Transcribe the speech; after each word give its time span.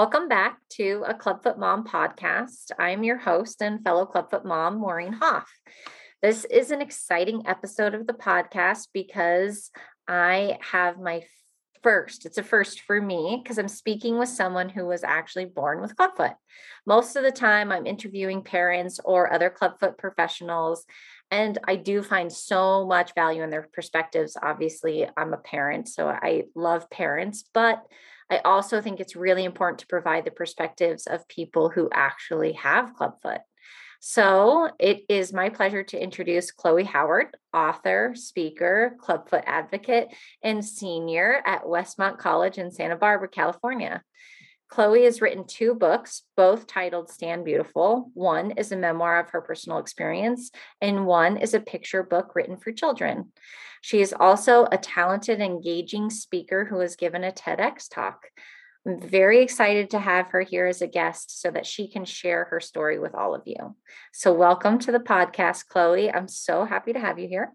Welcome 0.00 0.28
back 0.28 0.60
to 0.76 1.04
a 1.06 1.12
Clubfoot 1.12 1.58
Mom 1.58 1.84
podcast. 1.84 2.70
I'm 2.78 3.04
your 3.04 3.18
host 3.18 3.60
and 3.60 3.84
fellow 3.84 4.06
Clubfoot 4.06 4.46
mom, 4.46 4.78
Maureen 4.78 5.12
Hoff. 5.12 5.52
This 6.22 6.46
is 6.46 6.70
an 6.70 6.80
exciting 6.80 7.42
episode 7.46 7.92
of 7.92 8.06
the 8.06 8.14
podcast 8.14 8.88
because 8.94 9.70
I 10.08 10.56
have 10.62 10.98
my 10.98 11.24
first, 11.82 12.24
it's 12.24 12.38
a 12.38 12.42
first 12.42 12.80
for 12.80 12.98
me 12.98 13.42
because 13.42 13.58
I'm 13.58 13.68
speaking 13.68 14.18
with 14.18 14.30
someone 14.30 14.70
who 14.70 14.86
was 14.86 15.04
actually 15.04 15.44
born 15.44 15.82
with 15.82 15.94
clubfoot. 15.96 16.32
Most 16.86 17.14
of 17.14 17.22
the 17.22 17.30
time, 17.30 17.70
I'm 17.70 17.86
interviewing 17.86 18.42
parents 18.42 19.00
or 19.04 19.30
other 19.30 19.50
clubfoot 19.50 19.98
professionals, 19.98 20.86
and 21.30 21.58
I 21.68 21.76
do 21.76 22.02
find 22.02 22.32
so 22.32 22.86
much 22.86 23.14
value 23.14 23.42
in 23.42 23.50
their 23.50 23.68
perspectives. 23.70 24.34
Obviously, 24.42 25.06
I'm 25.14 25.34
a 25.34 25.38
parent, 25.38 25.88
so 25.88 26.08
I 26.08 26.44
love 26.54 26.88
parents, 26.88 27.44
but 27.52 27.82
I 28.30 28.38
also 28.44 28.80
think 28.80 29.00
it's 29.00 29.16
really 29.16 29.44
important 29.44 29.80
to 29.80 29.86
provide 29.86 30.24
the 30.24 30.30
perspectives 30.30 31.06
of 31.06 31.26
people 31.28 31.68
who 31.68 31.88
actually 31.92 32.52
have 32.52 32.94
clubfoot. 32.94 33.40
So 34.02 34.70
it 34.78 35.02
is 35.10 35.32
my 35.32 35.50
pleasure 35.50 35.82
to 35.82 36.02
introduce 36.02 36.52
Chloe 36.52 36.84
Howard, 36.84 37.36
author, 37.52 38.12
speaker, 38.14 38.96
clubfoot 38.98 39.42
advocate, 39.46 40.08
and 40.42 40.64
senior 40.64 41.42
at 41.44 41.64
Westmont 41.64 42.16
College 42.16 42.56
in 42.56 42.70
Santa 42.70 42.96
Barbara, 42.96 43.28
California. 43.28 44.02
Chloe 44.70 45.02
has 45.02 45.20
written 45.20 45.44
two 45.44 45.74
books, 45.74 46.22
both 46.36 46.68
titled 46.68 47.10
Stand 47.10 47.44
Beautiful. 47.44 48.10
One 48.14 48.52
is 48.52 48.70
a 48.70 48.76
memoir 48.76 49.18
of 49.18 49.30
her 49.30 49.40
personal 49.40 49.78
experience, 49.78 50.52
and 50.80 51.06
one 51.06 51.38
is 51.38 51.54
a 51.54 51.60
picture 51.60 52.04
book 52.04 52.36
written 52.36 52.56
for 52.56 52.70
children. 52.70 53.32
She 53.80 54.00
is 54.00 54.14
also 54.18 54.68
a 54.70 54.78
talented, 54.78 55.40
engaging 55.40 56.08
speaker 56.08 56.64
who 56.64 56.78
has 56.78 56.94
given 56.94 57.24
a 57.24 57.32
TEDx 57.32 57.92
talk. 57.92 58.28
I'm 58.86 59.00
very 59.00 59.42
excited 59.42 59.90
to 59.90 59.98
have 59.98 60.28
her 60.28 60.42
here 60.42 60.66
as 60.66 60.82
a 60.82 60.86
guest 60.86 61.42
so 61.42 61.50
that 61.50 61.66
she 61.66 61.88
can 61.88 62.04
share 62.04 62.44
her 62.44 62.60
story 62.60 63.00
with 63.00 63.14
all 63.14 63.34
of 63.34 63.42
you. 63.46 63.74
So, 64.12 64.32
welcome 64.32 64.78
to 64.80 64.92
the 64.92 65.00
podcast, 65.00 65.66
Chloe. 65.66 66.12
I'm 66.12 66.28
so 66.28 66.64
happy 66.64 66.92
to 66.92 67.00
have 67.00 67.18
you 67.18 67.26
here. 67.26 67.52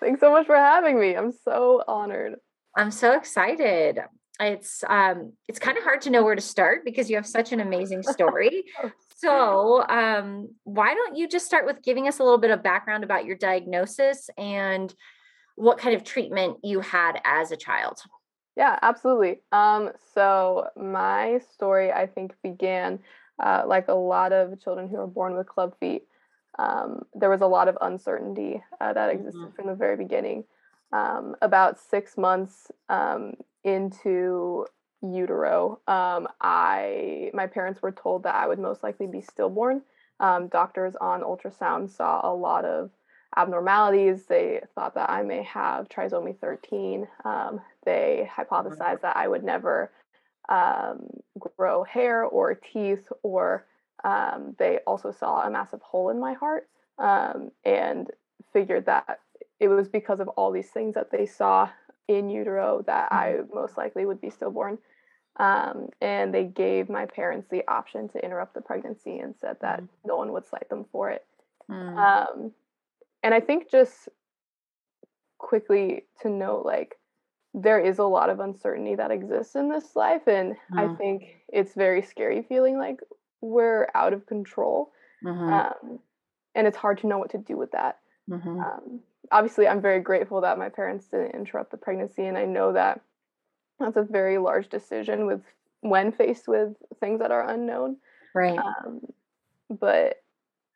Thanks 0.00 0.20
so 0.20 0.32
much 0.32 0.46
for 0.46 0.56
having 0.56 0.98
me. 0.98 1.14
I'm 1.14 1.32
so 1.32 1.84
honored. 1.86 2.36
I'm 2.74 2.90
so 2.90 3.12
excited 3.12 4.00
it's 4.40 4.82
um 4.88 5.32
it's 5.48 5.58
kind 5.58 5.78
of 5.78 5.84
hard 5.84 6.00
to 6.02 6.10
know 6.10 6.24
where 6.24 6.34
to 6.34 6.40
start 6.40 6.84
because 6.84 7.08
you 7.08 7.16
have 7.16 7.26
such 7.26 7.52
an 7.52 7.60
amazing 7.60 8.02
story. 8.02 8.64
Oh, 8.82 8.90
so 9.16 9.88
um 9.88 10.48
why 10.64 10.92
don't 10.92 11.16
you 11.16 11.28
just 11.28 11.46
start 11.46 11.64
with 11.66 11.82
giving 11.82 12.08
us 12.08 12.18
a 12.18 12.22
little 12.22 12.38
bit 12.38 12.50
of 12.50 12.62
background 12.62 13.04
about 13.04 13.24
your 13.24 13.36
diagnosis 13.36 14.28
and 14.36 14.94
what 15.54 15.78
kind 15.78 15.94
of 15.94 16.04
treatment 16.04 16.58
you 16.62 16.80
had 16.80 17.20
as 17.24 17.52
a 17.52 17.56
child? 17.56 18.00
Yeah 18.56 18.78
absolutely. 18.82 19.40
Um 19.52 19.92
so 20.14 20.68
my 20.76 21.40
story 21.54 21.92
i 21.92 22.06
think 22.06 22.34
began 22.42 22.98
uh, 23.42 23.62
like 23.66 23.88
a 23.88 23.94
lot 23.94 24.32
of 24.32 24.60
children 24.62 24.88
who 24.88 24.96
are 24.96 25.06
born 25.06 25.36
with 25.36 25.48
club 25.48 25.74
feet. 25.80 26.04
Um, 26.58 27.02
there 27.14 27.30
was 27.30 27.40
a 27.40 27.46
lot 27.46 27.68
of 27.68 27.76
uncertainty 27.80 28.62
uh, 28.80 28.92
that 28.92 29.10
existed 29.10 29.40
mm-hmm. 29.40 29.56
from 29.56 29.66
the 29.66 29.74
very 29.74 29.96
beginning. 29.96 30.44
Um, 30.92 31.34
about 31.42 31.80
six 31.80 32.16
months 32.16 32.70
um, 32.88 33.34
into 33.64 34.66
utero, 35.02 35.80
um, 35.86 36.28
I 36.40 37.30
my 37.34 37.46
parents 37.46 37.82
were 37.82 37.92
told 37.92 38.22
that 38.24 38.34
I 38.34 38.46
would 38.46 38.58
most 38.58 38.82
likely 38.82 39.06
be 39.06 39.20
stillborn. 39.20 39.82
Um, 40.20 40.48
doctors 40.48 40.94
on 41.00 41.22
ultrasound 41.22 41.90
saw 41.90 42.20
a 42.24 42.32
lot 42.34 42.64
of 42.64 42.90
abnormalities. 43.36 44.26
They 44.26 44.60
thought 44.74 44.94
that 44.94 45.10
I 45.10 45.22
may 45.22 45.42
have 45.42 45.88
trisomy 45.88 46.38
13. 46.38 47.06
Um, 47.24 47.60
they 47.84 48.28
hypothesized 48.34 49.00
that 49.02 49.16
I 49.16 49.26
would 49.28 49.42
never 49.42 49.90
um, 50.48 51.08
grow 51.38 51.84
hair 51.84 52.24
or 52.24 52.54
teeth, 52.54 53.08
or 53.22 53.66
um, 54.04 54.54
they 54.58 54.78
also 54.86 55.10
saw 55.10 55.42
a 55.42 55.50
massive 55.50 55.80
hole 55.82 56.10
in 56.10 56.20
my 56.20 56.34
heart 56.34 56.68
um, 56.98 57.50
and 57.64 58.10
figured 58.52 58.86
that 58.86 59.20
it 59.58 59.68
was 59.68 59.88
because 59.88 60.20
of 60.20 60.28
all 60.28 60.52
these 60.52 60.70
things 60.70 60.94
that 60.94 61.10
they 61.10 61.26
saw 61.26 61.68
in 62.08 62.30
utero 62.30 62.82
that 62.86 63.10
mm-hmm. 63.10 63.52
I 63.52 63.54
most 63.54 63.76
likely 63.76 64.06
would 64.06 64.20
be 64.20 64.30
stillborn. 64.30 64.78
Um, 65.36 65.88
and 66.00 66.32
they 66.32 66.44
gave 66.44 66.88
my 66.88 67.06
parents 67.06 67.48
the 67.50 67.66
option 67.66 68.08
to 68.10 68.24
interrupt 68.24 68.54
the 68.54 68.60
pregnancy 68.60 69.18
and 69.18 69.34
said 69.40 69.56
that 69.62 69.82
mm. 69.82 69.88
no 70.06 70.16
one 70.16 70.32
would 70.32 70.46
cite 70.46 70.68
them 70.68 70.84
for 70.92 71.10
it. 71.10 71.24
Mm. 71.68 71.96
Um, 71.96 72.52
and 73.24 73.34
I 73.34 73.40
think 73.40 73.68
just 73.68 74.08
quickly 75.38 76.04
to 76.22 76.28
note, 76.28 76.64
like, 76.64 76.96
there 77.52 77.80
is 77.80 77.98
a 77.98 78.04
lot 78.04 78.30
of 78.30 78.40
uncertainty 78.40 78.94
that 78.94 79.10
exists 79.10 79.56
in 79.56 79.68
this 79.68 79.96
life. 79.96 80.22
And 80.28 80.54
mm. 80.72 80.78
I 80.78 80.94
think 80.94 81.36
it's 81.48 81.74
very 81.74 82.02
scary 82.02 82.42
feeling 82.42 82.78
like 82.78 83.00
we're 83.40 83.88
out 83.94 84.12
of 84.12 84.26
control. 84.26 84.92
Mm-hmm. 85.24 85.52
Um, 85.52 85.98
and 86.54 86.66
it's 86.68 86.76
hard 86.76 86.98
to 86.98 87.08
know 87.08 87.18
what 87.18 87.30
to 87.30 87.38
do 87.38 87.56
with 87.56 87.72
that. 87.72 87.98
Mm-hmm. 88.30 88.60
Obviously 89.32 89.66
i'm 89.66 89.80
very 89.80 90.00
grateful 90.00 90.40
that 90.40 90.58
my 90.58 90.68
parents 90.68 91.06
didn't 91.06 91.34
interrupt 91.34 91.70
the 91.70 91.76
pregnancy 91.76 92.24
and 92.24 92.36
i 92.36 92.44
know 92.44 92.72
that 92.72 93.00
that's 93.78 93.96
a 93.96 94.02
very 94.02 94.38
large 94.38 94.68
decision 94.68 95.26
with 95.26 95.42
when 95.80 96.12
faced 96.12 96.48
with 96.48 96.74
things 97.00 97.20
that 97.20 97.30
are 97.30 97.48
unknown 97.48 97.96
right 98.34 98.58
um, 98.58 99.00
but 99.70 100.22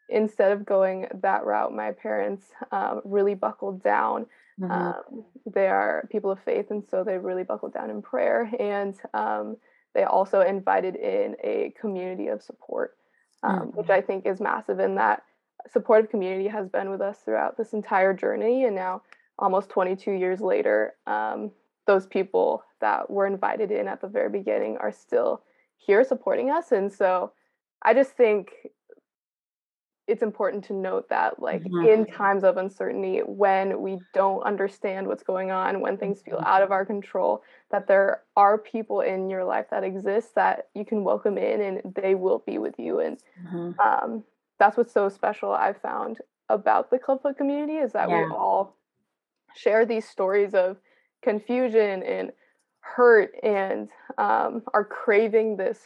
instead 0.08 0.52
of 0.52 0.64
going 0.64 1.06
that 1.22 1.44
route 1.44 1.72
my 1.74 1.92
parents 1.92 2.46
um, 2.72 3.00
really 3.04 3.34
buckled 3.34 3.82
down 3.82 4.26
mm-hmm. 4.60 4.70
um, 4.70 5.24
they 5.46 5.66
are 5.66 6.08
people 6.10 6.30
of 6.30 6.38
faith 6.40 6.70
and 6.70 6.84
so 6.90 7.04
they 7.04 7.18
really 7.18 7.44
buckled 7.44 7.74
down 7.74 7.90
in 7.90 8.02
prayer 8.02 8.50
and 8.58 8.96
um, 9.14 9.56
they 9.94 10.04
also 10.04 10.40
invited 10.40 10.96
in 10.96 11.36
a 11.42 11.72
community 11.80 12.28
of 12.28 12.42
support 12.42 12.96
um, 13.42 13.60
mm-hmm. 13.60 13.78
which 13.78 13.90
i 13.90 14.00
think 14.00 14.26
is 14.26 14.40
massive 14.40 14.78
in 14.78 14.94
that 14.94 15.22
supportive 15.70 16.10
community 16.10 16.48
has 16.48 16.68
been 16.68 16.90
with 16.90 17.00
us 17.00 17.18
throughout 17.18 17.56
this 17.56 17.72
entire 17.72 18.14
journey. 18.14 18.64
And 18.64 18.74
now, 18.74 19.02
almost 19.38 19.68
22 19.70 20.12
years 20.12 20.40
later, 20.40 20.94
um, 21.06 21.50
those 21.86 22.06
people 22.06 22.64
that 22.80 23.10
were 23.10 23.26
invited 23.26 23.70
in 23.70 23.88
at 23.88 24.00
the 24.00 24.08
very 24.08 24.30
beginning 24.30 24.76
are 24.78 24.92
still 24.92 25.42
here 25.76 26.04
supporting 26.04 26.50
us. 26.50 26.72
And 26.72 26.92
so 26.92 27.32
I 27.82 27.94
just 27.94 28.12
think 28.12 28.50
it's 30.08 30.22
important 30.22 30.64
to 30.64 30.72
note 30.72 31.08
that, 31.10 31.40
like, 31.40 31.62
mm-hmm. 31.62 31.86
in 31.86 32.06
times 32.06 32.42
of 32.42 32.56
uncertainty, 32.56 33.18
when 33.18 33.82
we 33.82 33.98
don't 34.14 34.42
understand 34.42 35.06
what's 35.06 35.22
going 35.22 35.50
on, 35.50 35.80
when 35.80 35.98
things 35.98 36.22
feel 36.22 36.42
out 36.46 36.62
of 36.62 36.72
our 36.72 36.86
control, 36.86 37.42
that 37.70 37.86
there 37.86 38.22
are 38.34 38.56
people 38.56 39.02
in 39.02 39.28
your 39.28 39.44
life 39.44 39.66
that 39.70 39.84
exist 39.84 40.34
that 40.34 40.68
you 40.74 40.84
can 40.84 41.04
welcome 41.04 41.36
in 41.36 41.60
and 41.60 41.94
they 41.94 42.14
will 42.14 42.42
be 42.46 42.56
with 42.56 42.74
you. 42.78 43.00
And 43.00 43.18
mm-hmm. 43.46 43.80
um, 43.80 44.24
that's 44.58 44.76
what's 44.76 44.92
so 44.92 45.08
special 45.08 45.52
I've 45.52 45.80
found 45.80 46.18
about 46.48 46.90
the 46.90 46.98
clubfoot 46.98 47.36
community 47.36 47.74
is 47.74 47.92
that 47.92 48.08
yeah. 48.08 48.24
we 48.24 48.32
all 48.32 48.76
share 49.54 49.84
these 49.84 50.08
stories 50.08 50.54
of 50.54 50.78
confusion 51.22 52.02
and 52.02 52.32
hurt 52.80 53.32
and 53.42 53.88
um, 54.16 54.62
are 54.72 54.84
craving 54.84 55.56
this 55.56 55.80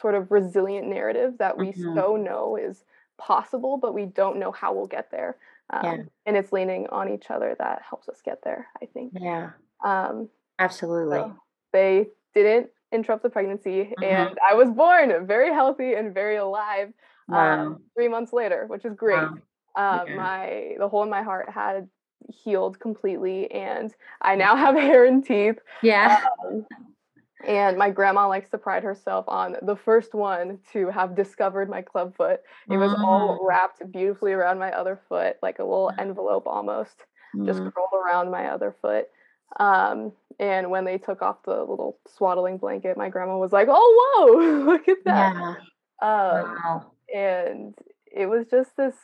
sort 0.00 0.14
of 0.14 0.30
resilient 0.30 0.86
narrative 0.86 1.34
that 1.38 1.56
we 1.56 1.68
mm-hmm. 1.68 1.94
so 1.94 2.16
know 2.16 2.56
is 2.56 2.84
possible, 3.18 3.78
but 3.78 3.94
we 3.94 4.04
don't 4.04 4.38
know 4.38 4.52
how 4.52 4.74
we'll 4.74 4.86
get 4.86 5.10
there. 5.10 5.36
Um, 5.70 5.84
yeah. 5.84 5.96
And 6.26 6.36
it's 6.36 6.52
leaning 6.52 6.86
on 6.92 7.08
each 7.08 7.30
other 7.30 7.56
that 7.58 7.82
helps 7.88 8.08
us 8.08 8.20
get 8.24 8.42
there, 8.44 8.68
I 8.80 8.86
think. 8.86 9.12
Yeah. 9.18 9.50
Um, 9.84 10.28
Absolutely. 10.58 11.18
So 11.18 11.36
they 11.72 12.06
didn't 12.34 12.68
interrupt 12.92 13.22
the 13.22 13.30
pregnancy, 13.30 13.92
mm-hmm. 13.98 14.04
and 14.04 14.38
I 14.48 14.54
was 14.54 14.70
born 14.70 15.26
very 15.26 15.52
healthy 15.52 15.94
and 15.94 16.14
very 16.14 16.36
alive 16.36 16.92
wow. 17.28 17.66
um, 17.66 17.82
three 17.94 18.08
months 18.08 18.32
later, 18.32 18.66
which 18.66 18.84
is 18.84 18.94
great. 18.94 19.16
Wow. 19.16 19.34
Um, 19.76 20.00
okay. 20.00 20.14
My 20.14 20.74
the 20.78 20.88
hole 20.88 21.02
in 21.02 21.10
my 21.10 21.22
heart 21.22 21.50
had 21.50 21.88
healed 22.28 22.80
completely, 22.80 23.50
and 23.50 23.94
I 24.22 24.34
now 24.36 24.56
have 24.64 24.74
hair 24.74 25.04
and 25.04 25.24
teeth. 25.24 25.58
Yeah. 25.82 26.24
Um, 26.44 26.66
and 27.46 27.76
my 27.76 27.90
grandma 27.90 28.28
likes 28.28 28.50
to 28.50 28.58
pride 28.58 28.82
herself 28.82 29.26
on 29.28 29.56
the 29.62 29.76
first 29.76 30.14
one 30.14 30.58
to 30.72 30.88
have 30.88 31.14
discovered 31.14 31.68
my 31.68 31.82
club 31.82 32.16
foot. 32.16 32.40
It 32.68 32.78
was 32.78 32.92
mm. 32.92 33.04
all 33.04 33.38
wrapped 33.46 33.82
beautifully 33.92 34.32
around 34.32 34.58
my 34.58 34.72
other 34.72 35.00
foot, 35.08 35.36
like 35.42 35.58
a 35.58 35.62
little 35.62 35.92
envelope 35.98 36.46
almost, 36.46 37.04
mm. 37.36 37.46
just 37.46 37.58
curled 37.58 37.92
around 37.94 38.30
my 38.30 38.46
other 38.46 38.74
foot. 38.80 39.08
Um, 39.60 40.12
and 40.40 40.70
when 40.70 40.84
they 40.84 40.98
took 40.98 41.22
off 41.22 41.42
the 41.44 41.60
little 41.60 41.98
swaddling 42.08 42.56
blanket, 42.56 42.96
my 42.96 43.10
grandma 43.10 43.38
was 43.38 43.52
like, 43.52 43.68
"Oh, 43.70 44.16
whoa! 44.16 44.64
Look 44.72 44.88
at 44.88 45.04
that!" 45.04 45.34
Yeah. 45.34 45.54
Um, 46.02 46.56
wow 46.64 46.92
and 47.14 47.74
it 48.06 48.26
was 48.26 48.46
just 48.50 48.76
this 48.76 48.94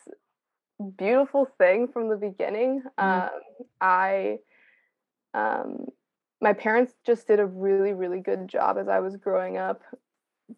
beautiful 0.96 1.46
thing 1.58 1.88
from 1.88 2.08
the 2.08 2.16
beginning. 2.16 2.82
Mm-hmm. 2.98 3.22
Um, 3.22 3.40
I, 3.80 4.38
um, 5.34 5.86
my 6.40 6.52
parents 6.52 6.92
just 7.06 7.26
did 7.28 7.40
a 7.40 7.46
really, 7.46 7.92
really 7.92 8.20
good 8.20 8.48
job 8.48 8.78
as 8.78 8.88
I 8.88 9.00
was 9.00 9.16
growing 9.16 9.56
up, 9.56 9.82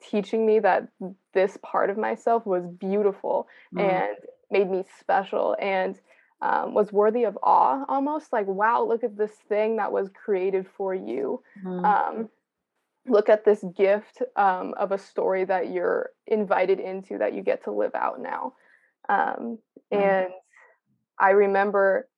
teaching 0.00 0.46
me 0.46 0.58
that 0.60 0.88
this 1.32 1.58
part 1.62 1.90
of 1.90 1.98
myself 1.98 2.46
was 2.46 2.64
beautiful 2.66 3.48
mm-hmm. 3.74 3.88
and 3.88 4.16
made 4.50 4.70
me 4.70 4.84
special 4.98 5.56
and 5.60 6.00
um, 6.42 6.74
was 6.74 6.92
worthy 6.92 7.24
of 7.24 7.38
awe 7.42 7.84
almost 7.88 8.32
like 8.32 8.46
wow 8.46 8.84
look 8.84 9.02
at 9.02 9.16
this 9.16 9.32
thing 9.48 9.76
that 9.76 9.92
was 9.92 10.10
created 10.12 10.66
for 10.76 10.94
you 10.94 11.40
mm-hmm. 11.64 12.24
Look 13.06 13.28
at 13.28 13.44
this 13.44 13.64
gift 13.76 14.22
um, 14.36 14.74
of 14.78 14.92
a 14.92 14.98
story 14.98 15.44
that 15.44 15.70
you're 15.70 16.10
invited 16.26 16.80
into 16.80 17.18
that 17.18 17.34
you 17.34 17.42
get 17.42 17.64
to 17.64 17.72
live 17.72 17.94
out 17.94 18.20
now. 18.20 18.54
Um, 19.08 19.58
mm-hmm. 19.92 19.98
and 19.98 20.28
I 21.18 21.30
remember 21.30 22.08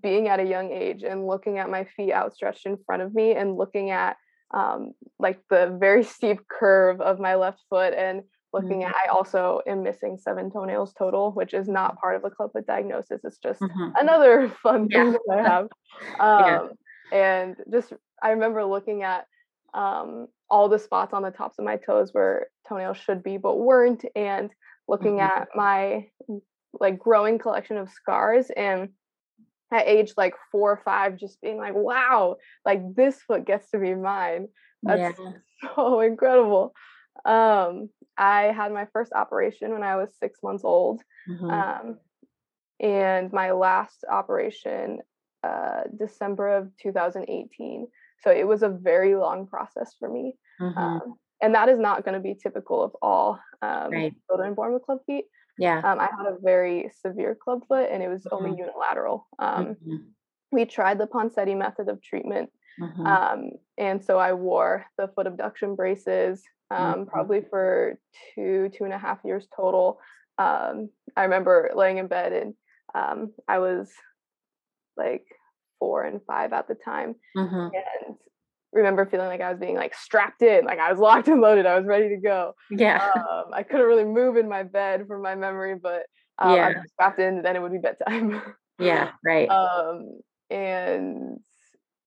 being 0.00 0.28
at 0.28 0.40
a 0.40 0.44
young 0.44 0.72
age 0.72 1.02
and 1.02 1.26
looking 1.26 1.58
at 1.58 1.70
my 1.70 1.84
feet 1.84 2.12
outstretched 2.12 2.66
in 2.66 2.78
front 2.86 3.02
of 3.02 3.14
me 3.14 3.32
and 3.32 3.56
looking 3.56 3.90
at 3.90 4.16
um, 4.54 4.92
like 5.18 5.40
the 5.50 5.76
very 5.80 6.04
steep 6.14 6.40
curve 6.48 7.00
of 7.00 7.18
my 7.18 7.34
left 7.34 7.60
foot 7.68 7.94
and 7.94 8.22
looking 8.52 8.80
mm-hmm. 8.80 8.90
at 8.90 8.94
i 9.06 9.08
also 9.08 9.62
am 9.66 9.82
missing 9.82 10.18
seven 10.18 10.50
toenails 10.50 10.92
total 10.92 11.32
which 11.32 11.54
is 11.54 11.68
not 11.68 11.98
part 11.98 12.16
of 12.16 12.24
a 12.24 12.30
clubfoot 12.30 12.66
diagnosis 12.66 13.22
it's 13.24 13.38
just 13.38 13.60
mm-hmm. 13.60 13.88
another 13.96 14.52
fun 14.62 14.88
yeah. 14.90 15.04
thing 15.04 15.12
that 15.26 15.38
i 15.38 15.42
have 15.48 15.68
um, 16.20 16.70
yeah. 17.10 17.18
and 17.18 17.56
just 17.72 17.94
i 18.22 18.30
remember 18.30 18.62
looking 18.62 19.02
at 19.02 19.26
um, 19.74 20.26
all 20.50 20.68
the 20.68 20.78
spots 20.78 21.14
on 21.14 21.22
the 21.22 21.30
tops 21.30 21.58
of 21.58 21.64
my 21.64 21.76
toes 21.76 22.10
where 22.12 22.48
toenails 22.68 22.98
should 22.98 23.22
be 23.22 23.38
but 23.38 23.56
weren't 23.56 24.04
and 24.14 24.50
looking 24.88 25.16
mm-hmm. 25.16 25.42
at 25.42 25.48
my 25.54 26.06
like 26.78 26.98
growing 26.98 27.38
collection 27.38 27.76
of 27.76 27.90
scars 27.90 28.50
and 28.56 28.90
at 29.72 29.88
age 29.88 30.12
like 30.16 30.34
four 30.50 30.72
or 30.72 30.82
five 30.84 31.16
just 31.16 31.40
being 31.40 31.56
like 31.56 31.74
wow 31.74 32.36
like 32.64 32.80
this 32.94 33.16
foot 33.22 33.46
gets 33.46 33.70
to 33.70 33.78
be 33.78 33.94
mine 33.94 34.48
that's 34.82 35.18
yeah. 35.18 35.30
so 35.74 36.00
incredible 36.00 36.74
um 37.24 37.88
i 38.18 38.44
had 38.44 38.72
my 38.72 38.86
first 38.92 39.12
operation 39.14 39.72
when 39.72 39.82
i 39.82 39.96
was 39.96 40.10
six 40.20 40.40
months 40.42 40.64
old 40.64 41.00
mm-hmm. 41.28 41.48
um 41.48 41.98
and 42.80 43.32
my 43.32 43.52
last 43.52 44.04
operation 44.10 44.98
uh 45.44 45.82
december 45.98 46.48
of 46.48 46.68
2018 46.82 47.86
so 48.22 48.30
it 48.30 48.46
was 48.46 48.62
a 48.62 48.68
very 48.68 49.14
long 49.14 49.46
process 49.46 49.94
for 49.98 50.08
me 50.08 50.34
mm-hmm. 50.60 50.78
um, 50.78 51.14
and 51.40 51.54
that 51.54 51.68
is 51.68 51.78
not 51.78 52.04
going 52.04 52.14
to 52.14 52.20
be 52.20 52.34
typical 52.34 52.82
of 52.82 52.92
all 53.02 53.38
um, 53.62 53.90
right. 53.90 54.14
children 54.28 54.54
born 54.54 54.72
with 54.72 54.82
club 54.82 54.98
feet 55.06 55.24
yeah. 55.58 55.78
Um, 55.78 56.00
I 56.00 56.08
had 56.16 56.26
a 56.26 56.38
very 56.42 56.90
severe 57.02 57.34
club 57.34 57.62
foot 57.68 57.88
and 57.90 58.02
it 58.02 58.08
was 58.08 58.22
mm-hmm. 58.22 58.34
only 58.34 58.58
unilateral. 58.58 59.26
Um, 59.38 59.66
mm-hmm. 59.66 59.96
We 60.50 60.64
tried 60.64 60.98
the 60.98 61.06
Ponseti 61.06 61.56
method 61.56 61.88
of 61.88 62.02
treatment. 62.02 62.50
Mm-hmm. 62.80 63.06
Um, 63.06 63.50
and 63.76 64.02
so 64.02 64.18
I 64.18 64.32
wore 64.32 64.86
the 64.96 65.08
foot 65.08 65.26
abduction 65.26 65.74
braces 65.74 66.42
um, 66.70 66.78
mm-hmm. 66.78 67.04
probably 67.04 67.42
for 67.48 67.98
two, 68.34 68.70
two 68.76 68.84
and 68.84 68.92
a 68.92 68.98
half 68.98 69.18
years 69.24 69.46
total. 69.54 70.00
Um, 70.38 70.88
I 71.16 71.24
remember 71.24 71.70
laying 71.74 71.98
in 71.98 72.06
bed 72.06 72.32
and 72.32 72.54
um, 72.94 73.32
I 73.46 73.58
was 73.58 73.90
like 74.96 75.24
four 75.82 76.04
and 76.04 76.20
five 76.28 76.52
at 76.52 76.68
the 76.68 76.76
time. 76.76 77.16
Mm-hmm. 77.36 77.56
And 77.56 78.16
remember 78.72 79.04
feeling 79.04 79.26
like 79.26 79.40
I 79.40 79.50
was 79.50 79.58
being 79.58 79.74
like 79.74 79.94
strapped 79.96 80.40
in, 80.40 80.64
like 80.64 80.78
I 80.78 80.92
was 80.92 81.00
locked 81.08 81.26
and 81.26 81.40
loaded. 81.40 81.66
I 81.66 81.76
was 81.76 81.86
ready 81.86 82.08
to 82.10 82.18
go. 82.18 82.52
Yeah. 82.70 83.04
Um, 83.16 83.46
I 83.52 83.64
couldn't 83.64 83.86
really 83.86 84.04
move 84.04 84.36
in 84.36 84.48
my 84.48 84.62
bed 84.62 85.08
from 85.08 85.22
my 85.22 85.34
memory, 85.34 85.74
but 85.74 86.04
um, 86.38 86.54
yeah. 86.54 86.66
I 86.66 86.68
was 86.68 86.92
strapped 86.92 87.18
in. 87.18 87.42
Then 87.42 87.56
it 87.56 87.62
would 87.62 87.72
be 87.72 87.78
bedtime. 87.78 88.40
yeah. 88.78 89.10
Right. 89.24 89.48
Um, 89.48 90.20
and 90.50 91.40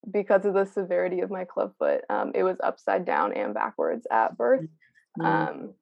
because 0.10 0.45
of 0.45 0.54
the 0.54 0.66
severity 0.66 1.19
of 1.19 1.30
my 1.30 1.44
club 1.44 1.74
foot, 1.78 2.01
um, 2.10 2.31
it 2.33 2.44
was 2.44 2.56
upside 2.63 3.04
down 3.04 3.33
and 3.33 3.54
backwards 3.54 4.07
at 4.10 4.38
birth. 4.38 4.69
Mm-hmm. 5.19 5.25
Um, 5.25 5.74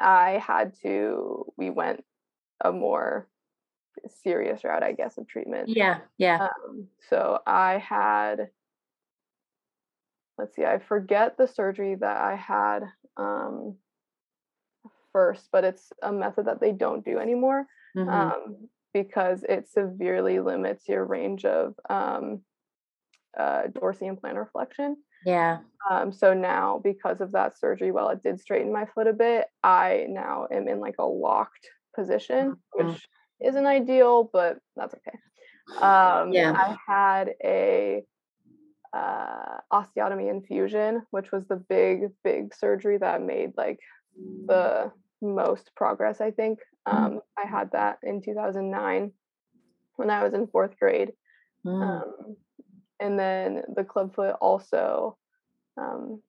I 0.00 0.42
had 0.44 0.72
to. 0.82 1.44
We 1.56 1.70
went 1.70 2.02
a 2.60 2.72
more 2.72 3.28
serious 4.22 4.64
route, 4.64 4.82
I 4.82 4.92
guess, 4.92 5.18
of 5.18 5.26
treatment. 5.28 5.68
Yeah. 5.68 5.98
Yeah. 6.16 6.48
Um, 6.68 6.88
so 7.08 7.40
I 7.46 7.78
had 7.78 8.48
let's 10.38 10.54
see, 10.54 10.64
I 10.64 10.78
forget 10.78 11.36
the 11.36 11.48
surgery 11.48 11.96
that 11.96 12.16
I 12.16 12.36
had 12.36 12.84
um, 13.16 13.76
first, 15.12 15.48
but 15.52 15.64
it's 15.64 15.92
a 16.02 16.12
method 16.12 16.46
that 16.46 16.60
they 16.60 16.72
don't 16.72 17.04
do 17.04 17.18
anymore 17.18 17.66
mm-hmm. 17.96 18.08
um, 18.08 18.68
because 18.94 19.44
it 19.48 19.68
severely 19.68 20.38
limits 20.40 20.88
your 20.88 21.04
range 21.04 21.44
of 21.44 21.74
um, 21.90 22.42
uh, 23.38 23.62
dorsi 23.68 24.08
and 24.08 24.20
plantar 24.20 24.46
flexion. 24.50 24.96
Yeah. 25.26 25.58
Um, 25.90 26.12
so 26.12 26.32
now, 26.32 26.80
because 26.82 27.20
of 27.20 27.32
that 27.32 27.58
surgery, 27.58 27.90
while 27.90 28.08
it 28.10 28.22
did 28.22 28.40
straighten 28.40 28.72
my 28.72 28.86
foot 28.94 29.08
a 29.08 29.12
bit, 29.12 29.46
I 29.64 30.06
now 30.08 30.46
am 30.52 30.68
in 30.68 30.78
like 30.78 30.96
a 31.00 31.04
locked 31.04 31.68
position, 31.96 32.52
mm-hmm. 32.52 32.88
which 32.88 33.08
isn't 33.44 33.66
ideal, 33.66 34.28
but 34.32 34.58
that's 34.76 34.94
okay. 34.94 35.18
Um, 35.82 36.32
yeah. 36.32 36.52
I 36.56 36.76
had 36.86 37.34
a 37.44 38.02
uh, 38.92 39.58
osteotomy 39.72 40.30
infusion, 40.30 41.02
which 41.10 41.30
was 41.30 41.46
the 41.46 41.56
big, 41.56 42.08
big 42.24 42.54
surgery 42.54 42.98
that 42.98 43.22
made 43.22 43.52
like 43.56 43.78
the 44.46 44.90
most 45.20 45.70
progress, 45.76 46.20
I 46.20 46.30
think. 46.30 46.60
Mm. 46.86 46.94
Um, 46.94 47.20
I 47.36 47.46
had 47.46 47.72
that 47.72 47.98
in 48.02 48.22
2009 48.22 49.12
when 49.96 50.10
I 50.10 50.22
was 50.24 50.32
in 50.32 50.46
fourth 50.46 50.78
grade. 50.78 51.12
Mm. 51.66 51.82
Um, 51.82 52.36
and 53.00 53.18
then 53.18 53.62
the 53.74 53.84
clubfoot 53.84 54.36
also, 54.40 55.16
um, 55.76 56.22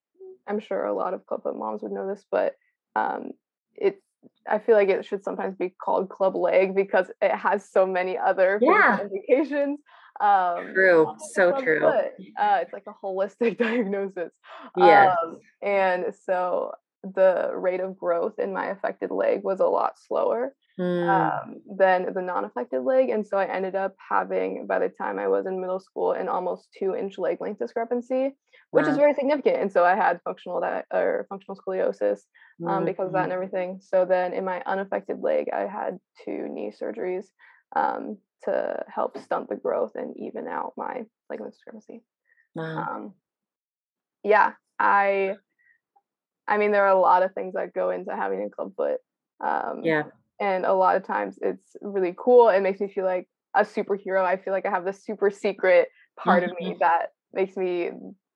I'm 0.47 0.59
sure 0.59 0.85
a 0.85 0.94
lot 0.94 1.13
of 1.13 1.25
clubfoot 1.25 1.57
moms 1.57 1.81
would 1.81 1.91
know 1.91 2.07
this, 2.07 2.25
but 2.29 2.55
um, 2.95 3.31
it 3.75 4.01
I 4.48 4.60
feel 4.60 4.75
like 4.75 4.89
it 4.89 5.06
should 5.06 5.24
sometimes 5.24 5.56
be 5.57 5.69
called 5.69 6.10
club 6.10 6.36
leg 6.36 6.75
because 6.75 7.12
it 7.21 7.36
has 7.36 7.69
so 7.69 7.86
many 7.86 8.18
other 8.18 8.60
yeah. 8.62 9.00
indications. 9.00 9.80
Um, 10.19 10.71
true, 10.74 11.16
so 11.33 11.62
true. 11.62 11.86
Uh, 11.86 12.60
it's 12.62 12.74
like 12.74 12.86
a 12.88 13.06
holistic 13.06 13.57
diagnosis. 13.57 14.31
Yeah. 14.75 15.16
Um, 15.24 15.38
and 15.62 16.06
so 16.25 16.74
the 17.04 17.51
rate 17.54 17.80
of 17.80 17.98
growth 17.98 18.39
in 18.39 18.54
my 18.54 18.68
affected 18.68 19.12
leg 19.12 19.42
was 19.44 19.60
a 19.60 19.66
lot 19.66 19.94
slower 20.07 20.54
mm. 20.79 21.09
um, 21.09 21.61
than 21.77 22.13
the 22.13 22.21
non-affected 22.21 22.81
leg, 22.81 23.09
and 23.09 23.25
so 23.27 23.37
I 23.37 23.45
ended 23.45 23.75
up 23.75 23.95
having, 24.09 24.65
by 24.67 24.79
the 24.79 24.89
time 24.89 25.19
I 25.19 25.27
was 25.27 25.45
in 25.45 25.59
middle 25.59 25.79
school, 25.79 26.13
an 26.13 26.29
almost 26.29 26.69
two-inch 26.77 27.17
leg 27.17 27.41
length 27.41 27.59
discrepancy, 27.59 28.35
which 28.71 28.85
wow. 28.85 28.91
is 28.91 28.97
very 28.97 29.13
significant. 29.13 29.57
And 29.57 29.71
so 29.71 29.83
I 29.83 29.95
had 29.95 30.21
functional 30.23 30.61
that 30.61 30.85
or 30.93 31.25
functional 31.29 31.57
scoliosis 31.57 32.21
um, 32.65 32.67
mm-hmm. 32.67 32.85
because 32.85 33.07
of 33.07 33.13
that 33.13 33.25
and 33.25 33.33
everything. 33.33 33.79
So 33.81 34.05
then 34.05 34.33
in 34.33 34.45
my 34.45 34.61
unaffected 34.65 35.21
leg, 35.21 35.49
I 35.53 35.67
had 35.67 35.99
two 36.23 36.47
knee 36.49 36.71
surgeries. 36.81 37.25
Um, 37.75 38.17
to 38.43 38.85
help 38.87 39.17
stunt 39.17 39.49
the 39.49 39.55
growth 39.57 39.91
and 39.95 40.15
even 40.17 40.47
out 40.47 40.71
my 40.77 41.03
leg 41.29 41.41
length 41.41 41.55
discrepancy. 41.55 42.01
Wow. 42.55 42.88
Um, 42.89 43.13
yeah, 44.24 44.53
I, 44.79 45.36
I 46.48 46.57
mean, 46.57 46.71
there 46.71 46.86
are 46.86 46.95
a 46.95 47.00
lot 47.00 47.24
of 47.24 47.33
things 47.33 47.55
that 47.55 47.74
go 47.74 47.89
into 47.89 48.15
having 48.15 48.43
a 48.43 48.50
club 48.50 48.74
foot. 48.77 49.00
Um, 49.43 49.81
yeah, 49.83 50.03
and 50.39 50.65
a 50.65 50.74
lot 50.74 50.96
of 50.96 51.05
times 51.05 51.38
it's 51.41 51.75
really 51.81 52.13
cool. 52.17 52.50
It 52.50 52.62
makes 52.62 52.79
me 52.79 52.88
feel 52.88 53.05
like 53.05 53.27
a 53.55 53.63
superhero. 53.63 54.24
I 54.24 54.38
feel 54.38 54.53
like 54.53 54.65
I 54.65 54.69
have 54.69 54.86
this 54.86 55.03
super 55.03 55.29
secret 55.29 55.89
part 56.17 56.43
mm-hmm. 56.43 56.51
of 56.51 56.60
me 56.60 56.77
that 56.79 57.08
makes 57.34 57.55
me 57.58 57.91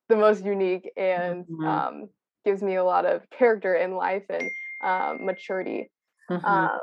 the 0.08 0.16
most 0.16 0.44
unique 0.44 0.90
and 0.96 1.44
mm-hmm. 1.44 1.66
um, 1.66 2.08
gives 2.44 2.62
me 2.62 2.76
a 2.76 2.84
lot 2.84 3.06
of 3.06 3.22
character 3.30 3.74
in 3.74 3.94
life 3.94 4.24
and 4.28 4.50
um, 4.82 5.24
maturity. 5.24 5.90
Mm-hmm. 6.30 6.44
Um, 6.44 6.80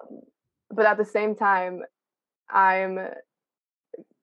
but 0.72 0.86
at 0.86 0.98
the 0.98 1.06
same 1.06 1.36
time, 1.36 1.82
I'm 2.50 2.96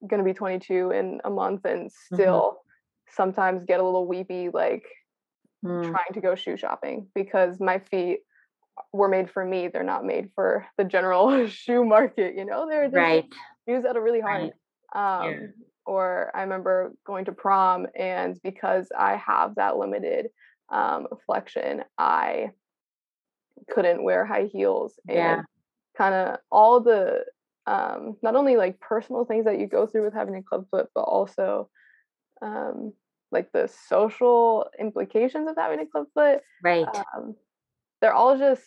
going 0.07 0.19
to 0.19 0.25
be 0.25 0.35
22 0.35 0.91
in 0.91 1.21
a 1.25 1.31
month 1.31 1.65
and 1.65 1.87
mm-hmm. 1.87 2.15
still 2.15 2.59
sometimes 3.11 3.65
get 3.65 3.81
a 3.81 3.85
little 3.85 4.07
weepy 4.07 4.51
like 4.53 4.85
mm. 5.65 5.83
trying 5.83 6.13
to 6.13 6.21
go 6.21 6.35
shoe 6.35 6.57
shopping 6.57 7.07
because 7.15 7.59
my 7.59 7.79
feet 7.79 8.19
were 8.93 9.09
made 9.09 9.31
for 9.31 9.45
me 9.45 9.69
they're 9.69 9.83
not 9.83 10.05
made 10.05 10.31
for 10.35 10.67
the 10.77 10.85
general 10.85 11.47
shoe 11.49 11.85
market 11.85 12.35
you 12.37 12.45
know 12.45 12.67
they're, 12.69 12.91
they're 12.91 13.01
right 13.01 13.25
shoes 13.69 13.83
that 13.83 13.97
are 13.97 14.03
really 14.03 14.21
hard 14.21 14.53
right. 14.95 15.25
um, 15.25 15.31
yeah. 15.31 15.47
or 15.87 16.31
i 16.35 16.43
remember 16.43 16.93
going 17.07 17.25
to 17.25 17.33
prom 17.33 17.87
and 17.99 18.39
because 18.43 18.89
i 18.99 19.17
have 19.17 19.55
that 19.57 19.77
limited 19.77 20.29
um, 20.71 21.07
flexion 21.27 21.83
i 21.97 22.51
couldn't 23.71 24.03
wear 24.03 24.25
high 24.25 24.49
heels 24.53 24.99
and 25.09 25.17
yeah. 25.17 25.43
kind 25.97 26.15
of 26.15 26.39
all 26.51 26.81
the 26.81 27.25
um, 27.69 28.17
not 28.23 28.35
only 28.35 28.57
like 28.57 28.81
personal 28.81 29.25
things 29.25 29.45
that 29.45 29.61
you 29.61 29.67
go 29.67 29.87
through 29.87 30.05
with 30.05 30.15
having 30.15 30.35
a 30.37 30.43
club 30.43 30.67
foot, 30.71 30.89
but 30.95 31.03
also 31.03 31.69
um, 32.41 32.95
like 33.31 33.53
the 33.53 33.69
social 33.89 34.69
implications 34.81 35.49
of 35.49 35.57
having 35.57 35.81
a 35.81 35.87
club 35.87 36.07
foot. 36.15 36.41
Right. 36.63 36.87
Um, 37.15 37.37
they're 38.01 38.15
all 38.15 38.39
just 38.39 38.63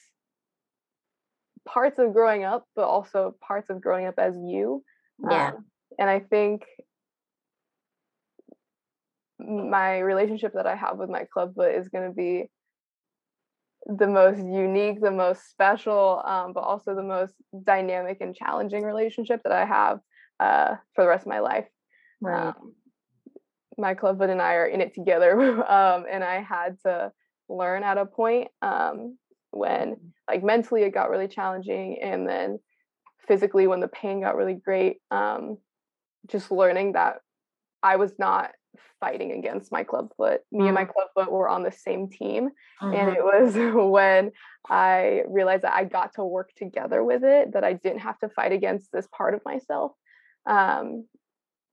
parts 1.65 2.00
of 2.00 2.13
growing 2.13 2.43
up, 2.43 2.65
but 2.75 2.85
also 2.85 3.35
parts 3.41 3.69
of 3.69 3.81
growing 3.81 4.05
up 4.05 4.15
as 4.17 4.35
you. 4.35 4.83
Yeah. 5.29 5.50
Um, 5.50 5.65
and 6.00 6.09
I 6.09 6.19
think 6.19 6.63
my 9.39 10.00
relationship 10.00 10.53
that 10.53 10.67
I 10.67 10.75
have 10.75 10.97
with 10.97 11.09
my 11.09 11.25
club 11.25 11.55
foot 11.55 11.73
is 11.75 11.89
going 11.89 12.09
to 12.09 12.15
be 12.15 12.50
the 13.85 14.07
most 14.07 14.39
unique, 14.39 15.01
the 15.01 15.11
most 15.11 15.50
special, 15.50 16.21
um, 16.25 16.53
but 16.53 16.61
also 16.61 16.95
the 16.95 17.03
most 17.03 17.33
dynamic 17.63 18.17
and 18.21 18.35
challenging 18.35 18.83
relationship 18.83 19.41
that 19.43 19.51
I 19.51 19.65
have 19.65 20.00
uh, 20.39 20.75
for 20.95 21.03
the 21.03 21.09
rest 21.09 21.23
of 21.23 21.29
my 21.29 21.39
life. 21.39 21.65
Right. 22.21 22.47
Um, 22.47 22.73
my 23.77 23.95
clubfoot 23.95 24.29
and 24.29 24.41
I 24.41 24.53
are 24.55 24.67
in 24.67 24.81
it 24.81 24.93
together. 24.93 25.39
um, 25.69 26.05
and 26.09 26.23
I 26.23 26.41
had 26.41 26.77
to 26.85 27.11
learn 27.51 27.84
at 27.84 27.98
a 27.98 28.05
point 28.05 28.50
um, 28.62 29.17
when, 29.51 29.98
like, 30.29 30.43
mentally 30.43 30.84
it 30.84 30.93
got 30.93 31.10
really 31.10 31.27
challenging, 31.27 32.00
and 32.01 32.27
then 32.27 32.60
physically 33.27 33.67
when 33.67 33.79
the 33.79 33.88
pain 33.88 34.22
got 34.22 34.36
really 34.36 34.55
great. 34.55 34.98
Um, 35.12 35.58
just 36.27 36.51
learning 36.51 36.93
that 36.93 37.17
I 37.84 37.96
was 37.96 38.13
not 38.20 38.51
fighting 39.00 39.31
against 39.31 39.72
my 39.72 39.84
club 39.84 40.12
foot 40.15 40.41
Me 40.51 40.62
mm. 40.62 40.65
and 40.67 40.75
my 40.75 40.86
club 40.86 41.08
foot 41.15 41.31
were 41.31 41.50
on 41.50 41.63
the 41.63 41.72
same 41.72 42.08
team. 42.08 42.50
Mm-hmm. 42.81 42.93
And 42.93 43.15
it 43.15 43.24
was 43.24 43.55
when 43.91 44.31
I 44.70 45.24
realized 45.27 45.63
that 45.63 45.74
I 45.74 45.86
got 45.86 46.13
to 46.15 46.24
work 46.24 46.51
together 46.55 47.03
with 47.03 47.24
it, 47.24 47.53
that 47.53 47.63
I 47.63 47.74
didn't 47.74 48.00
have 48.00 48.20
to 48.20 48.29
fight 48.29 48.51
against 48.51 48.91
this 48.91 49.08
part 49.15 49.34
of 49.34 49.41
myself. 49.43 49.93
Um, 50.46 51.08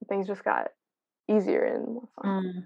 things 0.07 0.27
just 0.27 0.43
got 0.43 0.69
easier 1.29 1.63
and 1.63 1.85
more 1.85 2.09
fun. 2.21 2.43
Mm. 2.43 2.63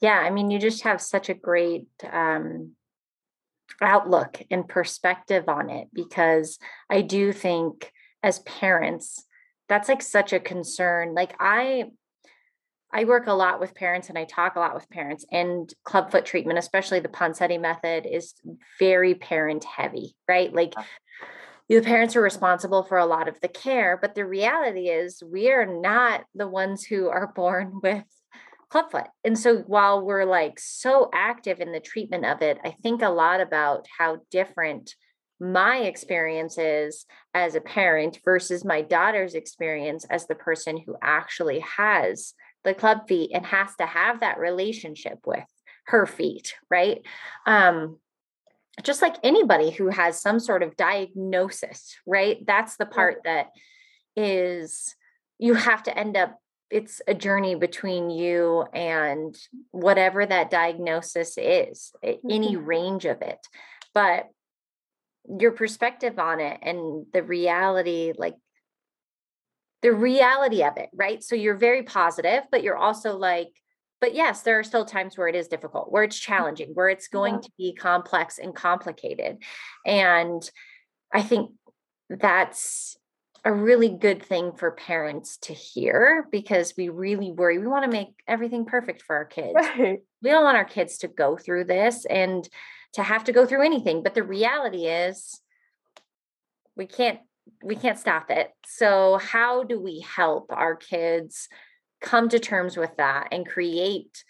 Yeah, 0.00 0.18
I 0.18 0.30
mean, 0.30 0.50
you 0.50 0.58
just 0.58 0.84
have 0.84 1.00
such 1.00 1.28
a 1.28 1.34
great 1.34 1.86
um, 2.10 2.72
outlook 3.80 4.40
and 4.50 4.68
perspective 4.68 5.48
on 5.48 5.70
it 5.70 5.88
because 5.92 6.58
I 6.90 7.00
do 7.00 7.32
think 7.32 7.92
as 8.22 8.40
parents, 8.40 9.24
that's 9.68 9.88
like 9.88 10.02
such 10.02 10.32
a 10.32 10.40
concern. 10.40 11.14
Like 11.14 11.34
I 11.40 11.84
I 12.92 13.04
work 13.04 13.26
a 13.26 13.32
lot 13.32 13.58
with 13.58 13.74
parents 13.74 14.08
and 14.08 14.16
I 14.16 14.24
talk 14.24 14.54
a 14.54 14.60
lot 14.60 14.74
with 14.74 14.88
parents 14.88 15.26
and 15.32 15.72
clubfoot 15.82 16.24
treatment, 16.24 16.60
especially 16.60 17.00
the 17.00 17.08
Ponseti 17.08 17.60
method 17.60 18.06
is 18.06 18.34
very 18.78 19.16
parent 19.16 19.64
heavy, 19.64 20.14
right? 20.28 20.54
Like 20.54 20.74
the 21.68 21.80
parents 21.80 22.14
are 22.14 22.22
responsible 22.22 22.84
for 22.84 22.98
a 22.98 23.06
lot 23.06 23.26
of 23.26 23.40
the 23.40 23.48
care, 23.48 23.98
but 24.00 24.14
the 24.14 24.24
reality 24.24 24.90
is 24.90 25.22
we 25.24 25.50
are 25.50 25.66
not 25.66 26.24
the 26.36 26.46
ones 26.46 26.84
who 26.84 27.08
are 27.08 27.32
born 27.34 27.80
with 27.82 28.04
clubfoot. 28.74 29.06
And 29.22 29.38
so 29.38 29.58
while 29.68 30.04
we're 30.04 30.24
like 30.24 30.58
so 30.58 31.08
active 31.14 31.60
in 31.60 31.70
the 31.70 31.78
treatment 31.78 32.26
of 32.26 32.42
it, 32.42 32.58
I 32.64 32.74
think 32.82 33.02
a 33.02 33.08
lot 33.08 33.40
about 33.40 33.86
how 33.96 34.18
different 34.32 34.96
my 35.38 35.76
experiences 35.76 37.06
as 37.34 37.54
a 37.54 37.60
parent 37.60 38.18
versus 38.24 38.64
my 38.64 38.82
daughter's 38.82 39.34
experience 39.34 40.04
as 40.10 40.26
the 40.26 40.34
person 40.34 40.76
who 40.76 40.96
actually 41.00 41.60
has 41.60 42.34
the 42.64 42.74
club 42.74 43.06
feet 43.06 43.30
and 43.32 43.46
has 43.46 43.76
to 43.76 43.86
have 43.86 44.18
that 44.20 44.40
relationship 44.40 45.20
with 45.24 45.44
her 45.86 46.04
feet, 46.04 46.54
right? 46.68 47.00
Um, 47.46 48.00
just 48.82 49.02
like 49.02 49.14
anybody 49.22 49.70
who 49.70 49.86
has 49.86 50.20
some 50.20 50.40
sort 50.40 50.64
of 50.64 50.76
diagnosis, 50.76 51.94
right? 52.08 52.44
That's 52.44 52.76
the 52.76 52.86
part 52.86 53.18
that 53.24 53.50
is 54.16 54.96
you 55.38 55.54
have 55.54 55.84
to 55.84 55.96
end 55.96 56.16
up 56.16 56.40
it's 56.74 57.00
a 57.06 57.14
journey 57.14 57.54
between 57.54 58.10
you 58.10 58.64
and 58.74 59.38
whatever 59.70 60.26
that 60.26 60.50
diagnosis 60.50 61.38
is, 61.38 61.92
any 62.02 62.56
mm-hmm. 62.56 62.64
range 62.64 63.04
of 63.04 63.22
it. 63.22 63.38
But 63.94 64.28
your 65.38 65.52
perspective 65.52 66.18
on 66.18 66.40
it 66.40 66.58
and 66.62 67.06
the 67.12 67.22
reality 67.22 68.12
like 68.18 68.34
the 69.82 69.92
reality 69.92 70.62
of 70.62 70.76
it 70.76 70.90
right 70.94 71.22
so 71.22 71.34
you're 71.34 71.56
very 71.56 71.82
positive 71.82 72.42
but 72.50 72.62
you're 72.62 72.76
also 72.76 73.16
like 73.16 73.48
but 74.02 74.14
yes 74.14 74.42
there 74.42 74.58
are 74.58 74.64
still 74.64 74.84
times 74.84 75.16
where 75.16 75.28
it 75.28 75.34
is 75.34 75.48
difficult 75.48 75.90
where 75.90 76.02
it's 76.02 76.18
challenging 76.18 76.72
where 76.74 76.90
it's 76.90 77.08
going 77.08 77.36
yeah. 77.36 77.40
to 77.40 77.50
be 77.56 77.74
complex 77.74 78.38
and 78.38 78.54
complicated 78.54 79.38
and 79.86 80.50
i 81.10 81.22
think 81.22 81.52
that's 82.10 82.98
a 83.44 83.52
really 83.52 83.90
good 83.90 84.22
thing 84.22 84.52
for 84.52 84.70
parents 84.70 85.36
to 85.36 85.52
hear 85.52 86.26
because 86.32 86.74
we 86.76 86.88
really 86.88 87.30
worry 87.30 87.58
we 87.58 87.66
want 87.66 87.84
to 87.84 87.90
make 87.90 88.08
everything 88.26 88.64
perfect 88.64 89.02
for 89.02 89.16
our 89.16 89.24
kids 89.24 89.54
right. 89.54 89.98
we 90.22 90.30
don't 90.30 90.44
want 90.44 90.56
our 90.56 90.64
kids 90.64 90.98
to 90.98 91.08
go 91.08 91.36
through 91.36 91.64
this 91.64 92.04
and 92.06 92.48
to 92.94 93.02
have 93.02 93.24
to 93.24 93.32
go 93.32 93.46
through 93.46 93.64
anything 93.64 94.02
but 94.02 94.14
the 94.14 94.22
reality 94.22 94.86
is 94.86 95.40
we 96.76 96.86
can't 96.86 97.20
we 97.62 97.76
can't 97.76 97.98
stop 97.98 98.30
it 98.30 98.50
so 98.64 99.18
how 99.18 99.62
do 99.62 99.78
we 99.78 100.00
help 100.00 100.46
our 100.50 100.74
kids 100.74 101.48
come 102.00 102.28
to 102.28 102.38
terms 102.38 102.76
with 102.76 102.96
that 102.96 103.28
and 103.32 103.46
create 103.46 104.24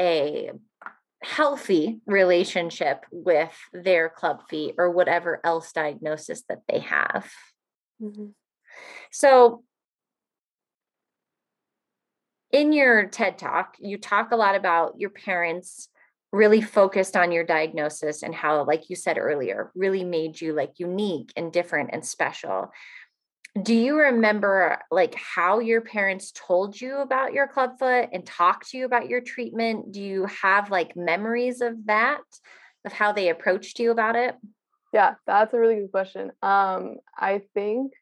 a 0.00 0.50
healthy 1.22 2.00
relationship 2.06 3.04
with 3.10 3.52
their 3.72 4.08
club 4.08 4.40
feet 4.48 4.74
or 4.78 4.90
whatever 4.90 5.40
else 5.44 5.72
diagnosis 5.72 6.42
that 6.48 6.62
they 6.68 6.78
have 6.78 7.30
mm-hmm. 8.00 8.28
So 9.10 9.62
in 12.52 12.72
your 12.72 13.06
TED 13.06 13.38
talk, 13.38 13.76
you 13.78 13.96
talk 13.98 14.32
a 14.32 14.36
lot 14.36 14.54
about 14.54 14.94
your 14.98 15.10
parents 15.10 15.88
really 16.32 16.60
focused 16.60 17.16
on 17.16 17.32
your 17.32 17.44
diagnosis 17.44 18.22
and 18.22 18.34
how 18.34 18.64
like 18.64 18.88
you 18.88 18.94
said 18.94 19.18
earlier 19.18 19.72
really 19.74 20.04
made 20.04 20.40
you 20.40 20.52
like 20.52 20.78
unique 20.78 21.32
and 21.36 21.52
different 21.52 21.90
and 21.92 22.04
special. 22.04 22.70
Do 23.60 23.74
you 23.74 23.98
remember 23.98 24.78
like 24.92 25.14
how 25.16 25.58
your 25.58 25.80
parents 25.80 26.32
told 26.32 26.80
you 26.80 26.98
about 26.98 27.32
your 27.32 27.48
clubfoot 27.48 28.10
and 28.12 28.24
talked 28.24 28.70
to 28.70 28.78
you 28.78 28.84
about 28.84 29.08
your 29.08 29.20
treatment? 29.20 29.90
Do 29.90 30.00
you 30.00 30.26
have 30.26 30.70
like 30.70 30.94
memories 30.94 31.60
of 31.60 31.86
that 31.86 32.20
of 32.84 32.92
how 32.92 33.12
they 33.12 33.28
approached 33.28 33.80
you 33.80 33.90
about 33.90 34.14
it? 34.14 34.36
Yeah 34.92 35.14
that's 35.26 35.52
a 35.52 35.58
really 35.58 35.76
good 35.76 35.90
question. 35.90 36.30
Um 36.42 36.96
i 37.18 37.42
think 37.54 37.92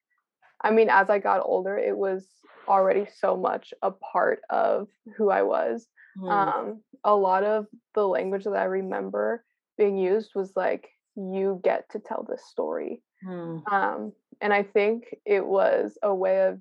i 0.62 0.70
mean 0.70 0.88
as 0.90 1.10
i 1.10 1.18
got 1.18 1.42
older 1.44 1.76
it 1.76 1.96
was 1.96 2.26
already 2.66 3.06
so 3.18 3.36
much 3.36 3.72
a 3.82 3.90
part 3.90 4.40
of 4.50 4.88
who 5.16 5.30
i 5.30 5.42
was 5.42 5.86
mm. 6.18 6.30
um 6.30 6.80
a 7.04 7.14
lot 7.14 7.44
of 7.44 7.66
the 7.94 8.06
language 8.06 8.44
that 8.44 8.54
I 8.54 8.64
remember 8.64 9.44
being 9.76 9.96
used 9.96 10.32
was 10.34 10.52
like, 10.56 10.88
you 11.16 11.60
get 11.62 11.88
to 11.90 11.98
tell 11.98 12.26
this 12.28 12.42
story. 12.48 13.02
Hmm. 13.24 13.58
Um, 13.70 14.12
and 14.40 14.52
I 14.52 14.62
think 14.62 15.04
it 15.24 15.44
was 15.44 15.98
a 16.02 16.14
way 16.14 16.46
of, 16.46 16.60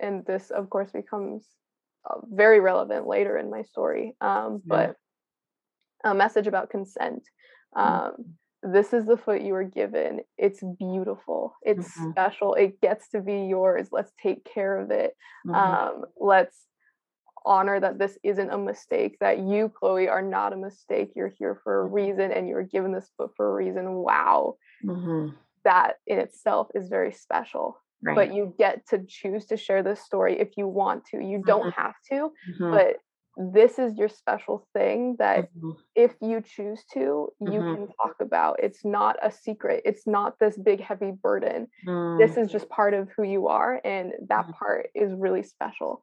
and 0.00 0.24
this 0.26 0.50
of 0.50 0.68
course 0.70 0.90
becomes 0.90 1.46
uh, 2.08 2.18
very 2.30 2.60
relevant 2.60 3.06
later 3.06 3.36
in 3.38 3.50
my 3.50 3.62
story, 3.62 4.14
um, 4.20 4.62
but 4.64 4.96
a 6.04 6.14
message 6.14 6.46
about 6.46 6.70
consent. 6.70 7.22
Hmm. 7.74 7.80
Um, 7.80 8.14
this 8.62 8.92
is 8.92 9.06
the 9.06 9.16
foot 9.16 9.42
you 9.42 9.52
were 9.52 9.64
given. 9.64 10.20
It's 10.36 10.62
beautiful. 10.78 11.54
It's 11.62 11.96
mm-hmm. 11.96 12.10
special. 12.10 12.54
It 12.54 12.80
gets 12.80 13.08
to 13.10 13.20
be 13.20 13.42
yours. 13.42 13.88
Let's 13.92 14.12
take 14.20 14.44
care 14.44 14.80
of 14.80 14.90
it. 14.90 15.16
Mm-hmm. 15.46 15.54
Um, 15.54 16.04
let's 16.18 16.66
honor 17.44 17.78
that 17.80 17.98
this 17.98 18.18
isn't 18.24 18.50
a 18.50 18.58
mistake, 18.58 19.16
that 19.20 19.38
you, 19.38 19.72
Chloe, 19.78 20.08
are 20.08 20.22
not 20.22 20.52
a 20.52 20.56
mistake. 20.56 21.12
You're 21.14 21.32
here 21.38 21.60
for 21.62 21.82
a 21.82 21.84
mm-hmm. 21.86 21.94
reason 21.94 22.32
and 22.32 22.48
you're 22.48 22.64
given 22.64 22.92
this 22.92 23.10
foot 23.16 23.30
for 23.36 23.50
a 23.50 23.54
reason. 23.54 23.92
Wow. 23.92 24.56
Mm-hmm. 24.84 25.34
That 25.64 25.96
in 26.06 26.18
itself 26.18 26.68
is 26.74 26.88
very 26.88 27.12
special. 27.12 27.78
Right. 28.02 28.14
But 28.14 28.34
you 28.34 28.54
get 28.58 28.86
to 28.88 29.04
choose 29.08 29.46
to 29.46 29.56
share 29.56 29.82
this 29.82 30.00
story 30.00 30.38
if 30.38 30.50
you 30.56 30.68
want 30.68 31.04
to. 31.06 31.16
You 31.16 31.42
don't 31.44 31.72
mm-hmm. 31.72 31.80
have 31.80 31.94
to, 32.10 32.32
mm-hmm. 32.50 32.70
but 32.70 32.96
this 33.38 33.78
is 33.78 33.96
your 33.96 34.08
special 34.08 34.66
thing 34.74 35.14
that 35.20 35.48
mm-hmm. 35.54 35.70
if 35.94 36.14
you 36.20 36.40
choose 36.40 36.82
to, 36.92 37.28
you 37.40 37.46
mm-hmm. 37.46 37.74
can 37.74 37.86
talk 37.86 38.16
about. 38.20 38.56
It's 38.60 38.84
not 38.84 39.16
a 39.22 39.30
secret. 39.30 39.82
It's 39.84 40.08
not 40.08 40.38
this 40.40 40.58
big, 40.58 40.80
heavy 40.80 41.12
burden. 41.12 41.68
Mm. 41.86 42.18
This 42.18 42.36
is 42.36 42.50
just 42.50 42.68
part 42.68 42.94
of 42.94 43.08
who 43.16 43.22
you 43.22 43.46
are. 43.46 43.80
And 43.84 44.12
that 44.28 44.48
mm. 44.48 44.58
part 44.58 44.90
is 44.92 45.12
really 45.16 45.44
special. 45.44 46.02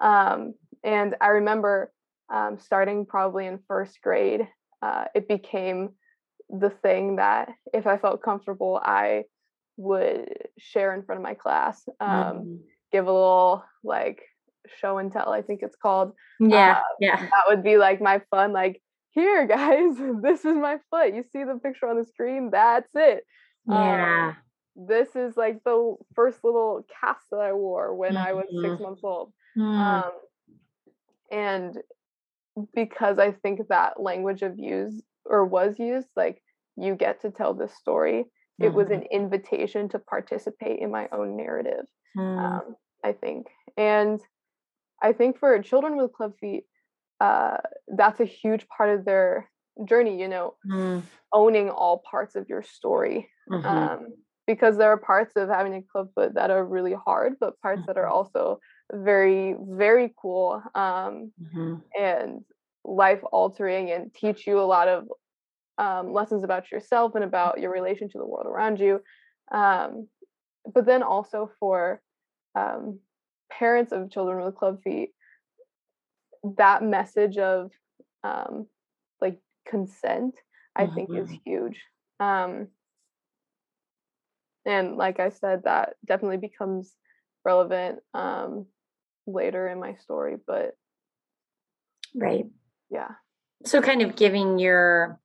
Um, 0.00 0.54
and 0.84 1.16
I 1.20 1.28
remember 1.28 1.92
um, 2.32 2.58
starting 2.60 3.06
probably 3.06 3.46
in 3.46 3.58
first 3.66 4.00
grade, 4.00 4.46
uh, 4.80 5.06
it 5.16 5.26
became 5.26 5.90
the 6.48 6.70
thing 6.70 7.16
that 7.16 7.48
if 7.74 7.88
I 7.88 7.98
felt 7.98 8.22
comfortable, 8.22 8.80
I 8.80 9.24
would 9.76 10.28
share 10.58 10.94
in 10.94 11.02
front 11.02 11.18
of 11.18 11.24
my 11.24 11.34
class, 11.34 11.88
um, 11.98 12.08
mm-hmm. 12.10 12.54
give 12.92 13.08
a 13.08 13.12
little 13.12 13.64
like 13.82 14.22
show 14.80 14.98
and 14.98 15.12
tell, 15.12 15.32
I 15.32 15.42
think 15.42 15.60
it's 15.62 15.76
called. 15.76 16.12
Yeah. 16.40 16.78
Uh, 16.78 16.82
yeah. 17.00 17.16
That 17.16 17.44
would 17.48 17.62
be 17.62 17.76
like 17.76 18.00
my 18.00 18.20
fun, 18.30 18.52
like, 18.52 18.80
here, 19.10 19.46
guys, 19.46 19.94
this 20.22 20.44
is 20.44 20.56
my 20.56 20.78
foot. 20.90 21.14
You 21.14 21.24
see 21.32 21.44
the 21.44 21.58
picture 21.62 21.88
on 21.88 21.98
the 21.98 22.04
screen? 22.04 22.50
That's 22.52 22.90
it. 22.94 23.24
Yeah. 23.66 24.28
Um, 24.28 24.36
this 24.88 25.16
is 25.16 25.36
like 25.36 25.62
the 25.64 25.96
first 26.14 26.44
little 26.44 26.86
cast 27.00 27.24
that 27.30 27.40
I 27.40 27.52
wore 27.52 27.94
when 27.94 28.14
mm-hmm. 28.14 28.28
I 28.28 28.32
was 28.32 28.44
six 28.48 28.74
mm-hmm. 28.74 28.82
months 28.82 29.00
old. 29.02 29.32
Mm. 29.56 30.04
Um, 30.04 30.12
and 31.32 31.78
because 32.74 33.18
I 33.18 33.32
think 33.32 33.60
that 33.68 34.00
language 34.00 34.42
of 34.42 34.58
use 34.58 35.02
or 35.24 35.44
was 35.44 35.78
used, 35.78 36.08
like 36.16 36.40
you 36.76 36.94
get 36.94 37.22
to 37.22 37.30
tell 37.30 37.54
this 37.54 37.74
story. 37.74 38.22
Mm-hmm. 38.22 38.64
It 38.64 38.74
was 38.74 38.86
mm-hmm. 38.86 39.02
an 39.02 39.08
invitation 39.10 39.88
to 39.90 39.98
participate 39.98 40.80
in 40.80 40.90
my 40.90 41.08
own 41.12 41.36
narrative. 41.36 41.86
Mm. 42.16 42.38
Um, 42.38 42.76
I 43.04 43.12
think, 43.12 43.46
and 43.76 44.20
I 45.02 45.12
think 45.12 45.38
for 45.38 45.60
children 45.62 45.96
with 45.96 46.12
club 46.12 46.32
feet, 46.40 46.64
uh, 47.20 47.58
that's 47.88 48.20
a 48.20 48.24
huge 48.24 48.66
part 48.68 48.90
of 48.90 49.04
their 49.04 49.50
journey. 49.84 50.20
You 50.20 50.28
know, 50.28 50.54
mm. 50.68 51.02
owning 51.32 51.70
all 51.70 52.02
parts 52.10 52.36
of 52.36 52.48
your 52.48 52.62
story. 52.62 53.28
Mm-hmm. 53.50 53.66
Um, 53.66 54.06
because 54.46 54.78
there 54.78 54.90
are 54.90 54.96
parts 54.96 55.34
of 55.36 55.50
having 55.50 55.74
a 55.74 55.82
club 55.82 56.08
foot 56.14 56.34
that 56.34 56.50
are 56.50 56.64
really 56.64 56.94
hard, 56.94 57.34
but 57.38 57.60
parts 57.60 57.80
mm-hmm. 57.80 57.86
that 57.88 57.98
are 57.98 58.04
mm-hmm. 58.04 58.14
also 58.14 58.60
very 58.92 59.54
very 59.60 60.12
cool 60.20 60.62
um, 60.74 61.32
mm-hmm. 61.42 61.74
and 61.98 62.44
life 62.84 63.20
altering 63.32 63.90
and 63.90 64.14
teach 64.14 64.46
you 64.46 64.60
a 64.60 64.62
lot 64.62 64.88
of 64.88 65.08
um, 65.76 66.12
lessons 66.12 66.42
about 66.42 66.70
yourself 66.72 67.14
and 67.14 67.24
about 67.24 67.60
your 67.60 67.70
relation 67.70 68.08
to 68.08 68.18
the 68.18 68.26
world 68.26 68.46
around 68.46 68.80
you 68.80 69.00
um, 69.52 70.08
but 70.72 70.86
then 70.86 71.02
also 71.02 71.50
for 71.60 72.00
um, 72.54 72.98
parents 73.50 73.92
of 73.92 74.10
children 74.10 74.44
with 74.44 74.54
club 74.54 74.82
feet 74.82 75.10
that 76.56 76.82
message 76.82 77.38
of 77.38 77.70
um, 78.24 78.66
like 79.20 79.38
consent 79.66 80.34
i 80.76 80.84
mm-hmm. 80.84 80.94
think 80.94 81.10
is 81.10 81.28
mm-hmm. 81.28 81.50
huge 81.50 81.80
um, 82.20 82.68
and 84.64 84.96
like 84.96 85.20
i 85.20 85.28
said 85.30 85.62
that 85.64 85.94
definitely 86.04 86.36
becomes 86.36 86.94
relevant 87.44 88.00
um, 88.14 88.66
later 89.26 89.68
in 89.68 89.80
my 89.80 89.94
story 89.94 90.36
but 90.46 90.76
right 92.14 92.46
yeah 92.90 93.10
so 93.64 93.80
kind 93.82 94.02
of 94.02 94.16
giving 94.16 94.58
your 94.58 95.20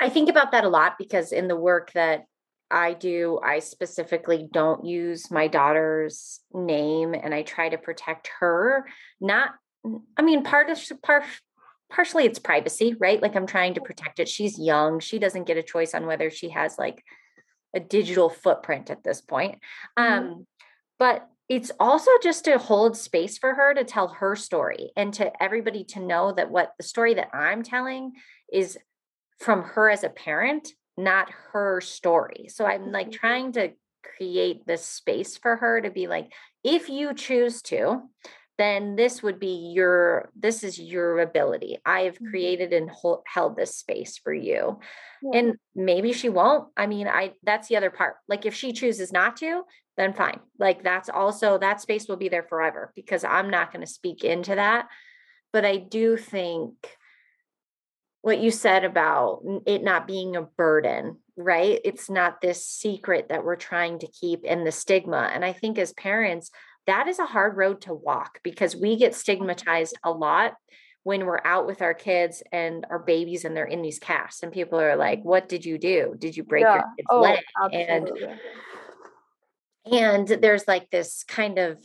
i 0.00 0.08
think 0.08 0.28
about 0.28 0.52
that 0.52 0.64
a 0.64 0.68
lot 0.68 0.94
because 0.98 1.32
in 1.32 1.48
the 1.48 1.56
work 1.56 1.92
that 1.92 2.26
i 2.70 2.92
do 2.92 3.38
i 3.44 3.58
specifically 3.58 4.48
don't 4.52 4.84
use 4.84 5.30
my 5.30 5.46
daughter's 5.46 6.40
name 6.52 7.14
and 7.14 7.34
i 7.34 7.42
try 7.42 7.68
to 7.68 7.78
protect 7.78 8.30
her 8.40 8.86
not 9.20 9.50
i 10.16 10.22
mean 10.22 10.42
part 10.42 10.70
of 10.70 10.80
part 11.02 11.24
partially 11.90 12.24
it's 12.24 12.38
privacy 12.38 12.96
right? 12.98 13.22
Like 13.22 13.36
i'm 13.36 13.46
trying 13.46 13.74
to 13.74 13.80
protect 13.80 14.18
it. 14.18 14.28
She's 14.28 14.58
young. 14.58 15.00
She 15.00 15.18
doesn't 15.18 15.46
get 15.46 15.56
a 15.56 15.62
choice 15.62 15.94
on 15.94 16.06
whether 16.06 16.30
she 16.30 16.50
has 16.50 16.78
like 16.78 17.04
a 17.74 17.80
digital 17.80 18.28
footprint 18.28 18.90
at 18.90 19.04
this 19.04 19.20
point. 19.20 19.58
Mm-hmm. 19.98 20.28
um 20.28 20.46
but 20.98 21.28
it's 21.48 21.70
also 21.78 22.10
just 22.22 22.44
to 22.46 22.58
hold 22.58 22.96
space 22.96 23.38
for 23.38 23.54
her 23.54 23.72
to 23.74 23.84
tell 23.84 24.08
her 24.08 24.34
story 24.34 24.90
and 24.96 25.14
to 25.14 25.30
everybody 25.40 25.84
to 25.84 26.00
know 26.00 26.32
that 26.32 26.50
what 26.50 26.72
the 26.76 26.82
story 26.82 27.14
that 27.14 27.30
I'm 27.32 27.62
telling 27.62 28.14
is 28.52 28.76
from 29.38 29.62
her 29.62 29.88
as 29.88 30.02
a 30.02 30.08
parent, 30.08 30.68
not 30.96 31.30
her 31.52 31.80
story. 31.80 32.48
So 32.48 32.64
I'm 32.64 32.92
like 32.92 33.08
mm-hmm. 33.08 33.16
trying 33.16 33.52
to 33.52 33.72
create 34.16 34.66
this 34.66 34.84
space 34.84 35.36
for 35.36 35.56
her 35.56 35.80
to 35.80 35.90
be 35.90 36.06
like, 36.06 36.32
if 36.64 36.88
you 36.88 37.14
choose 37.14 37.62
to, 37.62 38.02
then 38.58 38.96
this 38.96 39.22
would 39.22 39.38
be 39.38 39.72
your 39.74 40.30
this 40.34 40.64
is 40.64 40.80
your 40.80 41.20
ability 41.20 41.76
i 41.84 42.04
have 42.04 42.14
mm-hmm. 42.14 42.30
created 42.30 42.72
and 42.72 42.88
hold, 42.88 43.20
held 43.26 43.54
this 43.54 43.76
space 43.76 44.16
for 44.16 44.32
you 44.32 44.80
yeah. 45.22 45.38
and 45.38 45.56
maybe 45.74 46.10
she 46.10 46.30
won't 46.30 46.66
i 46.74 46.86
mean 46.86 47.06
i 47.06 47.32
that's 47.42 47.68
the 47.68 47.76
other 47.76 47.90
part 47.90 48.14
like 48.28 48.46
if 48.46 48.54
she 48.54 48.72
chooses 48.72 49.12
not 49.12 49.36
to 49.36 49.62
then 49.96 50.12
fine. 50.12 50.40
Like 50.58 50.82
that's 50.82 51.08
also 51.08 51.58
that 51.58 51.80
space 51.80 52.08
will 52.08 52.16
be 52.16 52.28
there 52.28 52.42
forever 52.42 52.92
because 52.94 53.24
I'm 53.24 53.50
not 53.50 53.72
going 53.72 53.84
to 53.84 53.90
speak 53.90 54.24
into 54.24 54.54
that. 54.54 54.88
But 55.52 55.64
I 55.64 55.76
do 55.76 56.16
think 56.16 56.74
what 58.22 58.38
you 58.38 58.50
said 58.50 58.84
about 58.84 59.42
it 59.66 59.82
not 59.82 60.06
being 60.06 60.36
a 60.36 60.42
burden, 60.42 61.18
right? 61.36 61.80
It's 61.84 62.10
not 62.10 62.40
this 62.40 62.66
secret 62.66 63.28
that 63.28 63.44
we're 63.44 63.56
trying 63.56 64.00
to 64.00 64.08
keep 64.08 64.44
in 64.44 64.64
the 64.64 64.72
stigma. 64.72 65.30
And 65.32 65.44
I 65.44 65.52
think 65.52 65.78
as 65.78 65.92
parents, 65.92 66.50
that 66.86 67.08
is 67.08 67.18
a 67.18 67.26
hard 67.26 67.56
road 67.56 67.82
to 67.82 67.94
walk 67.94 68.40
because 68.42 68.74
we 68.74 68.96
get 68.96 69.14
stigmatized 69.14 69.96
a 70.02 70.10
lot 70.10 70.54
when 71.06 71.24
we're 71.24 71.40
out 71.44 71.68
with 71.68 71.82
our 71.82 71.94
kids 71.94 72.42
and 72.50 72.84
our 72.90 72.98
babies 72.98 73.44
and 73.44 73.56
they're 73.56 73.64
in 73.64 73.80
these 73.80 74.00
casts 74.00 74.42
and 74.42 74.50
people 74.52 74.80
are 74.80 74.96
like 74.96 75.22
what 75.22 75.48
did 75.48 75.64
you 75.64 75.78
do 75.78 76.16
did 76.18 76.36
you 76.36 76.42
break 76.42 76.64
yeah. 76.64 76.74
your 76.74 76.84
kid's 76.96 77.06
oh, 77.08 77.20
leg 77.20 77.38
absolutely. 77.62 78.24
and 79.84 80.28
and 80.28 80.42
there's 80.42 80.66
like 80.66 80.90
this 80.90 81.22
kind 81.22 81.60
of 81.60 81.78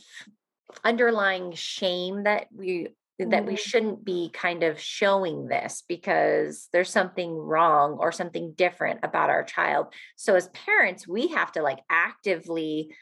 underlying 0.82 1.52
shame 1.52 2.24
that 2.24 2.48
we 2.52 2.88
that 3.30 3.44
we 3.46 3.54
mm-hmm. 3.54 3.68
shouldn't 3.68 4.04
be 4.04 4.30
kind 4.32 4.62
of 4.62 4.80
showing 4.80 5.48
this 5.48 5.82
because 5.88 6.68
there's 6.72 6.90
something 6.90 7.34
wrong 7.34 7.96
or 8.00 8.12
something 8.12 8.52
different 8.52 9.00
about 9.02 9.30
our 9.30 9.44
child. 9.44 9.86
So 10.16 10.34
as 10.34 10.48
parents, 10.48 11.06
we 11.06 11.28
have 11.28 11.52
to 11.52 11.62
like 11.62 11.80
actively 11.90 12.94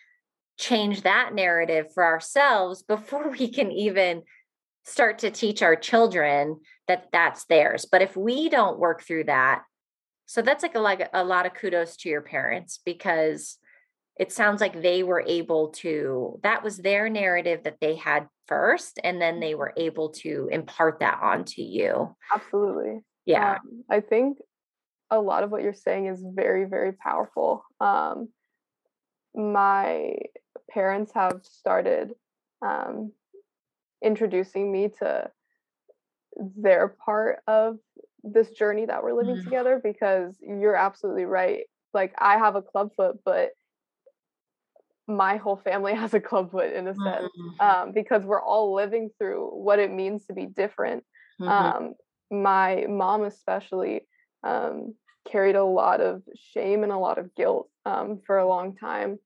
change 0.58 1.02
that 1.02 1.34
narrative 1.34 1.92
for 1.94 2.04
ourselves 2.04 2.82
before 2.82 3.28
we 3.38 3.50
can 3.50 3.72
even 3.72 4.22
start 4.84 5.18
to 5.20 5.30
teach 5.30 5.62
our 5.62 5.76
children 5.76 6.60
that 6.88 7.08
that's 7.12 7.44
theirs. 7.46 7.86
But 7.90 8.02
if 8.02 8.16
we 8.16 8.48
don't 8.48 8.78
work 8.78 9.02
through 9.02 9.24
that, 9.24 9.62
so 10.26 10.42
that's 10.42 10.62
like 10.62 10.76
a 10.76 10.80
like 10.80 11.08
a 11.12 11.24
lot 11.24 11.46
of 11.46 11.54
kudos 11.54 11.96
to 11.98 12.08
your 12.08 12.20
parents 12.20 12.78
because 12.84 13.58
it 14.20 14.30
sounds 14.30 14.60
like 14.60 14.82
they 14.82 15.02
were 15.02 15.24
able 15.26 15.68
to 15.68 16.38
that 16.42 16.62
was 16.62 16.76
their 16.76 17.08
narrative 17.08 17.62
that 17.64 17.78
they 17.80 17.94
had 17.94 18.28
first 18.46 19.00
and 19.02 19.20
then 19.20 19.40
they 19.40 19.54
were 19.54 19.72
able 19.78 20.10
to 20.10 20.46
impart 20.52 21.00
that 21.00 21.18
onto 21.22 21.62
you. 21.62 22.14
Absolutely. 22.32 23.00
Yeah. 23.24 23.52
Um, 23.52 23.84
i 23.90 24.00
think 24.00 24.36
a 25.10 25.18
lot 25.18 25.42
of 25.42 25.50
what 25.50 25.62
you're 25.62 25.72
saying 25.72 26.06
is 26.06 26.22
very 26.22 26.66
very 26.66 26.92
powerful. 26.92 27.64
Um, 27.80 28.28
my 29.34 30.16
parents 30.70 31.12
have 31.14 31.40
started 31.42 32.12
um, 32.60 33.12
introducing 34.04 34.70
me 34.70 34.90
to 34.98 35.30
their 36.58 36.88
part 36.88 37.38
of 37.46 37.78
this 38.22 38.50
journey 38.50 38.84
that 38.84 39.02
we're 39.02 39.14
living 39.14 39.36
mm. 39.36 39.44
together 39.44 39.80
because 39.82 40.36
you're 40.42 40.76
absolutely 40.76 41.24
right. 41.24 41.62
Like 41.94 42.14
i 42.18 42.36
have 42.38 42.54
a 42.54 42.62
club 42.62 42.90
foot 42.94 43.16
but 43.24 43.50
my 45.10 45.36
whole 45.36 45.56
family 45.56 45.94
has 46.02 46.14
a 46.14 46.20
clubfoot 46.20 46.72
in 46.72 46.86
a 46.86 46.94
sense 46.94 47.28
mm-hmm. 47.38 47.60
um, 47.60 47.92
because 47.92 48.24
we're 48.24 48.42
all 48.42 48.74
living 48.74 49.10
through 49.18 49.48
what 49.50 49.78
it 49.78 49.90
means 49.90 50.24
to 50.26 50.32
be 50.32 50.46
different. 50.46 51.04
Mm-hmm. 51.40 51.50
Um, 51.50 51.94
my 52.30 52.86
mom, 52.88 53.24
especially, 53.24 54.02
um, 54.44 54.94
carried 55.30 55.56
a 55.56 55.64
lot 55.64 56.00
of 56.00 56.22
shame 56.52 56.82
and 56.82 56.92
a 56.92 56.98
lot 56.98 57.18
of 57.18 57.34
guilt 57.34 57.68
um, 57.84 58.20
for 58.26 58.38
a 58.38 58.48
long 58.48 58.76
time 58.76 59.18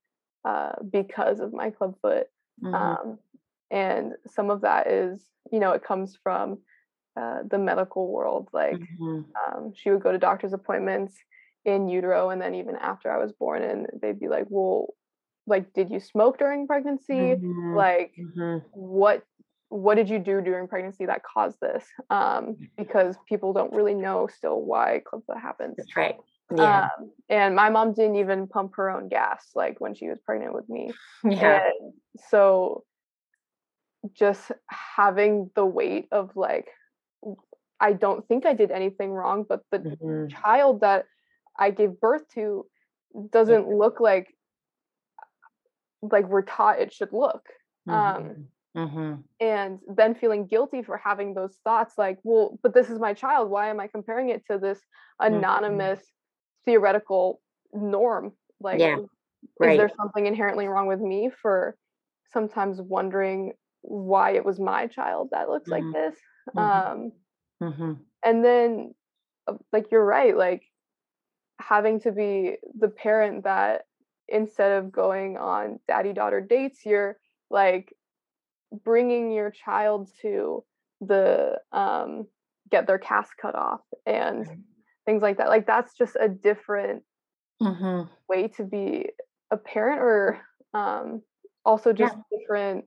uh, 0.43 0.73
because 0.91 1.39
of 1.39 1.53
my 1.53 1.69
clubfoot. 1.69 2.27
Mm-hmm. 2.63 2.75
Um, 2.75 3.19
and 3.71 4.13
some 4.27 4.49
of 4.49 4.61
that 4.61 4.87
is, 4.87 5.21
you 5.51 5.59
know, 5.59 5.71
it 5.71 5.83
comes 5.83 6.17
from 6.21 6.59
uh, 7.19 7.39
the 7.49 7.57
medical 7.57 8.11
world. 8.11 8.49
Like 8.53 8.75
mm-hmm. 8.75 9.21
um, 9.35 9.73
she 9.75 9.89
would 9.89 10.03
go 10.03 10.11
to 10.11 10.17
doctor's 10.17 10.53
appointments 10.53 11.15
in 11.65 11.87
utero 11.87 12.29
and 12.29 12.41
then 12.41 12.55
even 12.55 12.75
after 12.75 13.11
I 13.11 13.17
was 13.17 13.31
born 13.31 13.63
and 13.63 13.87
they'd 14.01 14.19
be 14.19 14.27
like, 14.27 14.45
well, 14.49 14.93
like 15.47 15.73
did 15.73 15.89
you 15.89 15.99
smoke 15.99 16.37
during 16.37 16.67
pregnancy 16.67 17.13
mm-hmm. 17.13 17.75
like 17.75 18.13
mm-hmm. 18.19 18.57
what 18.71 19.23
what 19.69 19.95
did 19.95 20.09
you 20.09 20.19
do 20.19 20.41
during 20.41 20.67
pregnancy 20.67 21.05
that 21.05 21.21
caused 21.23 21.57
this 21.61 21.83
um 22.09 22.55
because 22.77 23.15
people 23.27 23.53
don't 23.53 23.73
really 23.73 23.93
know 23.93 24.27
still 24.27 24.61
why 24.61 25.01
club 25.05 25.23
foot 25.25 25.37
happens 25.37 25.75
that's 25.77 25.95
right 25.95 26.15
yeah. 26.55 26.89
Um, 26.99 27.11
and 27.27 27.55
my 27.55 27.71
mom 27.71 27.93
didn't 27.93 28.17
even 28.17 28.47
pump 28.47 28.73
her 28.75 28.91
own 28.91 29.09
gas 29.09 29.49
like 29.55 29.81
when 29.81 29.95
she 29.95 30.07
was 30.07 30.19
pregnant 30.19 30.53
with 30.53 30.69
me 30.69 30.91
yeah 31.23 31.63
and 31.65 31.93
so 32.29 32.83
just 34.13 34.51
having 34.95 35.49
the 35.55 35.65
weight 35.65 36.07
of 36.11 36.29
like 36.35 36.67
i 37.79 37.93
don't 37.93 38.27
think 38.27 38.45
i 38.45 38.53
did 38.53 38.69
anything 38.69 39.09
wrong 39.09 39.43
but 39.47 39.61
the 39.71 39.79
mm-hmm. 39.79 40.27
child 40.27 40.81
that 40.81 41.05
i 41.57 41.71
gave 41.71 41.99
birth 41.99 42.21
to 42.35 42.65
doesn't 43.31 43.67
look 43.67 43.99
like 43.99 44.34
like 46.11 46.27
we're 46.27 46.41
taught 46.41 46.79
it 46.79 46.93
should 46.93 47.11
look 47.11 47.47
um, 47.87 47.95
mm-hmm. 47.95 48.41
Mm-hmm. 48.79 49.13
and 49.39 49.79
then 49.87 50.15
feeling 50.15 50.47
guilty 50.47 50.81
for 50.83 50.97
having 50.97 51.33
those 51.33 51.57
thoughts 51.63 51.93
like 51.97 52.19
well 52.23 52.59
but 52.61 52.73
this 52.73 52.89
is 52.89 52.99
my 52.99 53.13
child 53.13 53.49
why 53.49 53.69
am 53.69 53.79
i 53.79 53.87
comparing 53.87 54.29
it 54.29 54.43
to 54.51 54.57
this 54.57 54.79
mm-hmm. 55.21 55.35
anonymous 55.35 55.99
mm-hmm. 55.99 56.71
theoretical 56.71 57.41
norm 57.73 58.33
like 58.59 58.79
yeah. 58.79 58.97
right. 59.59 59.71
is 59.73 59.77
there 59.77 59.91
something 59.97 60.25
inherently 60.25 60.67
wrong 60.67 60.87
with 60.87 60.99
me 60.99 61.29
for 61.41 61.77
sometimes 62.33 62.81
wondering 62.81 63.53
why 63.81 64.31
it 64.31 64.43
was 64.43 64.59
my 64.59 64.87
child 64.87 65.29
that 65.31 65.47
looks 65.47 65.69
like 65.69 65.83
mm-hmm. 65.83 65.93
this 65.93 66.15
mm-hmm. 66.55 66.59
um 66.59 67.11
and 68.23 68.43
then 68.43 68.93
uh, 69.47 69.53
like 69.71 69.91
you're 69.91 70.03
right 70.03 70.35
like 70.35 70.63
having 71.59 72.01
to 72.01 72.11
be 72.11 72.57
the 72.77 72.89
parent 72.89 73.45
that 73.45 73.83
instead 74.27 74.71
of 74.83 74.91
going 74.91 75.37
on 75.37 75.79
daddy 75.87 76.13
daughter 76.13 76.41
dates 76.41 76.85
you're 76.85 77.17
like 77.49 77.93
bringing 78.83 79.31
your 79.31 79.51
child 79.51 80.09
to 80.21 80.63
the 81.01 81.59
um 81.71 82.25
get 82.71 82.87
their 82.87 82.97
cast 82.97 83.31
cut 83.39 83.55
off 83.55 83.81
and 84.05 84.47
things 85.05 85.21
like 85.21 85.37
that 85.37 85.49
like 85.49 85.67
that's 85.67 85.95
just 85.95 86.15
a 86.19 86.27
different 86.27 87.03
mm-hmm. 87.61 88.09
way 88.27 88.47
to 88.47 88.63
be 88.63 89.05
a 89.51 89.57
parent 89.57 90.01
or 90.01 90.39
um 90.73 91.21
also 91.63 91.93
just 91.93 92.15
yeah. 92.15 92.37
different 92.39 92.85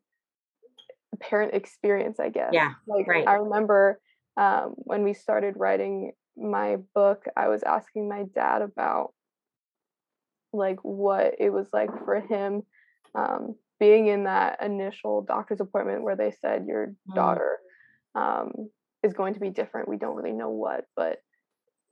parent 1.20 1.54
experience 1.54 2.18
i 2.20 2.28
guess 2.28 2.50
yeah 2.52 2.72
like 2.86 3.06
right. 3.06 3.26
i 3.26 3.34
remember 3.34 4.00
um 4.36 4.74
when 4.76 5.02
we 5.02 5.14
started 5.14 5.54
writing 5.56 6.12
my 6.36 6.76
book 6.94 7.24
i 7.36 7.48
was 7.48 7.62
asking 7.62 8.08
my 8.08 8.24
dad 8.34 8.62
about 8.62 9.12
like 10.52 10.78
what 10.82 11.34
it 11.38 11.50
was 11.50 11.68
like 11.72 11.90
for 12.04 12.20
him 12.20 12.62
um, 13.14 13.54
being 13.80 14.08
in 14.08 14.24
that 14.24 14.62
initial 14.62 15.22
doctor's 15.22 15.60
appointment 15.60 16.02
where 16.02 16.16
they 16.16 16.30
said 16.30 16.66
your 16.66 16.94
Mm. 17.08 17.14
daughter 17.14 17.58
um, 18.14 18.70
is 19.02 19.12
going 19.12 19.34
to 19.34 19.40
be 19.40 19.50
different. 19.50 19.88
We 19.88 19.96
don't 19.98 20.16
really 20.16 20.32
know 20.32 20.50
what, 20.50 20.84
but 20.96 21.18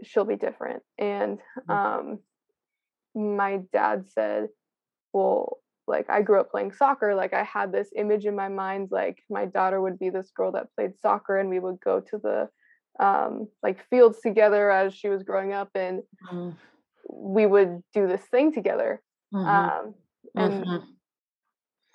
she'll 0.03 0.25
be 0.25 0.37
different. 0.37 0.83
And 0.99 1.39
Mm. 1.69 1.75
um, 1.75 2.19
my 3.15 3.61
dad 3.73 4.07
said, 4.09 4.49
well, 5.13 5.59
like 5.87 6.11
I 6.11 6.23
grew 6.23 6.41
up 6.41 6.51
playing 6.51 6.73
soccer. 6.73 7.15
Like 7.15 7.33
I 7.33 7.45
had 7.45 7.73
this 7.73 7.91
image 7.97 8.27
in 8.27 8.35
my 8.35 8.49
mind, 8.49 8.89
like 8.91 9.23
my 9.31 9.47
daughter 9.47 9.81
would 9.81 9.99
be 9.99 10.11
this 10.11 10.31
girl 10.37 10.53
that 10.53 10.75
played 10.75 10.99
soccer 10.99 11.39
and 11.39 11.49
we 11.49 11.61
would 11.61 11.81
go 11.81 12.01
to 12.01 12.19
the 12.19 12.49
um, 12.99 13.47
like 13.63 13.85
fields 13.89 14.21
together 14.21 14.71
as 14.71 14.95
she 14.95 15.09
was 15.09 15.23
growing 15.23 15.53
up 15.53 15.71
and 15.75 16.03
Mhm. 16.33 16.57
We 17.09 17.47
would 17.47 17.83
do 17.93 18.07
this 18.07 18.25
thing 18.27 18.53
together. 18.53 19.03
Mhm. 19.35 19.47
Um, 19.47 19.95
and 20.35 20.65
Mhm. 20.65 20.97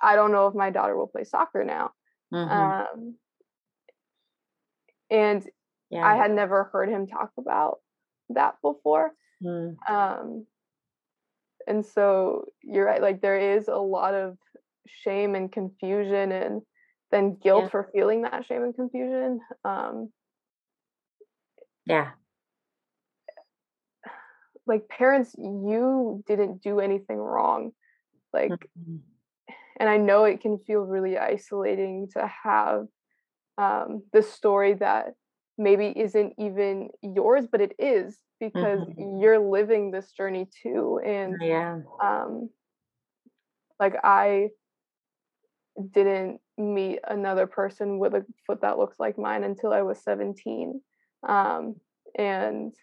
I 0.01 0.15
don't 0.15 0.31
know 0.31 0.47
if 0.47 0.55
my 0.55 0.69
daughter 0.69 0.95
will 0.95 1.07
play 1.07 1.23
soccer 1.23 1.63
now. 1.63 1.93
Mhm. 2.33 2.49
Um, 2.49 3.19
and 5.09 5.47
yeah. 5.89 6.05
I 6.05 6.15
had 6.15 6.31
never 6.31 6.65
heard 6.65 6.89
him 6.89 7.07
talk 7.07 7.31
about 7.37 7.81
that 8.29 8.55
before. 8.61 9.13
Mm. 9.43 9.75
Um, 9.89 10.47
and 11.67 11.85
so 11.85 12.45
you're 12.63 12.85
right, 12.85 13.01
like 13.01 13.21
there 13.21 13.37
is 13.55 13.67
a 13.67 13.75
lot 13.77 14.13
of 14.13 14.37
shame 14.87 15.35
and 15.35 15.51
confusion 15.51 16.31
and 16.31 16.61
then 17.11 17.35
guilt 17.35 17.63
Yeah. 17.65 17.69
for 17.69 17.89
feeling 17.93 18.21
that 18.23 18.45
shame 18.45 18.63
and 18.63 18.73
confusion. 18.75 19.41
Um, 19.63 20.13
yeah. 21.85 22.11
Like 24.71 24.87
parents, 24.89 25.35
you 25.37 26.23
didn't 26.27 26.63
do 26.63 26.79
anything 26.79 27.17
wrong. 27.17 27.73
Like 28.33 28.69
Mhm. 28.75 29.01
and 29.79 29.89
I 29.89 29.97
know 29.97 30.25
it 30.25 30.41
can 30.41 30.59
feel 30.59 30.81
really 30.81 31.17
isolating 31.17 32.07
to 32.13 32.27
have 32.43 32.87
um, 33.57 34.03
this 34.13 34.31
story 34.31 34.73
that 34.75 35.15
maybe 35.57 35.93
isn't 35.97 36.33
even 36.39 36.89
yours, 37.01 37.47
but 37.51 37.61
it 37.61 37.73
is 37.79 38.17
because 38.39 38.81
Mhm. 38.87 39.21
you're 39.21 39.39
living 39.39 39.91
this 39.91 40.11
journey 40.11 40.47
too. 40.63 40.99
And 41.05 41.37
Yeah. 41.41 41.81
um, 42.03 42.49
like 43.79 43.95
I 44.03 44.49
didn't 45.91 46.39
meet 46.57 46.99
another 47.07 47.47
person 47.47 47.99
with 47.99 48.13
a 48.13 48.25
foot 48.45 48.61
that 48.61 48.77
looks 48.77 48.99
like 48.99 49.17
mine 49.17 49.43
until 49.43 49.73
I 49.73 49.81
was 49.81 50.03
17. 50.03 50.81
Um, 51.27 51.75
and 52.17 52.73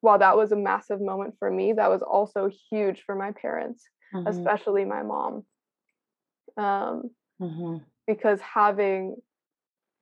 while 0.00 0.18
that 0.18 0.36
was 0.36 0.52
a 0.52 0.56
massive 0.56 1.00
moment 1.00 1.34
for 1.38 1.50
me, 1.50 1.72
that 1.72 1.90
was 1.90 2.02
also 2.02 2.50
huge 2.70 3.02
for 3.02 3.14
my 3.14 3.32
parents, 3.32 3.84
Mhm. 4.12 4.28
especially 4.28 4.84
my 4.84 5.02
mom. 5.02 5.44
Um, 6.56 7.10
Mhm. 7.40 7.84
because 8.06 8.40
having 8.40 9.16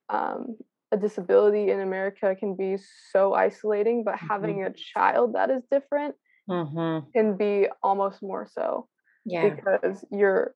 um, 0.08 0.56
a 0.92 0.96
disability 0.96 1.70
in 1.70 1.80
America 1.80 2.34
can 2.38 2.54
be 2.56 2.76
so 3.10 3.34
isolating, 3.34 4.04
but 4.04 4.16
having 4.16 4.64
a 4.64 4.72
child 4.72 5.34
that 5.34 5.50
is 5.50 5.64
different 5.70 6.14
Mhm. 6.48 7.12
can 7.14 7.36
be 7.36 7.68
almost 7.82 8.22
more 8.22 8.46
so 8.46 8.88
Yeah. 9.24 9.50
because 9.50 10.04
you're 10.10 10.54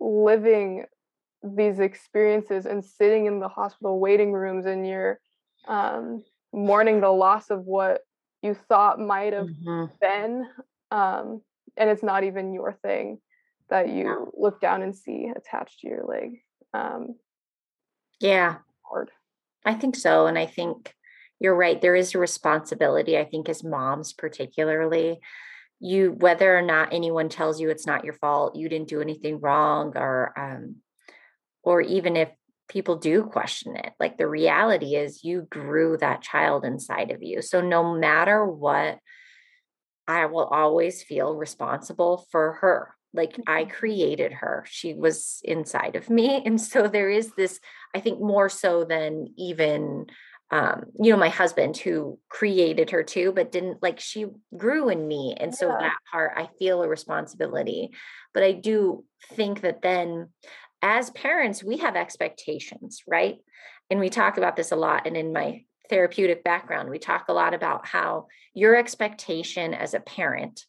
living 0.00 0.86
these 1.42 1.78
experiences 1.78 2.66
and 2.66 2.84
sitting 2.84 3.26
in 3.26 3.40
the 3.40 3.48
hospital 3.48 4.00
waiting 4.00 4.32
rooms 4.32 4.66
and 4.66 4.86
you're 4.86 5.20
um, 5.68 6.24
mourning 6.52 7.00
the 7.00 7.10
loss 7.10 7.50
of 7.50 7.64
what 7.64 8.00
you 8.44 8.54
thought 8.68 9.00
might 9.00 9.32
have 9.32 9.48
Mhm. 9.48 9.90
been 10.00 10.46
um, 10.90 11.42
and 11.76 11.90
it's 11.90 12.02
not 12.02 12.24
even 12.24 12.54
your 12.54 12.72
thing 12.82 13.18
that 13.70 13.88
you 13.88 14.30
look 14.36 14.60
down 14.60 14.82
and 14.82 14.94
see 14.96 15.30
attached 15.34 15.80
to 15.80 15.88
your 15.88 16.04
leg 16.04 16.42
um, 16.74 17.16
Yeah. 18.20 18.58
hard 18.82 19.10
I 19.64 19.74
think 19.74 19.96
so. 19.96 20.26
And 20.26 20.38
I 20.38 20.46
think 20.46 20.94
you're 21.40 21.56
right. 21.56 21.80
There 21.80 21.96
is 21.96 22.14
a 22.14 22.18
responsibility, 22.18 23.18
I 23.18 23.24
think, 23.24 23.48
as 23.48 23.64
moms, 23.64 24.12
particularly. 24.12 25.20
You, 25.80 26.12
whether 26.12 26.56
or 26.56 26.62
not 26.62 26.92
anyone 26.92 27.28
tells 27.28 27.60
you 27.60 27.70
it's 27.70 27.86
not 27.86 28.04
your 28.04 28.14
fault, 28.14 28.56
you 28.56 28.68
didn't 28.68 28.88
do 28.88 29.00
anything 29.00 29.40
wrong, 29.40 29.92
or, 29.96 30.38
um, 30.38 30.76
or 31.62 31.80
even 31.80 32.16
if 32.16 32.30
people 32.74 32.96
do 32.96 33.22
question 33.22 33.76
it, 33.76 33.92
like 34.00 34.18
the 34.18 34.26
reality 34.28 34.96
is 34.96 35.24
you 35.24 35.42
grew 35.48 35.96
that 35.98 36.22
child 36.22 36.64
inside 36.64 37.12
of 37.12 37.22
you. 37.22 37.40
So 37.40 37.60
no 37.62 37.94
matter 37.94 38.44
what, 38.44 38.98
I 40.06 40.26
will 40.26 40.44
always 40.46 41.02
feel 41.02 41.36
responsible 41.36 42.26
for 42.30 42.54
her. 42.54 42.94
Like 43.14 43.40
I 43.46 43.64
Mhm. 43.64 43.70
created 43.70 44.32
her. 44.32 44.64
She 44.68 44.92
was 44.92 45.40
inside 45.44 45.96
of 45.96 46.10
me. 46.10 46.42
And 46.46 46.60
so 46.60 46.88
there 46.88 47.08
is 47.08 47.32
this, 47.34 47.60
I 47.94 48.00
think, 48.00 48.20
more 48.20 48.48
so 48.48 48.84
than 48.84 49.28
even, 49.38 50.06
um, 50.50 50.86
you 51.00 51.12
know, 51.12 51.16
my 51.18 51.28
husband 51.30 51.76
who 51.76 52.18
created 52.28 52.90
her 52.90 53.02
too, 53.04 53.32
but 53.32 53.52
didn't 53.52 53.82
like 53.82 54.00
she 54.00 54.26
grew 54.56 54.88
in 54.88 55.06
me. 55.06 55.36
And 55.38 55.54
so 55.54 55.68
Yeah. 55.68 55.78
that 55.78 55.96
part, 56.10 56.32
I 56.36 56.48
feel 56.58 56.82
a 56.82 56.88
responsibility. 56.88 57.92
But 58.34 58.42
I 58.42 58.52
do 58.52 59.04
think 59.32 59.62
that 59.62 59.80
then 59.80 60.30
as 60.84 61.10
parents, 61.10 61.64
we 61.64 61.78
have 61.78 61.96
expectations, 61.96 63.02
right? 63.08 63.38
And 63.90 63.98
we 63.98 64.10
talk 64.10 64.36
about 64.36 64.54
this 64.54 64.70
a 64.70 64.76
lot. 64.76 65.06
And 65.06 65.16
in 65.16 65.32
my 65.32 65.64
therapeutic 65.88 66.44
background, 66.44 66.90
we 66.90 66.98
talk 66.98 67.24
a 67.28 67.32
lot 67.32 67.54
about 67.54 67.86
how 67.86 68.26
your 68.52 68.76
expectation 68.76 69.72
as 69.72 69.94
a 69.94 70.00
parent 70.00 70.66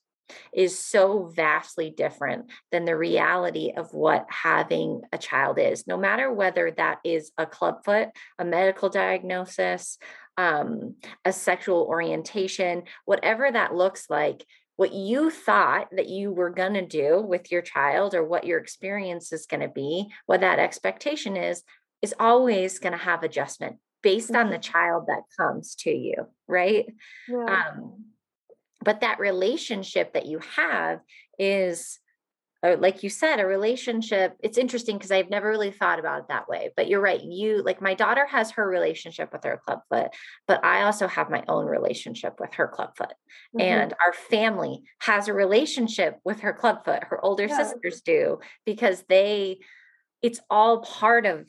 is 0.53 0.79
so 0.79 1.31
vastly 1.35 1.93
different 1.95 2.49
than 2.71 2.85
the 2.85 2.95
reality 2.95 3.73
of 3.75 3.93
what 3.93 4.25
having 4.29 5.01
a 5.11 5.17
child 5.17 5.59
is, 5.59 5.85
no 5.85 5.97
matter 5.97 6.31
whether 6.31 6.71
that 6.71 6.99
is 7.03 7.31
a 7.37 7.45
clubfoot, 7.45 8.07
a 8.39 8.45
medical 8.45 8.89
diagnosis, 8.89 9.99
um, 10.37 10.95
a 11.25 11.31
sexual 11.31 11.85
orientation, 11.89 12.83
whatever 13.03 13.51
that 13.51 13.75
looks 13.75 14.09
like. 14.09 14.45
What 14.77 14.93
you 14.93 15.29
thought 15.31 15.87
that 15.91 16.09
you 16.09 16.31
were 16.31 16.49
going 16.49 16.73
to 16.73 16.85
do 16.85 17.21
with 17.21 17.51
your 17.51 17.61
child 17.61 18.13
or 18.13 18.23
what 18.23 18.45
your 18.45 18.59
experience 18.59 19.31
is 19.31 19.45
going 19.45 19.61
to 19.61 19.69
be, 19.69 20.07
what 20.25 20.41
that 20.41 20.59
expectation 20.59 21.37
is, 21.37 21.63
is 22.01 22.13
always 22.19 22.79
going 22.79 22.91
to 22.91 22.97
have 22.97 23.23
adjustment 23.23 23.77
based 24.03 24.35
on 24.35 24.51
the 24.51 24.59
child 24.59 25.05
that 25.07 25.23
comes 25.37 25.75
to 25.75 25.89
you, 25.89 26.27
right? 26.47 26.85
yeah 27.27 27.71
Um, 27.71 28.05
but 28.83 29.01
that 29.01 29.19
relationship 29.19 30.13
that 30.13 30.27
you 30.27 30.39
have 30.55 30.99
is 31.39 31.99
like 32.79 33.03
you 33.03 33.09
said 33.09 33.39
a 33.39 33.45
relationship 33.45 34.35
it's 34.41 34.57
interesting 34.57 34.97
because 34.97 35.11
i've 35.11 35.29
never 35.29 35.49
really 35.49 35.71
thought 35.71 35.99
about 35.99 36.19
it 36.21 36.25
that 36.29 36.47
way 36.47 36.71
but 36.75 36.87
you're 36.87 37.01
right 37.01 37.21
you 37.23 37.61
like 37.63 37.81
my 37.81 37.93
daughter 37.93 38.25
has 38.25 38.51
her 38.51 38.67
relationship 38.67 39.29
with 39.31 39.43
her 39.43 39.61
clubfoot 39.65 40.09
but 40.47 40.63
i 40.65 40.81
also 40.83 41.07
have 41.07 41.29
my 41.29 41.43
own 41.47 41.65
relationship 41.65 42.33
with 42.39 42.53
her 42.55 42.67
clubfoot 42.67 43.13
Mhm. 43.55 43.61
and 43.61 43.93
our 44.03 44.13
family 44.13 44.83
has 44.99 45.27
a 45.27 45.33
relationship 45.33 46.17
with 46.23 46.39
her 46.41 46.53
clubfoot 46.53 47.03
her 47.05 47.23
older 47.23 47.45
Yeah. 47.45 47.57
sisters 47.63 48.01
do 48.01 48.39
because 48.65 49.03
they 49.09 49.59
it's 50.21 50.39
all 50.49 50.81
part 50.81 51.25
of 51.25 51.47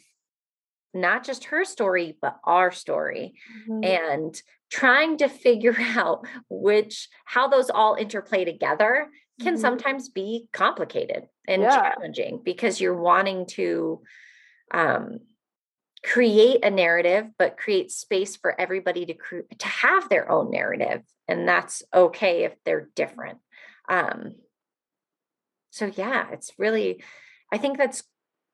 not 0.95 1.25
just 1.25 1.45
her 1.45 1.65
story 1.65 2.17
but 2.21 2.37
our 2.45 2.71
story 2.73 3.35
Mhm. 3.69 3.85
and 3.85 4.43
trying 4.71 5.17
to 5.19 5.29
figure 5.29 5.77
out 5.97 6.27
which 6.49 7.09
how 7.25 7.47
those 7.49 7.71
all 7.71 7.95
interplay 7.95 8.45
together 8.45 9.09
can 9.41 9.55
Mhm. 9.55 9.61
sometimes 9.61 10.09
be 10.09 10.49
complicated 10.53 11.29
and 11.47 11.63
Yeah. 11.63 11.95
challenging 11.95 12.43
because 12.43 12.81
you're 12.81 12.97
wanting 12.97 13.47
to 13.47 14.03
um, 14.71 15.21
create 16.03 16.65
a 16.65 16.71
narrative 16.71 17.31
but 17.39 17.57
create 17.57 17.91
space 17.91 18.37
for 18.37 18.59
everybody 18.61 19.07
to 19.07 19.15
cre- 19.15 19.41
to 19.59 19.67
have 19.67 20.09
their 20.09 20.31
own 20.31 20.51
narrative 20.51 21.03
and 21.27 21.49
that's 21.49 21.83
okay 21.93 22.45
if 22.45 22.55
they're 22.65 22.89
different 22.95 23.39
um, 23.89 24.35
so 25.71 25.87
yeah 25.97 26.31
it's 26.33 26.53
really 26.59 27.03
i 27.53 27.59
think 27.59 27.79
that's 27.79 28.05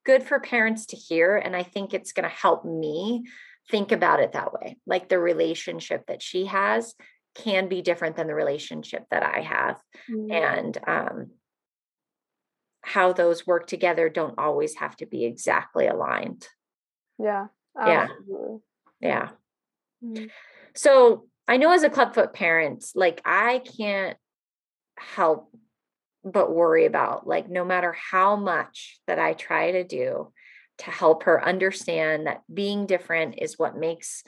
good 0.04 0.22
for 0.22 0.40
parents 0.40 0.86
to 0.86 0.96
hear 0.96 1.36
and 1.36 1.54
i 1.54 1.62
think 1.62 1.92
it's 1.92 2.12
going 2.12 2.28
to 2.28 2.34
help 2.34 2.64
me 2.64 3.24
think 3.70 3.92
about 3.92 4.20
it 4.20 4.32
that 4.32 4.52
way 4.52 4.76
like 4.86 5.08
the 5.08 5.18
relationship 5.18 6.06
that 6.06 6.22
she 6.22 6.46
has 6.46 6.94
can 7.34 7.68
be 7.68 7.82
different 7.82 8.16
than 8.16 8.26
the 8.26 8.34
relationship 8.34 9.04
that 9.10 9.22
i 9.22 9.40
have 9.40 9.76
Mhm. 10.08 10.32
and 10.32 10.78
um, 10.86 11.30
how 12.82 13.12
those 13.12 13.46
work 13.46 13.66
together 13.66 14.08
don't 14.08 14.38
always 14.38 14.74
have 14.76 14.96
to 14.96 15.06
be 15.06 15.24
exactly 15.24 15.86
aligned 15.86 16.46
yeah 17.18 17.46
Yeah. 17.76 18.08
absolutely 18.08 18.60
yeah 19.00 19.30
Mhm. 20.02 20.30
so 20.74 21.26
i 21.48 21.56
know 21.56 21.72
as 21.72 21.82
a 21.82 21.90
clubfoot 21.90 22.32
parent 22.34 22.84
like 22.94 23.20
i 23.24 23.60
can't 23.78 24.16
help 24.98 25.54
but 26.24 26.54
worry 26.54 26.86
about 26.86 27.26
like 27.26 27.48
no 27.48 27.64
matter 27.64 27.92
how 27.92 28.36
much 28.36 29.00
that 29.06 29.18
i 29.18 29.32
try 29.32 29.72
to 29.72 29.84
do 29.84 30.32
to 30.78 30.90
help 30.90 31.24
her 31.24 31.44
understand 31.44 32.26
that 32.26 32.42
being 32.52 32.86
different 32.86 33.36
is 33.38 33.58
what 33.58 33.76
makes 33.76 34.24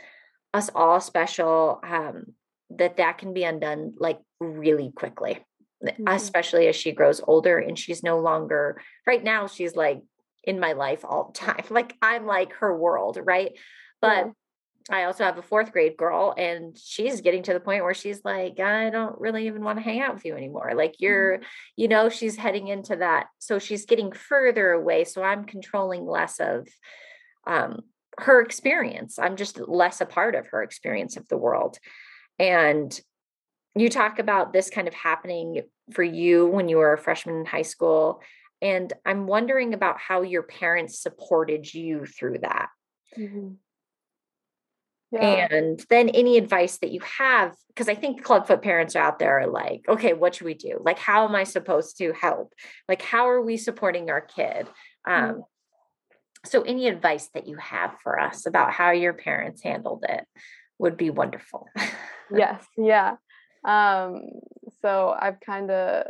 us 0.53 0.71
all 0.75 1.01
special 1.01 1.81
um, 1.83 2.35
that 2.79 2.97
that 2.97 3.19
can 3.19 3.33
be 3.33 3.45
undone 3.45 3.95
like 3.99 4.19
really 4.41 4.93
quickly 4.95 5.45
Mhm. 5.83 6.15
especially 6.15 6.67
as 6.67 6.77
she 6.77 6.93
grows 6.93 7.21
older 7.27 7.59
and 7.59 7.79
she's 7.79 8.03
no 8.03 8.19
longer 8.19 8.81
right 9.07 9.23
now 9.23 9.47
she's 9.47 9.77
like 9.77 10.01
in 10.47 10.61
my 10.61 10.73
life 10.73 11.05
all 11.05 11.33
the 11.33 11.39
time. 11.47 11.65
Like 11.71 11.97
I'm 12.01 12.27
like 12.27 12.53
her 12.55 12.77
world, 12.77 13.19
right? 13.23 13.53
But 14.01 14.27
yeah. 14.27 14.33
I 14.91 15.05
also 15.05 15.25
have 15.25 15.39
a 15.39 15.43
fourth 15.43 15.73
grade 15.73 15.97
girl, 15.97 16.35
and 16.37 16.77
she's 16.79 17.23
getting 17.23 17.43
to 17.45 17.55
the 17.55 17.61
point 17.61 17.85
where 17.85 17.95
she's 17.95 18.21
like, 18.23 18.61
I 18.61 18.91
don't 18.91 19.19
really 19.19 19.47
even 19.47 19.65
want 19.65 19.79
to 19.79 19.83
hang 19.83 20.01
out 20.01 20.13
with 20.13 20.27
you 20.27 20.37
anymore. 20.37 20.73
Like, 20.77 20.97
you're, 20.99 21.39
mm-hmm. 21.39 21.45
you 21.77 21.89
know, 21.89 22.11
she's 22.11 22.37
heading 22.37 22.69
into 22.69 22.97
that. 22.97 23.29
So 23.39 23.59
she's 23.59 23.87
getting 23.87 24.13
further 24.13 24.73
away. 24.73 25.05
So 25.05 25.23
I'm 25.23 25.47
controlling 25.47 26.05
less 26.05 26.39
of 26.39 26.69
um, 27.47 27.81
her 28.19 28.43
experience. 28.43 29.19
I'm 29.19 29.37
just 29.37 29.59
less 29.59 30.03
a 30.03 30.07
part 30.07 30.35
of 30.35 30.49
her 30.49 30.63
experience 30.63 31.17
of 31.17 31.27
the 31.29 31.39
world. 31.39 31.79
And 32.39 32.99
you 33.75 33.89
talk 33.89 34.19
about 34.19 34.53
this 34.53 34.71
kind 34.71 34.89
of 34.89 34.95
happening 34.95 35.63
for 35.93 36.03
you 36.03 36.47
when 36.47 36.69
you 36.69 36.79
were 36.79 36.93
a 36.93 36.99
freshman 36.99 37.37
in 37.37 37.47
high 37.47 37.63
school. 37.63 38.21
And 38.63 38.93
I'm 39.05 39.27
wondering 39.27 39.75
about 39.75 39.99
how 39.99 40.23
your 40.23 40.43
parents 40.43 41.01
supported 41.01 41.73
you 41.73 42.07
through 42.07 42.39
that. 42.39 42.69
Mm-hmm. 43.19 43.55
Yeah. 45.13 45.47
And 45.51 45.85
then 45.91 46.09
any 46.09 46.39
advice 46.39 46.79
that 46.79 46.91
you 46.91 47.01
have, 47.19 47.55
because 47.69 47.89
I 47.89 47.95
think 47.95 48.25
clubfoot 48.25 48.63
parents 48.63 48.97
are 48.97 49.05
out 49.05 49.19
there 49.19 49.41
are 49.41 49.47
like, 49.47 49.83
okay, 49.89 50.13
what 50.13 50.35
should 50.35 50.47
we 50.47 50.55
do? 50.55 50.81
Like, 50.81 50.99
how 50.99 51.29
am 51.29 51.37
I 51.37 51.45
supposed 51.45 51.99
to 51.99 52.13
help? 52.13 52.53
Like, 52.89 53.03
how 53.03 53.29
are 53.29 53.41
we 53.41 53.57
supporting 53.57 54.11
our 54.11 54.21
kid? 54.21 54.67
Mm-hmm. 55.07 55.31
Um, 55.31 55.43
so, 56.45 56.63
any 56.63 56.89
advice 56.89 57.31
that 57.35 57.47
you 57.47 57.57
have 57.57 57.95
for 58.03 58.19
us 58.19 58.47
about 58.47 58.73
how 58.73 58.91
your 58.91 59.15
parents 59.15 59.63
handled 59.63 60.05
it 60.09 60.25
would 60.79 60.97
be 60.97 61.11
wonderful. 61.11 61.69
yes, 62.35 62.65
yeah. 62.77 63.17
Um, 63.65 64.23
so 64.83 65.15
I've 65.19 65.41
kind 65.41 65.71
of 65.71 66.07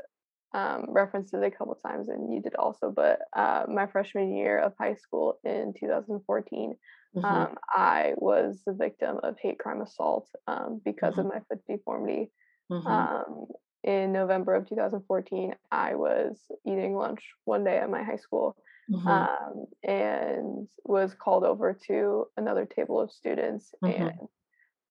um, 0.52 0.86
referenced 0.88 1.34
it 1.34 1.42
a 1.42 1.50
couple 1.50 1.74
times, 1.76 2.08
and 2.08 2.32
you 2.32 2.40
did 2.40 2.54
also. 2.56 2.90
But 2.90 3.20
uh, 3.34 3.64
my 3.68 3.86
freshman 3.86 4.36
year 4.36 4.58
of 4.58 4.72
high 4.78 4.94
school 4.94 5.38
in 5.44 5.74
2014, 5.78 6.74
Mm-hmm. 7.16 7.24
Um, 7.24 7.54
I 7.68 8.14
was 8.16 8.62
the 8.66 8.72
victim 8.72 9.18
of 9.22 9.36
hate 9.40 9.58
crime 9.58 9.80
assault 9.80 10.28
um, 10.46 10.80
because 10.84 11.12
mm-hmm. 11.12 11.20
of 11.20 11.26
my 11.26 11.40
foot 11.48 11.60
deformity. 11.68 12.30
Mm-hmm. 12.70 12.86
Um, 12.86 13.46
in 13.84 14.12
November 14.12 14.54
of 14.54 14.68
2014, 14.68 15.54
I 15.70 15.94
was 15.94 16.38
eating 16.66 16.94
lunch 16.94 17.22
one 17.44 17.64
day 17.64 17.78
at 17.78 17.90
my 17.90 18.02
high 18.02 18.16
school 18.16 18.56
mm-hmm. 18.90 19.06
um, 19.06 19.66
and 19.82 20.68
was 20.84 21.14
called 21.14 21.44
over 21.44 21.78
to 21.86 22.26
another 22.36 22.64
table 22.64 23.00
of 23.00 23.12
students 23.12 23.74
mm-hmm. 23.84 24.02
and 24.02 24.12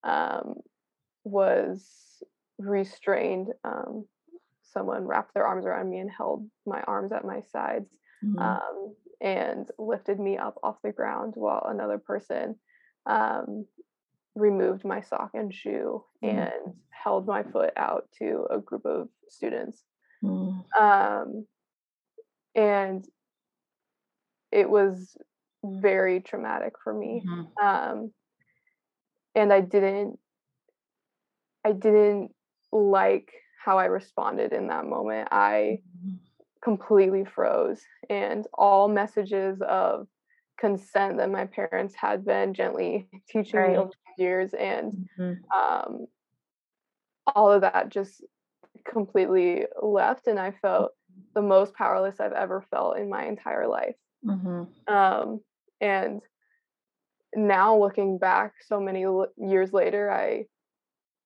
um, 0.04 0.56
was 1.24 1.86
restrained. 2.58 3.50
Um, 3.64 4.06
someone 4.62 5.06
wrapped 5.06 5.34
their 5.34 5.46
arms 5.46 5.66
around 5.66 5.90
me 5.90 6.00
and 6.00 6.10
held 6.10 6.48
my 6.66 6.82
arms 6.82 7.12
at 7.12 7.26
my 7.26 7.42
sides. 7.52 7.90
Mm-hmm. 8.24 8.40
Um, 8.40 8.96
and 9.24 9.70
lifted 9.80 10.20
me 10.20 10.38
up 10.38 10.58
off 10.64 10.76
the 10.84 10.92
ground 10.92 11.34
while 11.38 11.66
another 11.70 11.98
person 11.98 12.56
um, 13.06 13.66
removed 14.36 14.84
my 14.84 15.02
sock 15.02 15.32
and 15.34 15.54
shoe 15.54 16.04
mm. 16.24 16.30
and 16.30 16.74
held 16.90 17.26
my 17.26 17.44
foot 17.44 17.72
out 17.78 18.08
to 18.20 18.46
a 18.52 18.60
group 18.60 18.86
of 18.86 19.08
students. 19.30 19.82
Mm. 20.24 20.64
Um, 20.80 21.46
and 22.56 23.06
it 24.52 24.70
was 24.70 25.16
very 25.64 26.20
traumatic 26.20 26.74
for 26.84 26.94
me. 26.94 27.24
Mm-hmm. 27.26 27.66
Um, 27.66 28.12
and 29.36 29.52
I 29.52 29.62
didn't, 29.62 30.20
I 31.66 31.72
didn't 31.72 32.32
like 32.72 33.32
how 33.64 33.78
I 33.78 33.86
responded 33.86 34.54
in 34.54 34.68
that 34.68 34.86
moment. 34.86 35.30
I 35.32 35.80
mm-hmm 35.98 36.16
completely 36.64 37.26
froze 37.26 37.82
and 38.10 38.48
all 38.54 38.88
messages 38.88 39.62
of 39.62 40.08
consent 40.58 41.18
that 41.18 41.30
my 41.30 41.46
parents 41.46 41.94
had 41.94 42.24
been 42.24 42.54
gently 42.54 43.08
teaching 43.30 43.60
right. 43.60 43.72
me 43.72 43.78
over 43.78 43.92
the 44.18 44.24
years 44.24 44.54
and 44.54 45.10
mm-hmm. 45.20 45.34
um, 45.60 46.06
all 47.36 47.52
of 47.52 47.62
that 47.62 47.90
just 47.90 48.24
completely 48.86 49.66
left 49.82 50.28
and 50.28 50.40
i 50.40 50.52
felt 50.52 50.92
the 51.36 51.42
most 51.42 51.74
powerless 51.74 52.20
i've 52.20 52.34
ever 52.34 52.66
felt 52.72 52.98
in 52.98 53.10
my 53.10 53.26
entire 53.26 53.68
life 53.68 53.96
mm-hmm. 54.26 54.94
um, 54.94 55.40
and 55.82 56.22
now 57.36 57.78
looking 57.78 58.18
back 58.18 58.54
so 58.68 58.80
many 58.80 59.04
l- 59.04 59.28
years 59.38 59.74
later 59.74 60.12
i 60.12 60.46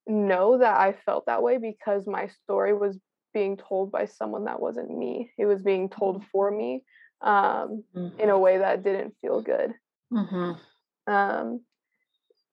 know 0.07 0.57
that 0.57 0.77
i 0.77 0.93
felt 1.05 1.25
that 1.25 1.43
way 1.43 1.57
because 1.57 2.07
my 2.07 2.27
story 2.43 2.73
was 2.73 2.97
being 3.37 3.55
told 3.55 3.91
by 3.91 4.05
someone 4.05 4.45
that 4.45 4.59
wasn't 4.59 4.89
me. 4.89 5.29
It 5.37 5.45
was 5.45 5.61
being 5.61 5.89
told 5.89 6.17
mm-hmm. 6.17 6.27
for 6.31 6.49
me 6.49 6.81
um, 7.21 7.83
mm-hmm. 7.95 8.19
in 8.19 8.29
a 8.29 8.39
way 8.39 8.57
that 8.57 8.83
didn't 8.83 9.13
feel 9.21 9.41
good. 9.41 9.73
Mm-hmm. 10.11 11.13
Um, 11.13 11.61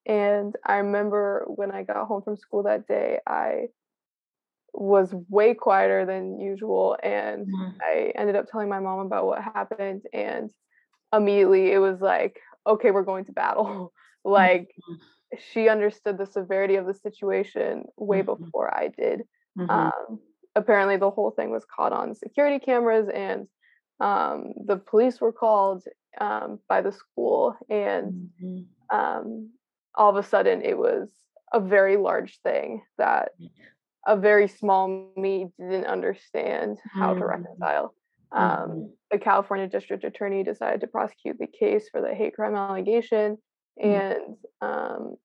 and 0.04 0.54
I 0.62 0.76
remember 0.76 1.44
when 1.46 1.70
I 1.70 1.84
got 1.84 2.06
home 2.06 2.20
from 2.20 2.36
school 2.36 2.64
that 2.64 2.86
day, 2.86 3.18
I 3.26 3.68
was 4.74 5.14
way 5.30 5.54
quieter 5.54 6.04
than 6.04 6.38
usual. 6.38 6.98
And 7.02 7.46
mm-hmm. 7.46 7.78
I 7.80 8.12
ended 8.14 8.36
up 8.36 8.50
telling 8.50 8.68
my 8.68 8.80
mom 8.80 8.98
about 9.06 9.24
what 9.24 9.42
happened. 9.42 10.02
And 10.12 10.50
immediately 11.14 11.72
it 11.72 11.78
was 11.78 12.02
like, 12.02 12.36
okay, 12.66 12.90
we're 12.90 13.02
going 13.02 13.24
to 13.26 13.32
battle. 13.32 13.92
like, 14.24 14.70
mm-hmm. 14.88 15.36
she 15.52 15.68
understood 15.68 16.18
the 16.18 16.26
severity 16.26 16.76
of 16.76 16.86
the 16.86 16.94
situation 16.94 17.84
way 17.96 18.22
mm-hmm. 18.22 18.44
before 18.44 18.74
I 18.74 18.88
did. 18.88 19.22
Um, 19.68 20.18
apparently 20.56 20.96
the 20.96 21.10
whole 21.10 21.30
thing 21.30 21.50
was 21.50 21.64
caught 21.64 21.92
on 21.92 22.14
security 22.14 22.64
cameras 22.64 23.08
and 23.12 23.46
um, 24.00 24.52
the 24.66 24.76
police 24.76 25.20
were 25.20 25.32
called 25.32 25.84
um, 26.20 26.58
by 26.68 26.80
the 26.80 26.92
school 26.92 27.56
and 27.68 28.30
mm-hmm. 28.42 28.96
um, 28.96 29.50
all 29.94 30.10
of 30.10 30.16
a 30.16 30.28
sudden 30.28 30.62
it 30.62 30.76
was 30.76 31.08
a 31.52 31.60
very 31.60 31.96
large 31.96 32.38
thing 32.42 32.82
that 32.98 33.30
a 34.06 34.16
very 34.16 34.48
small 34.48 35.12
me 35.16 35.46
didn't 35.58 35.86
understand 35.86 36.78
how 36.92 37.10
mm-hmm. 37.10 37.20
to 37.20 37.26
reconcile 37.26 37.94
um, 38.34 38.42
mm-hmm. 38.42 38.82
the 39.10 39.18
california 39.18 39.66
district 39.66 40.04
attorney 40.04 40.42
decided 40.42 40.80
to 40.80 40.86
prosecute 40.86 41.38
the 41.38 41.46
case 41.46 41.88
for 41.90 42.00
the 42.00 42.14
hate 42.14 42.34
crime 42.34 42.54
allegation 42.54 43.38
mm. 43.82 43.84
and 43.84 44.36
um, 44.60 45.16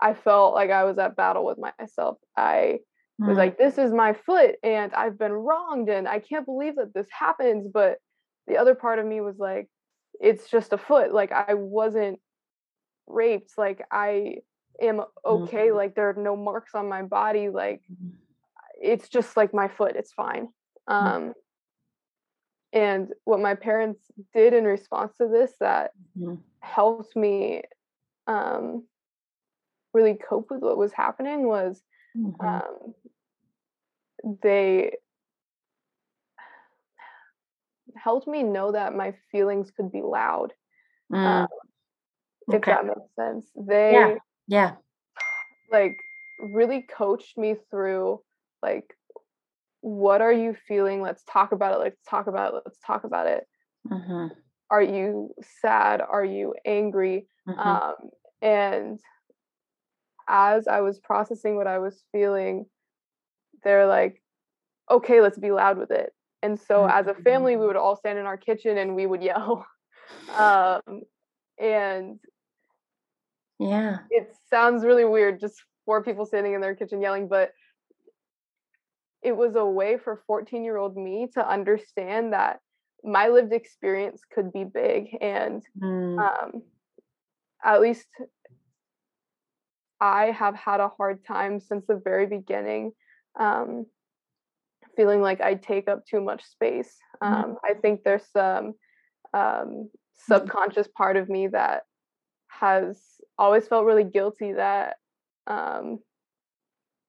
i 0.00 0.14
felt 0.14 0.54
like 0.54 0.70
i 0.70 0.84
was 0.84 0.98
at 0.98 1.16
battle 1.16 1.44
with 1.44 1.58
myself. 1.58 2.18
I 2.36 2.80
was 3.18 3.38
like 3.38 3.56
this 3.56 3.78
is 3.78 3.92
my 3.92 4.14
foot 4.14 4.56
and 4.64 4.92
i've 4.94 5.16
been 5.16 5.32
wronged 5.32 5.88
and 5.88 6.08
i 6.08 6.18
can't 6.18 6.44
believe 6.44 6.74
that 6.74 6.92
this 6.92 7.06
happens 7.12 7.68
but 7.72 7.98
the 8.48 8.56
other 8.56 8.74
part 8.74 8.98
of 8.98 9.06
me 9.06 9.20
was 9.20 9.38
like 9.38 9.68
it's 10.20 10.48
just 10.48 10.72
a 10.72 10.78
foot. 10.78 11.12
Like 11.12 11.32
i 11.32 11.54
wasn't 11.54 12.20
raped. 13.06 13.52
Like 13.56 13.82
i 13.90 14.36
am 14.80 15.02
okay. 15.24 15.72
Like 15.72 15.94
there 15.94 16.10
are 16.10 16.14
no 16.14 16.36
marks 16.36 16.74
on 16.74 16.88
my 16.88 17.02
body. 17.02 17.48
Like 17.48 17.80
mm-hmm. 17.92 18.16
it's 18.80 19.08
just 19.08 19.36
like 19.36 19.52
my 19.52 19.68
foot. 19.68 19.96
It's 19.96 20.12
fine 20.12 20.48
mm. 20.88 20.94
um 20.94 21.32
and 22.72 23.08
what 23.24 23.40
my 23.40 23.54
parents 23.54 24.00
did 24.32 24.54
in 24.54 24.64
response 24.64 25.16
to 25.18 25.28
this 25.28 25.52
that 25.60 25.90
mm-hmm. 26.18 26.36
helped 26.60 27.14
me 27.16 27.62
um 28.26 28.84
really 29.92 30.14
cope 30.14 30.50
with 30.50 30.60
what 30.60 30.78
was 30.78 30.92
happening 30.92 31.46
was 31.46 31.82
mm-hmm. 32.16 32.46
um 32.46 32.94
they 34.42 34.92
helped 37.96 38.26
me 38.26 38.42
know 38.42 38.72
that 38.72 38.94
my 38.94 39.14
feelings 39.30 39.70
could 39.70 39.90
be 39.92 40.02
loud. 40.02 40.52
Mm. 41.12 41.16
Um, 41.16 41.48
okay. 42.52 42.56
If 42.58 42.76
that 42.76 42.86
makes 42.86 43.14
sense. 43.16 43.46
They 43.56 43.92
yeah. 43.92 44.14
yeah. 44.48 44.72
Like 45.70 45.96
really 46.38 46.82
coached 46.82 47.38
me 47.38 47.56
through 47.70 48.20
like 48.62 48.84
what 49.82 50.20
are 50.22 50.32
you 50.32 50.56
feeling? 50.68 51.02
Let's 51.02 51.24
talk 51.24 51.52
about 51.52 51.74
it. 51.74 51.78
Let's 51.80 52.00
talk 52.08 52.28
about 52.28 52.54
it. 52.54 52.62
Let's 52.64 52.78
talk 52.86 53.04
about 53.04 53.26
it. 53.26 53.44
Mm-hmm. 53.90 54.28
Are 54.70 54.82
you 54.82 55.34
sad? 55.60 56.00
Are 56.00 56.24
you 56.24 56.54
angry? 56.64 57.26
Mm-hmm. 57.48 57.60
Um, 57.60 57.94
and 58.40 59.00
as 60.28 60.68
I 60.68 60.80
was 60.80 61.00
processing 61.00 61.56
what 61.56 61.66
I 61.66 61.78
was 61.78 62.02
feeling, 62.12 62.66
they're 63.64 63.88
like, 63.88 64.22
okay, 64.90 65.20
let's 65.20 65.38
be 65.38 65.50
loud 65.50 65.78
with 65.78 65.90
it. 65.90 66.12
And 66.42 66.58
so 66.58 66.86
as 66.86 67.08
a 67.08 67.14
family, 67.14 67.56
we 67.56 67.60
mm-hmm. 67.60 67.66
would 67.68 67.76
all 67.76 67.96
stand 67.96 68.18
in 68.18 68.26
our 68.26 68.36
kitchen 68.36 68.78
and 68.78 68.94
we 68.94 69.06
would 69.06 69.22
yell. 69.22 69.66
um, 70.36 71.02
and 71.58 72.18
yeah, 73.58 73.98
it 74.10 74.32
sounds 74.48 74.84
really 74.84 75.04
weird 75.04 75.40
just 75.40 75.62
four 75.84 76.02
people 76.02 76.24
standing 76.24 76.54
in 76.54 76.60
their 76.60 76.74
kitchen 76.74 77.00
yelling, 77.00 77.28
but 77.28 77.52
it 79.22 79.36
was 79.36 79.54
a 79.54 79.64
way 79.64 79.98
for 79.98 80.22
14 80.26 80.64
year 80.64 80.76
old 80.76 80.96
me 80.96 81.28
to 81.34 81.48
understand 81.48 82.32
that 82.32 82.60
my 83.04 83.28
lived 83.28 83.52
experience 83.52 84.22
could 84.32 84.52
be 84.52 84.64
big 84.64 85.16
and 85.20 85.62
mm. 85.80 86.18
um, 86.18 86.62
at 87.64 87.80
least 87.80 88.06
i 90.00 90.26
have 90.26 90.54
had 90.54 90.80
a 90.80 90.90
hard 90.96 91.24
time 91.24 91.60
since 91.60 91.84
the 91.86 92.00
very 92.04 92.26
beginning 92.26 92.92
um, 93.38 93.86
feeling 94.96 95.20
like 95.20 95.40
I 95.40 95.54
take 95.54 95.88
up 95.88 96.06
too 96.06 96.20
much 96.20 96.44
space. 96.44 96.96
Mm-hmm. 97.22 97.34
Um, 97.34 97.56
I 97.64 97.74
think 97.74 98.02
there's 98.02 98.26
some 98.32 98.74
um, 99.34 99.42
mm-hmm. 99.42 99.84
subconscious 100.16 100.88
part 100.88 101.16
of 101.16 101.28
me 101.28 101.48
that 101.48 101.82
has 102.48 102.98
always 103.38 103.66
felt 103.66 103.86
really 103.86 104.04
guilty 104.04 104.52
that 104.52 104.96
um, 105.46 105.98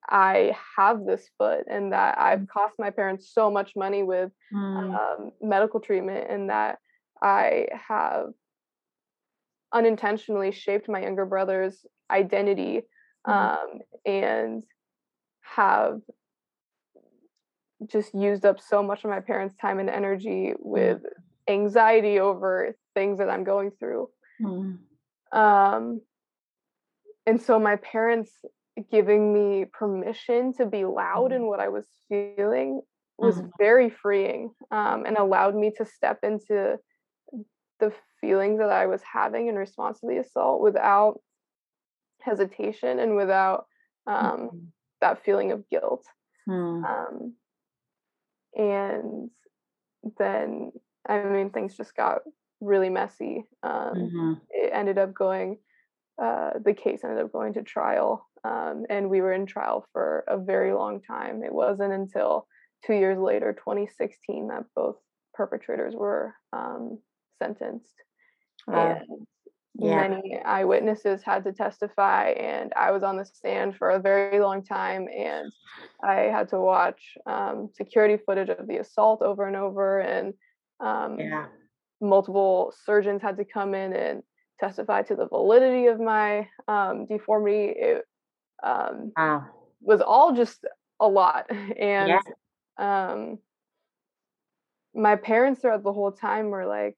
I 0.09 0.55
have 0.77 1.05
this 1.05 1.29
foot 1.37 1.65
and 1.69 1.93
that 1.93 2.19
I've 2.19 2.41
mm. 2.41 2.49
cost 2.49 2.75
my 2.77 2.89
parents 2.89 3.31
so 3.33 3.49
much 3.49 3.73
money 3.75 4.03
with 4.03 4.31
mm. 4.53 4.95
um, 4.95 5.31
medical 5.41 5.79
treatment 5.79 6.27
and 6.29 6.49
that 6.49 6.79
I 7.21 7.67
have 7.87 8.27
unintentionally 9.73 10.51
shaped 10.51 10.89
my 10.89 11.01
younger 11.01 11.25
brother's 11.25 11.85
identity 12.11 12.81
mm. 13.27 13.33
um, 13.33 13.79
and 14.05 14.63
have 15.41 16.01
just 17.87 18.13
used 18.13 18.45
up 18.45 18.59
so 18.59 18.83
much 18.83 19.03
of 19.03 19.09
my 19.09 19.19
parents' 19.19 19.55
time 19.55 19.79
and 19.79 19.89
energy 19.89 20.51
mm. 20.51 20.55
with 20.59 21.01
anxiety 21.47 22.19
over 22.19 22.75
things 22.93 23.19
that 23.19 23.29
I'm 23.29 23.43
going 23.43 23.71
through. 23.79 24.09
Mm. 24.41 24.79
Um, 25.31 26.01
and 27.25 27.41
so 27.41 27.59
my 27.59 27.77
parents 27.77 28.31
giving 28.91 29.33
me 29.33 29.65
permission 29.65 30.53
to 30.53 30.65
be 30.65 30.86
loud 30.86 31.31
mm-hmm. 31.31 31.43
in 31.43 31.47
what 31.47 31.59
I 31.59 31.69
was 31.69 31.88
feeling 32.09 32.81
was 33.17 33.38
mm-hmm. 33.38 33.47
very 33.59 33.89
freeing 33.89 34.51
um, 34.71 35.05
and 35.05 35.17
allowed 35.17 35.55
me 35.55 35.71
to 35.77 35.86
step 35.86 36.19
into 36.23 36.77
the 37.79 37.93
feelings 38.19 38.59
that 38.59 38.69
I 38.69 38.88
was 38.88 39.01
having 39.01 39.47
in 39.47 39.55
response 39.55 39.99
to 39.99 40.07
the 40.07 40.17
assault 40.17 40.62
without 40.62 41.19
hesitation 42.21 42.99
and 42.99 43.15
without 43.15 43.65
um, 44.07 44.15
mm-hmm. 44.15 44.57
that 45.01 45.23
feeling 45.23 45.51
of 45.51 45.69
guilt. 45.69 46.05
Mm. 46.49 46.83
Um, 46.86 47.33
and 48.55 49.29
then, 50.17 50.71
I 51.07 51.23
mean, 51.23 51.49
things 51.49 51.77
just 51.77 51.95
got 51.95 52.21
really 52.62 52.89
messy. 52.89 53.45
Um, 53.62 53.93
mm-hmm. 53.95 54.33
It 54.49 54.71
ended 54.73 54.97
up 54.97 55.13
going, 55.13 55.57
uh, 56.21 56.51
the 56.63 56.73
case 56.73 57.01
ended 57.03 57.23
up 57.23 57.31
going 57.31 57.53
to 57.53 57.63
trial. 57.63 58.27
Um, 58.43 58.86
and 58.89 59.10
we 59.10 59.21
were 59.21 59.34
in 59.34 59.45
trial 59.45 59.86
for 59.93 60.23
a 60.27 60.38
very 60.38 60.73
long 60.73 61.01
time. 61.01 61.43
It 61.43 61.53
wasn't 61.53 61.93
until 61.93 62.47
two 62.86 62.93
years 62.93 63.17
later, 63.17 63.53
2016, 63.53 64.47
that 64.49 64.65
both 64.75 64.97
perpetrators 65.34 65.95
were 65.95 66.36
um, 66.51 66.99
sentenced. 67.41 67.95
And 68.67 69.06
yeah. 69.75 70.08
many 70.08 70.39
eyewitnesses 70.45 71.23
had 71.23 71.43
to 71.45 71.51
testify, 71.51 72.29
and 72.29 72.71
I 72.75 72.91
was 72.91 73.03
on 73.03 73.17
the 73.17 73.25
stand 73.25 73.75
for 73.75 73.89
a 73.89 73.99
very 73.99 74.39
long 74.39 74.63
time. 74.63 75.08
And 75.08 75.51
I 76.03 76.15
had 76.32 76.49
to 76.49 76.60
watch 76.60 77.17
um, 77.25 77.69
security 77.73 78.21
footage 78.25 78.49
of 78.49 78.67
the 78.67 78.77
assault 78.77 79.21
over 79.21 79.47
and 79.47 79.56
over. 79.56 79.99
And 79.99 80.34
um, 80.79 81.19
yeah. 81.19 81.45
multiple 82.01 82.73
surgeons 82.86 83.21
had 83.21 83.38
to 83.38 83.45
come 83.45 83.73
in 83.73 83.93
and 83.93 84.23
testify 84.60 85.01
to 85.03 85.15
the 85.15 85.27
validity 85.27 85.88
of 85.88 85.99
my 85.99 86.47
um, 86.67 87.06
deformity. 87.06 87.73
It 87.75 88.06
um, 88.63 89.12
wow. 89.15 89.45
was 89.82 90.02
all 90.02 90.34
just 90.34 90.65
a 90.99 91.08
lot. 91.08 91.49
And 91.80 92.10
yeah. 92.10 92.19
um, 92.78 93.39
my 94.95 95.15
parents 95.15 95.62
throughout 95.62 95.84
the 95.84 95.93
whole 95.93 96.12
time 96.12 96.49
were 96.49 96.65
like, 96.65 96.97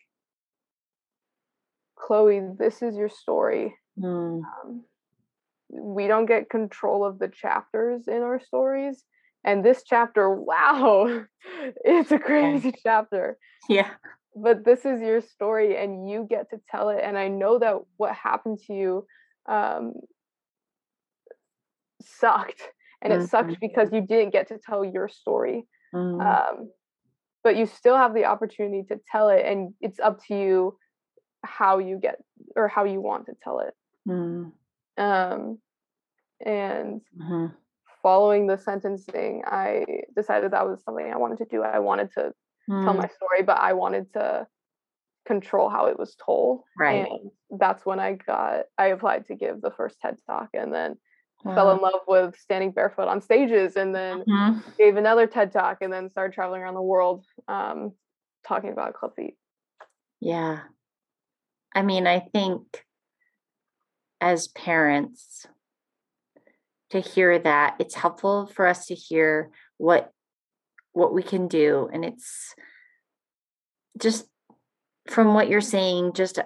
Chloe, 1.95 2.41
this 2.57 2.81
is 2.81 2.95
your 2.95 3.09
story. 3.09 3.75
Mm. 3.97 4.41
Um, 4.43 4.83
we 5.69 6.07
don't 6.07 6.25
get 6.25 6.49
control 6.49 7.05
of 7.05 7.19
the 7.19 7.29
chapters 7.29 8.07
in 8.07 8.21
our 8.21 8.39
stories. 8.39 9.03
And 9.43 9.63
this 9.63 9.83
chapter, 9.83 10.29
wow, 10.33 11.23
it's 11.83 12.11
a 12.11 12.19
crazy 12.19 12.69
yeah. 12.69 12.81
chapter. 12.83 13.37
Yeah. 13.69 13.91
But 14.35 14.65
this 14.65 14.83
is 14.83 14.99
your 14.99 15.21
story 15.21 15.77
and 15.77 16.09
you 16.09 16.27
get 16.29 16.49
to 16.49 16.59
tell 16.69 16.89
it. 16.89 16.99
And 17.01 17.17
I 17.17 17.29
know 17.29 17.57
that 17.59 17.77
what 17.95 18.13
happened 18.13 18.59
to 18.67 18.73
you 18.73 19.07
um, 19.47 19.93
sucked 22.05 22.61
and 23.01 23.13
it 23.13 23.17
mm-hmm. 23.17 23.25
sucked 23.25 23.59
because 23.59 23.89
you 23.91 24.01
didn't 24.01 24.31
get 24.31 24.47
to 24.47 24.57
tell 24.57 24.83
your 24.83 25.07
story 25.07 25.65
mm-hmm. 25.93 26.21
um, 26.21 26.69
but 27.43 27.55
you 27.55 27.65
still 27.65 27.95
have 27.95 28.13
the 28.13 28.25
opportunity 28.25 28.83
to 28.87 28.99
tell 29.11 29.29
it 29.29 29.45
and 29.45 29.73
it's 29.81 29.99
up 29.99 30.23
to 30.25 30.35
you 30.35 30.77
how 31.43 31.77
you 31.77 31.99
get 32.01 32.17
or 32.55 32.67
how 32.67 32.83
you 32.83 32.99
want 32.99 33.25
to 33.27 33.33
tell 33.43 33.59
it 33.59 33.73
mm. 34.09 34.51
um, 34.97 35.59
and 36.45 37.01
mm-hmm. 37.17 37.45
following 38.01 38.47
the 38.47 38.57
sentencing 38.57 39.43
i 39.45 39.85
decided 40.15 40.51
that 40.51 40.67
was 40.67 40.83
something 40.83 41.11
i 41.13 41.17
wanted 41.17 41.37
to 41.37 41.45
do 41.45 41.61
i 41.61 41.79
wanted 41.79 42.11
to 42.11 42.31
mm. 42.69 42.83
tell 42.83 42.93
my 42.93 43.07
story 43.07 43.43
but 43.45 43.59
i 43.59 43.73
wanted 43.73 44.11
to 44.13 44.47
control 45.27 45.69
how 45.69 45.87
it 45.87 45.97
was 45.97 46.15
told 46.23 46.61
right 46.77 47.07
and 47.09 47.59
that's 47.59 47.85
when 47.85 47.99
i 47.99 48.13
got 48.13 48.65
i 48.77 48.87
applied 48.87 49.25
to 49.25 49.35
give 49.35 49.61
the 49.61 49.71
first 49.71 49.99
ted 49.99 50.15
talk 50.27 50.49
and 50.53 50.73
then 50.73 50.95
fell 51.53 51.71
in 51.71 51.77
love 51.77 52.01
with 52.07 52.35
standing 52.39 52.71
barefoot 52.71 53.07
on 53.07 53.21
stages 53.21 53.75
and 53.75 53.93
then 53.93 54.23
mm-hmm. 54.23 54.59
gave 54.77 54.97
another 54.97 55.27
TED 55.27 55.51
talk 55.51 55.77
and 55.81 55.93
then 55.93 56.09
started 56.09 56.33
traveling 56.33 56.61
around 56.61 56.73
the 56.73 56.81
world 56.81 57.23
um, 57.47 57.93
talking 58.47 58.71
about 58.71 58.95
club 58.95 59.15
feet. 59.15 59.35
Yeah. 60.19 60.59
I 61.73 61.83
mean, 61.83 62.07
I 62.07 62.19
think 62.19 62.83
as 64.19 64.47
parents, 64.47 65.45
to 66.91 66.99
hear 66.99 67.37
that 67.39 67.75
it's 67.79 67.95
helpful 67.95 68.47
for 68.47 68.65
us 68.65 68.85
to 68.87 68.95
hear 68.95 69.51
what 69.77 70.11
what 70.93 71.13
we 71.13 71.21
can 71.21 71.47
do 71.47 71.89
and 71.91 72.05
it's 72.05 72.55
just 73.99 74.25
from 75.07 75.33
what 75.33 75.49
you're 75.49 75.59
saying 75.59 76.13
just 76.13 76.39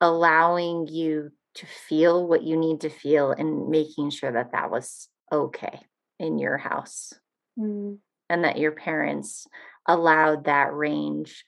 allowing 0.00 0.86
you 0.86 1.32
to 1.54 1.66
feel 1.66 2.26
what 2.26 2.42
you 2.42 2.56
need 2.56 2.80
to 2.80 2.90
feel 2.90 3.32
and 3.32 3.68
making 3.68 4.10
sure 4.10 4.32
that 4.32 4.52
that 4.52 4.70
was 4.70 5.08
okay 5.32 5.80
in 6.18 6.38
your 6.38 6.58
house 6.58 7.12
mm. 7.58 7.98
and 8.28 8.44
that 8.44 8.58
your 8.58 8.72
parents 8.72 9.46
allowed 9.86 10.44
that 10.44 10.72
range 10.72 11.44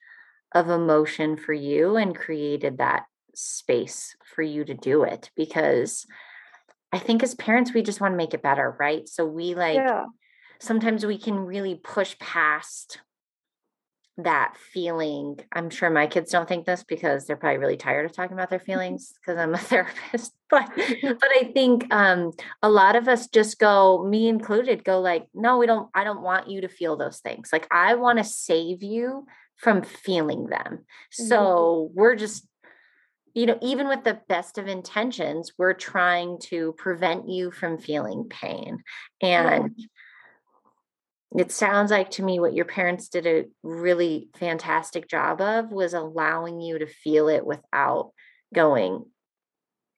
of 0.54 0.68
emotion 0.68 1.36
for 1.36 1.52
you 1.52 1.96
and 1.96 2.16
created 2.16 2.78
that 2.78 3.04
space 3.34 4.16
for 4.34 4.42
you 4.42 4.64
to 4.64 4.74
do 4.74 5.04
it 5.04 5.30
because 5.36 6.06
I 6.92 6.98
think 6.98 7.22
as 7.22 7.34
parents 7.34 7.72
we 7.72 7.82
just 7.82 8.00
want 8.00 8.12
to 8.12 8.16
make 8.16 8.34
it 8.34 8.42
better, 8.42 8.76
right? 8.78 9.08
So 9.08 9.24
we 9.24 9.54
like 9.54 9.76
yeah. 9.76 10.04
sometimes 10.60 11.06
we 11.06 11.16
can 11.16 11.36
really 11.38 11.74
push 11.74 12.18
past 12.18 13.00
that 14.18 14.54
feeling 14.72 15.38
i'm 15.52 15.70
sure 15.70 15.88
my 15.88 16.06
kids 16.06 16.30
don't 16.30 16.46
think 16.46 16.66
this 16.66 16.84
because 16.84 17.24
they're 17.24 17.36
probably 17.36 17.58
really 17.58 17.76
tired 17.78 18.04
of 18.04 18.12
talking 18.12 18.34
about 18.34 18.50
their 18.50 18.58
mm-hmm. 18.58 18.72
feelings 18.72 19.12
because 19.14 19.38
i'm 19.38 19.54
a 19.54 19.58
therapist 19.72 20.34
but 20.50 20.70
but 20.76 21.30
i 21.40 21.50
think 21.54 21.92
um 21.92 22.30
a 22.62 22.68
lot 22.68 22.94
of 22.94 23.08
us 23.08 23.26
just 23.28 23.58
go 23.58 24.06
me 24.06 24.28
included 24.28 24.84
go 24.84 25.00
like 25.00 25.26
no 25.34 25.56
we 25.56 25.66
don't 25.66 25.88
i 25.94 26.04
don't 26.04 26.20
want 26.20 26.48
you 26.48 26.60
to 26.60 26.68
feel 26.68 26.96
those 26.96 27.20
things 27.20 27.48
like 27.52 27.66
i 27.70 27.94
want 27.94 28.18
to 28.18 28.24
save 28.24 28.82
you 28.82 29.26
from 29.56 29.82
feeling 29.82 30.46
them 30.46 30.80
mm-hmm. 30.80 31.24
so 31.24 31.90
we're 31.94 32.16
just 32.16 32.46
you 33.34 33.46
know 33.46 33.58
even 33.62 33.88
with 33.88 34.04
the 34.04 34.20
best 34.28 34.58
of 34.58 34.68
intentions 34.68 35.52
we're 35.56 35.72
trying 35.72 36.38
to 36.38 36.74
prevent 36.76 37.30
you 37.30 37.50
from 37.50 37.78
feeling 37.78 38.26
pain 38.28 38.82
and 39.22 39.74
it 41.38 41.50
sounds 41.50 41.90
like 41.90 42.10
to 42.10 42.22
me 42.22 42.38
what 42.38 42.54
your 42.54 42.64
parents 42.64 43.08
did 43.08 43.26
a 43.26 43.44
really 43.62 44.28
fantastic 44.38 45.08
job 45.08 45.40
of 45.40 45.70
was 45.70 45.94
allowing 45.94 46.60
you 46.60 46.78
to 46.78 46.86
feel 46.86 47.28
it 47.28 47.44
without 47.44 48.12
going 48.54 49.04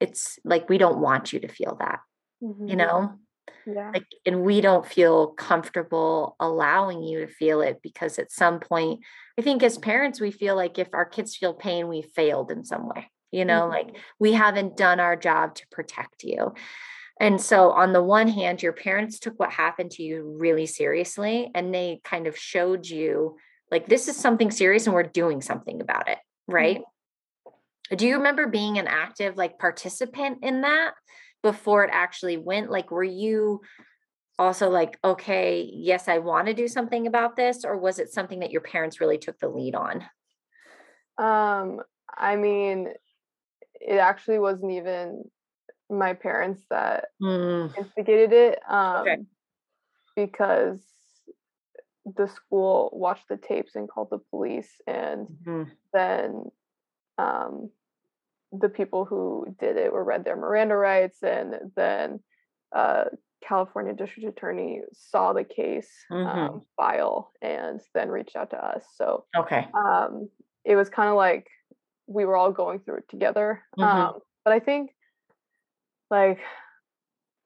it's 0.00 0.38
like 0.44 0.68
we 0.68 0.78
don't 0.78 0.98
want 0.98 1.32
you 1.32 1.40
to 1.40 1.48
feel 1.48 1.76
that 1.78 2.00
mm-hmm. 2.42 2.68
you 2.68 2.76
know 2.76 3.12
yeah. 3.66 3.90
like 3.92 4.06
and 4.26 4.42
we 4.42 4.60
don't 4.60 4.86
feel 4.86 5.28
comfortable 5.28 6.36
allowing 6.40 7.02
you 7.02 7.20
to 7.20 7.32
feel 7.32 7.60
it 7.60 7.80
because 7.82 8.18
at 8.18 8.30
some 8.30 8.60
point 8.60 9.00
i 9.38 9.42
think 9.42 9.62
as 9.62 9.78
parents 9.78 10.20
we 10.20 10.30
feel 10.30 10.56
like 10.56 10.78
if 10.78 10.88
our 10.92 11.04
kids 11.04 11.36
feel 11.36 11.54
pain 11.54 11.88
we 11.88 12.02
failed 12.02 12.50
in 12.50 12.64
some 12.64 12.88
way 12.88 13.10
you 13.30 13.44
know 13.44 13.62
mm-hmm. 13.62 13.72
like 13.72 13.96
we 14.18 14.32
haven't 14.32 14.76
done 14.76 15.00
our 15.00 15.16
job 15.16 15.54
to 15.54 15.66
protect 15.70 16.22
you 16.22 16.52
and 17.20 17.40
so, 17.40 17.70
on 17.70 17.92
the 17.92 18.02
one 18.02 18.28
hand, 18.28 18.62
your 18.62 18.72
parents 18.72 19.18
took 19.18 19.38
what 19.38 19.52
happened 19.52 19.92
to 19.92 20.02
you 20.02 20.36
really 20.38 20.66
seriously 20.66 21.50
and 21.54 21.72
they 21.72 22.00
kind 22.04 22.26
of 22.26 22.36
showed 22.36 22.86
you, 22.86 23.36
like, 23.70 23.86
this 23.86 24.08
is 24.08 24.16
something 24.16 24.50
serious 24.50 24.86
and 24.86 24.94
we're 24.94 25.04
doing 25.04 25.40
something 25.40 25.80
about 25.80 26.08
it. 26.08 26.18
Right. 26.48 26.78
Mm-hmm. 26.78 27.96
Do 27.96 28.06
you 28.06 28.16
remember 28.16 28.48
being 28.48 28.78
an 28.78 28.88
active, 28.88 29.36
like, 29.36 29.58
participant 29.58 30.38
in 30.42 30.62
that 30.62 30.94
before 31.42 31.84
it 31.84 31.90
actually 31.92 32.36
went? 32.36 32.70
Like, 32.70 32.90
were 32.90 33.04
you 33.04 33.60
also 34.38 34.68
like, 34.68 34.98
okay, 35.04 35.70
yes, 35.72 36.08
I 36.08 36.18
want 36.18 36.48
to 36.48 36.54
do 36.54 36.66
something 36.66 37.06
about 37.06 37.36
this? 37.36 37.64
Or 37.64 37.78
was 37.78 38.00
it 38.00 38.12
something 38.12 38.40
that 38.40 38.50
your 38.50 38.62
parents 38.62 39.00
really 39.00 39.18
took 39.18 39.38
the 39.38 39.48
lead 39.48 39.76
on? 39.76 40.04
Um, 41.16 41.80
I 42.16 42.34
mean, 42.34 42.88
it 43.80 43.98
actually 43.98 44.40
wasn't 44.40 44.72
even 44.72 45.24
my 45.98 46.14
parents 46.14 46.62
that 46.70 47.06
mm. 47.20 47.74
instigated 47.78 48.32
it 48.32 48.60
um, 48.70 49.02
okay. 49.02 49.16
because 50.16 50.80
the 52.16 52.26
school 52.28 52.90
watched 52.92 53.28
the 53.28 53.36
tapes 53.36 53.74
and 53.76 53.88
called 53.88 54.10
the 54.10 54.18
police 54.18 54.80
and 54.86 55.28
Mhm. 55.46 55.70
then 55.92 56.50
um, 57.18 57.70
the 58.52 58.68
people 58.68 59.04
who 59.04 59.46
did 59.58 59.76
it 59.76 59.92
were 59.92 60.04
read 60.04 60.24
their 60.24 60.36
Miranda 60.36 60.76
rights, 60.76 61.22
and 61.22 61.72
then 61.76 62.20
uh, 62.72 63.06
California 63.42 63.92
District 63.94 64.28
Attorney 64.28 64.82
saw 64.92 65.32
the 65.32 65.44
case 65.44 65.90
Mhm. 66.10 66.26
um, 66.26 66.62
file 66.76 67.32
and 67.42 67.80
then 67.94 68.10
reached 68.10 68.36
out 68.36 68.50
to 68.50 68.64
us. 68.64 68.86
So 68.96 69.26
Okay. 69.36 69.68
um, 69.74 70.30
it 70.64 70.76
was 70.76 70.88
kind 70.90 71.08
of 71.10 71.16
like 71.16 71.48
we 72.06 72.24
were 72.24 72.36
all 72.36 72.52
going 72.52 72.80
through 72.80 72.98
it 72.98 73.08
together. 73.08 73.62
Mhm. 73.76 73.86
Um, 73.86 74.20
but 74.44 74.52
I 74.54 74.60
think, 74.60 74.93
like, 76.14 76.38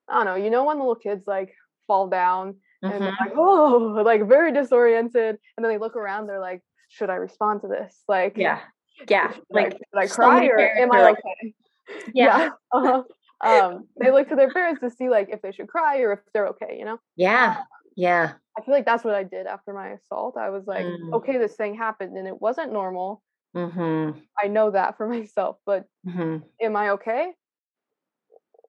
I 0.09 0.15
don't 0.15 0.25
know, 0.27 0.35
you 0.45 0.51
know, 0.51 0.65
when 0.65 0.79
little 0.79 0.95
kids 0.95 1.25
like 1.27 1.55
fall 1.87 2.09
down 2.09 2.57
and 2.83 2.93
they're 2.93 3.13
Mhm. 3.13 3.21
like, 3.21 3.33
oh, 3.37 4.03
like 4.05 4.23
very 4.29 4.53
disoriented, 4.53 5.39
and 5.57 5.65
then 5.65 5.71
they 5.73 5.79
look 5.79 5.97
around, 5.97 6.27
they're 6.27 6.41
like, 6.41 6.63
should 6.89 7.11
I 7.11 7.17
respond 7.17 7.63
to 7.63 7.69
this? 7.69 7.93
Like, 8.09 8.37
Yeah. 8.37 8.61
Yeah. 9.09 9.33
should 9.33 9.45
Like 9.51 9.75
I, 9.75 9.77
should 9.77 9.99
I 9.99 10.07
cry 10.15 10.47
or 10.47 10.59
am 10.61 10.93
I 10.93 11.11
okay? 11.11 11.55
yeah. 12.15 12.51
uh-huh. 12.73 13.03
um, 13.41 13.89
they 14.01 14.11
look 14.11 14.29
to 14.29 14.37
their 14.37 14.51
parents 14.53 14.81
to 14.81 14.91
see 14.91 15.09
like 15.09 15.29
if 15.31 15.41
they 15.43 15.53
should 15.53 15.69
cry 15.69 15.99
or 16.01 16.13
if 16.15 16.21
they're 16.33 16.49
okay. 16.49 16.77
You 16.79 16.85
know, 16.85 16.99
Yeah. 17.17 17.63
Yeah. 17.97 18.33
I 18.57 18.63
feel 18.63 18.75
like 18.75 18.87
that's 18.87 19.05
what 19.05 19.15
I 19.15 19.23
did 19.25 19.47
after 19.47 19.73
my 19.73 19.89
assault. 19.91 20.37
I 20.37 20.51
was 20.51 20.67
like, 20.67 20.87
Mm. 20.87 21.13
okay, 21.19 21.39
this 21.39 21.55
thing 21.57 21.75
happened 21.75 22.17
and 22.19 22.27
it 22.27 22.41
wasn't 22.41 22.73
normal. 22.73 23.23
Mm-hmm. 23.57 24.19
I 24.43 24.49
know 24.49 24.71
that 24.73 24.97
for 24.97 25.07
myself, 25.17 25.57
but 25.65 25.85
Mm-hmm. 26.07 26.37
am 26.67 26.77
I 26.77 26.91
okay? 26.97 27.33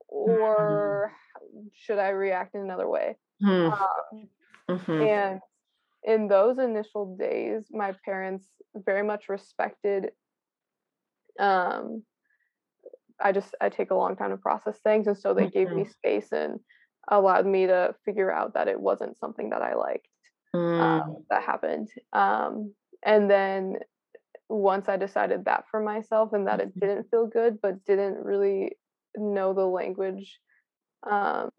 Or 0.10 1.14
should 1.74 2.00
I 2.00 2.10
react 2.10 2.56
in 2.56 2.62
another 2.62 2.90
way? 2.90 3.18
Mm-hmm. 3.44 3.74
Um, 3.74 4.30
Mm-hmm. 4.70 5.02
and 5.04 5.40
in 6.04 6.28
those 6.28 6.60
initial 6.60 7.18
days, 7.18 7.68
my 7.72 7.94
parents 8.06 8.50
very 8.76 9.04
much 9.04 9.30
respected. 9.30 10.12
Um, 11.40 12.04
I 13.22 13.32
just 13.32 13.56
I 13.62 13.70
take 13.70 13.92
a 13.92 13.96
long 13.96 14.16
time 14.16 14.32
to 14.32 14.38
process 14.38 14.80
things, 14.80 15.08
and 15.08 15.18
so 15.18 15.34
they 15.34 15.48
gave 15.50 15.72
me 15.72 15.86
space 15.86 16.32
and 16.32 16.60
allowed 17.10 17.46
me 17.46 17.68
to 17.68 17.96
figure 18.06 18.32
out 18.32 18.54
that 18.54 18.68
it 18.68 18.80
wasn't 18.80 19.18
something 19.18 19.50
that 19.52 19.62
I 19.62 19.76
liked 19.76 20.08
Mm. 20.56 20.82
um, 20.82 21.26
that 21.30 21.44
happened. 21.44 21.90
Um, 22.14 22.74
and 23.06 23.30
then 23.30 23.80
once 24.50 24.90
I 24.90 24.98
decided 24.98 25.46
that 25.46 25.66
for 25.70 25.82
myself 25.82 26.34
and 26.34 26.48
that 26.48 26.60
it 26.62 26.74
Mhm. 26.76 26.80
didn't 26.80 27.10
feel 27.12 27.28
good, 27.28 27.62
but 27.62 27.86
didn't 27.86 28.24
really 28.24 28.79
know 29.16 29.54
the 29.54 29.66
language 29.66 30.40
um, 31.10 31.52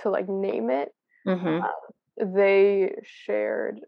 to 0.00 0.10
like 0.10 0.28
name 0.28 0.70
it, 0.70 0.90
Mm-hmm. 1.26 1.60
they 2.34 2.94
shared 3.04 3.80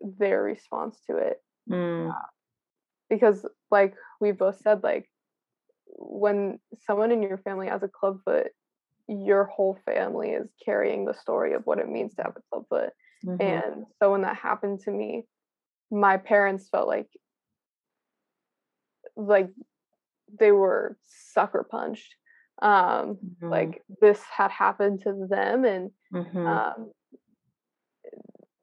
their 0.00 0.42
response 0.42 1.00
to 1.08 1.16
it 1.16 1.38
Mm. 1.70 2.14
because 3.08 3.46
like 3.70 3.94
we 4.20 4.32
both 4.32 4.58
said 4.60 4.82
like 4.82 5.10
when 5.86 6.58
someone 6.86 7.10
in 7.12 7.22
your 7.22 7.38
family 7.38 7.68
has 7.68 7.82
a 7.82 7.88
clubfoot 7.88 8.48
your 9.08 9.44
whole 9.44 9.78
family 9.84 10.30
is 10.30 10.48
carrying 10.64 11.04
the 11.04 11.14
story 11.14 11.54
of 11.54 11.62
what 11.66 11.78
it 11.78 11.88
means 11.88 12.14
to 12.14 12.22
have 12.22 12.36
a 12.36 12.42
clubfoot 12.50 12.90
Mhm. 13.24 13.40
and 13.40 13.86
so 13.98 14.12
when 14.12 14.22
that 14.22 14.36
happened 14.36 14.80
to 14.80 14.90
me 14.90 15.24
my 15.90 16.16
parents 16.16 16.68
felt 16.68 16.88
like 16.88 17.08
like 19.16 19.50
they 20.38 20.52
were 20.52 20.96
sucker 21.02 21.66
punched 21.68 22.14
um 22.62 23.18
Mhm. 23.42 23.50
like 23.50 23.82
this 24.00 24.22
had 24.24 24.50
happened 24.50 25.00
to 25.02 25.26
them 25.28 25.64
and 25.64 25.90
Mhm. 26.12 26.46
um, 26.46 26.92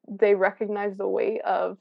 they 0.08 0.34
recognized 0.34 0.98
the 0.98 1.08
weight 1.08 1.40
of 1.42 1.78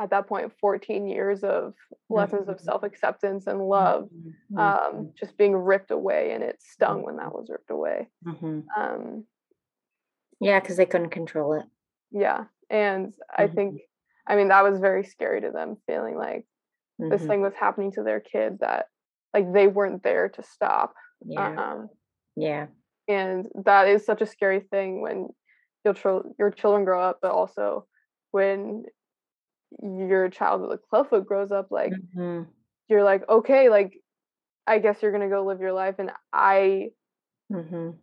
at 0.00 0.10
that 0.10 0.26
point 0.26 0.52
14 0.60 1.06
years 1.06 1.42
of 1.44 1.74
lessons 2.08 2.48
of 2.48 2.56
Mhm. 2.56 2.60
self-acceptance 2.64 3.46
and 3.46 3.60
love 3.66 4.08
Mhm. 4.10 4.58
um, 4.58 5.12
just 5.14 5.36
being 5.36 5.54
ripped 5.54 5.90
away 5.90 6.32
and 6.32 6.42
it 6.42 6.60
stung 6.62 7.02
when 7.02 7.16
that 7.16 7.34
was 7.34 7.48
ripped 7.50 7.70
away 7.70 8.08
um, 8.76 9.26
Yeah, 10.40 10.58
because 10.60 10.76
they 10.76 10.86
couldn't 10.86 11.10
control 11.10 11.52
it. 11.54 11.66
yeah 12.10 12.46
and 12.70 13.14
i 13.36 13.46
think 13.46 13.80
i 14.26 14.36
mean 14.36 14.48
that 14.48 14.62
was 14.64 14.78
very 14.80 15.04
scary 15.04 15.40
to 15.40 15.50
them 15.50 15.76
feeling 15.86 16.16
like 16.16 16.46
this 16.98 17.22
thing 17.28 17.40
was 17.40 17.54
happening 17.54 17.92
to 17.92 18.02
their 18.02 18.20
kid 18.20 18.58
that 18.60 18.86
like 19.34 19.52
they 19.52 19.66
weren't 19.66 20.02
there 20.02 20.28
to 20.30 20.42
stop 20.42 20.94
Yeah. 21.24 21.54
um, 21.56 21.88
Yeah. 22.36 22.66
and 23.08 23.48
that 23.64 23.88
is 23.88 24.04
such 24.04 24.20
a 24.22 24.26
scary 24.26 24.60
thing 24.60 25.00
when 25.02 25.28
your 25.84 25.94
chil- 25.94 26.34
your 26.38 26.50
children 26.50 26.84
grow 26.84 27.02
up 27.02 27.18
but 27.22 27.32
also 27.32 27.86
when 28.32 28.84
your 29.82 30.28
child 30.28 30.62
with 30.62 30.72
a 30.72 30.78
clubfoot 30.78 31.26
grows 31.26 31.52
up 31.52 31.68
like 31.70 31.92
Mhm. 32.16 32.46
you're 32.88 33.04
like 33.04 33.28
okay 33.28 33.68
like 33.68 33.92
i 34.66 34.78
guess 34.78 35.00
you're 35.02 35.12
gonna 35.12 35.28
go 35.28 35.44
live 35.44 35.60
your 35.60 35.72
life 35.72 35.96
and 35.98 36.10
i 36.32 36.90
Mhm. 37.50 37.98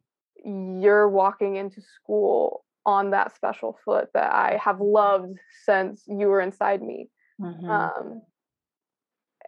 you're 0.82 1.10
walking 1.10 1.56
into 1.56 1.82
school 1.82 2.64
on 2.86 3.12
that 3.12 3.36
special 3.36 3.78
foot 3.84 4.10
that 4.14 4.32
i 4.34 4.58
have 4.58 4.80
loved 4.80 5.38
since 5.66 6.04
you 6.08 6.28
were 6.28 6.40
inside 6.42 6.82
me 6.82 7.10
Mhm. 7.40 7.70
um 7.70 8.22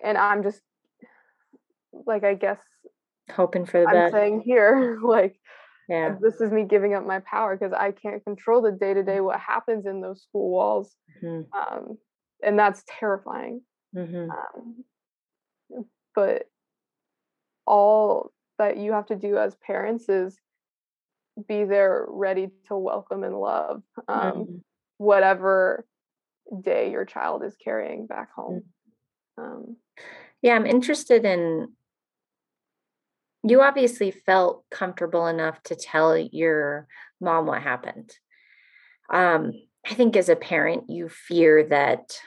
and 0.04 0.18
i'm 0.18 0.44
just 0.44 0.62
like 1.92 2.24
i 2.24 2.34
guess 2.34 2.60
Hoping 3.36 3.66
for 3.66 3.82
the 3.82 3.88
i'm 3.88 3.94
best. 3.96 4.14
saying 4.14 4.42
here 4.46 4.98
like 5.04 5.40
Yeah. 5.88 6.16
this 6.22 6.40
is 6.42 6.52
me 6.52 6.64
giving 6.66 6.94
up 6.94 7.06
my 7.06 7.20
power 7.20 7.56
because 7.58 7.74
I 7.74 7.92
can't 7.92 8.24
control 8.24 8.62
the 8.62 8.72
day 8.72 8.94
to 8.94 9.02
day 9.04 9.22
what 9.22 9.40
happens 9.40 9.86
in 9.88 10.02
those 10.02 10.22
school 10.22 10.50
walls, 10.52 10.96
Mhm. 11.24 11.48
um, 11.52 11.98
and 12.44 12.58
that's 12.60 12.84
terrifying. 12.88 13.62
Mhm. 13.96 14.30
Um, 14.30 14.86
but 16.14 16.48
all 17.66 18.32
that 18.58 18.78
you 18.78 18.92
have 18.94 19.08
to 19.08 19.16
do 19.16 19.38
as 19.38 19.56
parents 19.56 20.10
is 20.10 20.40
be 21.48 21.64
there, 21.64 22.06
ready 22.10 22.50
to 22.68 22.78
welcome 22.78 23.24
and 23.24 23.36
love 23.40 23.82
um, 24.08 24.32
Mhm. 24.34 24.62
whatever 24.98 25.86
day 26.62 26.92
your 26.92 27.06
child 27.06 27.44
is 27.44 27.56
carrying 27.56 28.06
back 28.08 28.32
home. 28.32 28.62
Mm. 29.38 29.44
Um, 29.44 29.78
Yeah, 30.42 30.56
I'm 30.56 30.66
interested 30.66 31.26
in. 31.26 31.76
You 33.44 33.62
obviously 33.62 34.12
felt 34.12 34.66
comfortable 34.70 35.28
enough 35.28 35.62
to 35.64 35.76
tell 35.76 36.18
your 36.18 36.88
mom 37.22 37.46
what 37.46 37.62
happened. 37.62 38.12
Um, 39.10 39.54
I 39.90 39.94
think 39.94 40.16
as 40.18 40.30
a 40.30 40.36
parent, 40.36 40.90
you 40.90 41.10
fear 41.10 41.64
that 41.70 42.20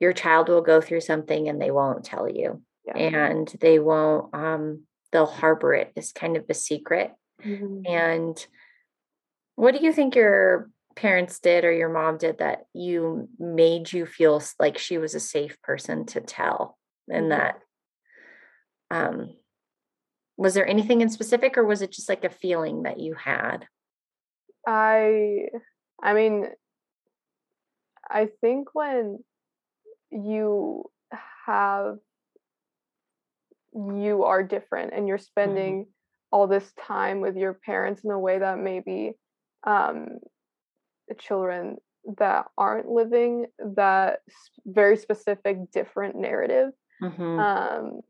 your 0.00 0.12
child 0.12 0.48
will 0.48 0.62
go 0.62 0.80
through 0.80 1.00
something 1.00 1.48
and 1.48 1.60
they 1.60 1.70
won't 1.70 2.04
tell 2.04 2.28
you, 2.28 2.62
yeah. 2.86 2.96
and 2.96 3.48
they 3.60 3.78
won't. 3.78 4.32
Um, 4.34 4.84
they'll 5.12 5.26
harbor 5.26 5.74
it 5.74 5.92
as 5.96 6.12
kind 6.12 6.36
of 6.36 6.44
a 6.48 6.54
secret. 6.54 7.12
Mhm. 7.42 7.88
And 7.88 8.46
what 9.56 9.74
do 9.74 9.84
you 9.84 9.92
think 9.92 10.14
your 10.14 10.70
parents 10.94 11.38
did 11.40 11.64
or 11.64 11.72
your 11.72 11.88
mom 11.88 12.18
did 12.18 12.38
that 12.38 12.66
you 12.74 13.28
made 13.38 13.92
you 13.92 14.04
feel 14.06 14.42
like 14.58 14.78
she 14.78 14.98
was 14.98 15.14
a 15.14 15.20
safe 15.20 15.60
person 15.62 16.04
to 16.06 16.20
tell 16.20 16.76
and 17.08 17.26
Mhm. 17.26 17.28
that 17.30 17.60
um 18.90 19.37
was 20.38 20.54
there 20.54 20.66
anything 20.66 21.02
in 21.02 21.10
specific 21.10 21.58
or 21.58 21.64
was 21.66 21.82
it 21.82 21.92
just 21.92 22.08
like 22.08 22.24
a 22.24 22.30
feeling 22.30 22.84
that 22.84 23.00
you 23.00 23.14
had? 23.14 23.68
I 24.66 25.48
I 26.02 26.14
mean 26.14 26.48
I 28.10 28.26
think 28.40 28.74
when 28.74 29.24
you 30.10 30.84
have 31.46 31.98
you 33.74 34.24
are 34.24 34.42
different 34.42 34.92
and 34.94 35.06
you're 35.06 35.18
spending 35.18 35.86
all 36.32 36.46
this 36.46 36.72
time 36.72 37.20
with 37.20 37.36
your 37.36 37.54
parents 37.54 38.04
in 38.04 38.10
a 38.10 38.18
way 38.18 38.38
that 38.38 38.58
maybe 38.58 39.12
um 39.64 40.18
children 41.18 41.76
that 42.18 42.46
aren't 42.56 42.88
living 42.88 43.46
that 43.76 44.20
very 44.66 44.96
specific 44.96 45.70
different 45.72 46.16
narrative 46.16 46.72
Mhm, 47.00 47.38
um 47.40 48.00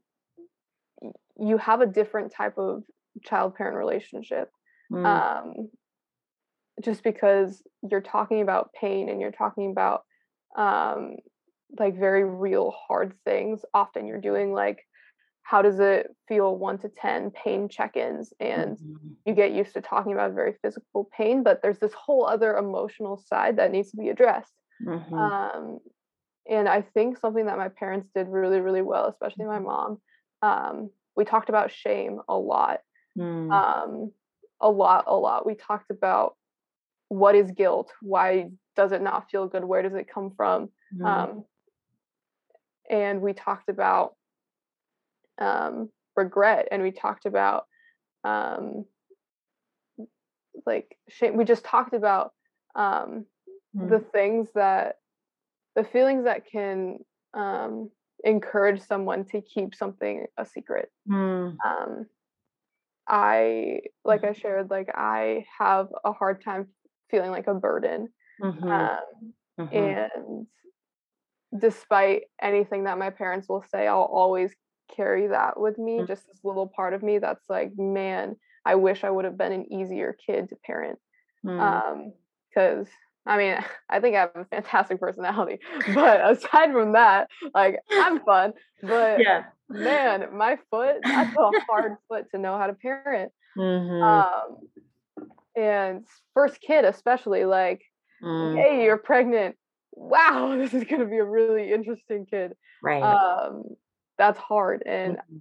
you 1.38 1.58
have 1.58 1.80
a 1.80 1.86
different 1.86 2.32
type 2.32 2.58
of 2.58 2.84
child 3.24 3.54
parent 3.54 3.76
relationship 3.76 4.50
mm, 4.90 5.22
um, 5.26 5.70
just 6.82 7.02
because 7.02 7.62
you're 7.90 8.00
talking 8.00 8.40
about 8.40 8.72
pain 8.72 9.08
and 9.08 9.20
you're 9.20 9.32
talking 9.32 9.70
about 9.70 10.02
um, 10.56 11.16
like 11.78 11.98
very 11.98 12.24
real 12.24 12.70
hard 12.72 13.14
things. 13.24 13.62
Often 13.74 14.06
you're 14.06 14.20
doing 14.20 14.52
like 14.52 14.84
how 15.42 15.62
does 15.62 15.80
it 15.80 16.08
feel 16.28 16.56
1 16.58 16.78
to 16.80 16.90
10 16.90 17.30
pain 17.32 17.68
check-ins 17.68 18.32
and 18.40 18.78
mhm, 18.78 19.16
you 19.26 19.34
get 19.34 19.52
used 19.52 19.74
to 19.74 19.82
talking 19.82 20.12
about 20.12 20.34
very 20.34 20.54
physical 20.62 21.08
pain 21.16 21.42
but 21.44 21.62
there's 21.62 21.80
this 21.80 21.94
whole 21.94 22.26
other 22.26 22.56
emotional 22.56 23.16
side 23.18 23.56
that 23.58 23.72
needs 23.72 23.90
to 23.92 23.98
be 23.98 24.08
addressed. 24.10 24.54
Mhm, 24.80 25.30
um, 25.52 25.78
and 26.48 26.68
I 26.68 26.82
think 26.82 27.18
something 27.18 27.46
that 27.46 27.58
my 27.58 27.68
parents 27.68 28.08
did 28.14 28.28
really, 28.28 28.60
really 28.60 28.82
well, 28.82 29.06
especially 29.08 29.44
my 29.46 29.58
mom, 29.58 30.00
um, 30.42 30.90
we 31.18 31.24
talked 31.26 31.50
about 31.50 31.70
shame 31.70 32.20
a 32.28 32.38
lot, 32.38 32.80
mm, 33.18 33.50
um, 33.52 34.12
a 34.60 34.70
lot, 34.70 35.04
a 35.08 35.16
lot. 35.16 35.44
We 35.44 35.54
talked 35.54 35.90
about 35.90 36.36
what 37.08 37.34
is 37.34 37.50
guilt? 37.50 37.92
Why 38.00 38.50
does 38.76 38.92
it 38.92 39.02
not 39.02 39.28
feel 39.28 39.48
good 39.48 39.64
where 39.64 39.82
does 39.82 39.94
it 39.94 40.08
come 40.08 40.30
from 40.36 40.70
Mhm. 40.94 41.04
um, 41.04 41.44
and 42.88 43.20
we 43.20 43.32
talked 43.32 43.68
about 43.68 44.14
um, 45.38 45.90
regret 46.16 46.68
and 46.70 46.82
we 46.82 46.92
talked 46.92 47.26
about 47.26 47.66
um, 48.22 48.84
like 50.66 50.96
shame 51.08 51.36
we 51.36 51.44
just 51.44 51.64
talked 51.64 51.92
about 51.92 52.32
um, 52.76 53.26
Mm. 53.76 53.90
the 53.90 53.98
things 53.98 54.48
that 54.54 54.96
the 55.74 55.84
feelings 55.84 56.24
that 56.24 56.46
can 56.50 56.98
um, 57.34 57.90
encourage 58.24 58.80
someone 58.80 59.24
to 59.24 59.40
keep 59.40 59.74
something 59.74 60.26
a 60.36 60.44
secret 60.46 60.90
Mm. 61.08 61.56
um, 61.64 62.06
i 63.06 63.80
like 64.04 64.24
i 64.24 64.32
shared 64.32 64.70
like 64.70 64.88
i 64.94 65.44
have 65.58 65.88
a 66.04 66.12
hard 66.12 66.42
time 66.42 66.68
feeling 67.10 67.30
like 67.30 67.46
a 67.46 67.54
burden 67.54 68.08
Mhm. 68.40 68.62
um, 68.70 69.34
Mhm. 69.58 69.72
and 69.74 70.46
despite 71.58 72.24
anything 72.42 72.84
that 72.84 72.98
my 72.98 73.10
parents 73.10 73.48
will 73.48 73.62
say 73.62 73.86
i'll 73.86 74.02
always 74.02 74.54
carry 74.94 75.26
that 75.28 75.58
with 75.58 75.78
me 75.78 75.98
Mm. 76.00 76.06
just 76.06 76.26
this 76.26 76.44
little 76.44 76.66
part 76.68 76.92
of 76.94 77.02
me 77.02 77.18
that's 77.18 77.48
like 77.48 77.72
man 77.78 78.36
i 78.64 78.74
wish 78.74 79.04
i 79.04 79.10
would 79.10 79.24
have 79.24 79.38
been 79.38 79.52
an 79.52 79.72
easier 79.72 80.12
kid 80.26 80.48
to 80.50 80.56
parent 80.56 80.98
Mm. 81.44 81.60
um 81.60 82.12
because 82.50 82.88
i 83.28 83.36
mean 83.38 83.56
i 83.88 84.00
think 84.00 84.16
i 84.16 84.20
have 84.20 84.30
a 84.34 84.44
fantastic 84.46 84.98
personality 85.00 85.60
but 85.94 86.20
aside 86.28 86.72
from 86.72 86.92
that 86.92 87.28
like 87.54 87.78
i'm 87.92 88.18
fun 88.24 88.52
but 88.82 89.20
yeah. 89.20 89.42
man 89.68 90.26
my 90.36 90.58
foot 90.70 90.96
that's 91.06 91.34
a 91.36 91.52
hard 91.68 91.92
foot 92.08 92.26
to 92.32 92.38
know 92.38 92.58
how 92.58 92.66
to 92.66 92.74
parent 92.74 93.30
Mhm. 93.56 94.02
um 94.02 94.56
and 95.56 96.06
first 96.34 96.60
kid 96.60 96.84
especially 96.84 97.44
like 97.44 97.82
Mm. 98.22 98.56
hey 98.56 98.82
you're 98.84 98.96
pregnant 98.98 99.54
wow 99.92 100.56
this 100.58 100.74
is 100.74 100.82
going 100.82 101.00
to 101.00 101.06
be 101.06 101.18
a 101.18 101.24
really 101.24 101.72
interesting 101.72 102.26
kid 102.26 102.52
Right. 102.82 103.02
um 103.04 103.62
that's 104.18 104.38
hard 104.40 104.82
and 104.86 105.18
Mhm. 105.18 105.40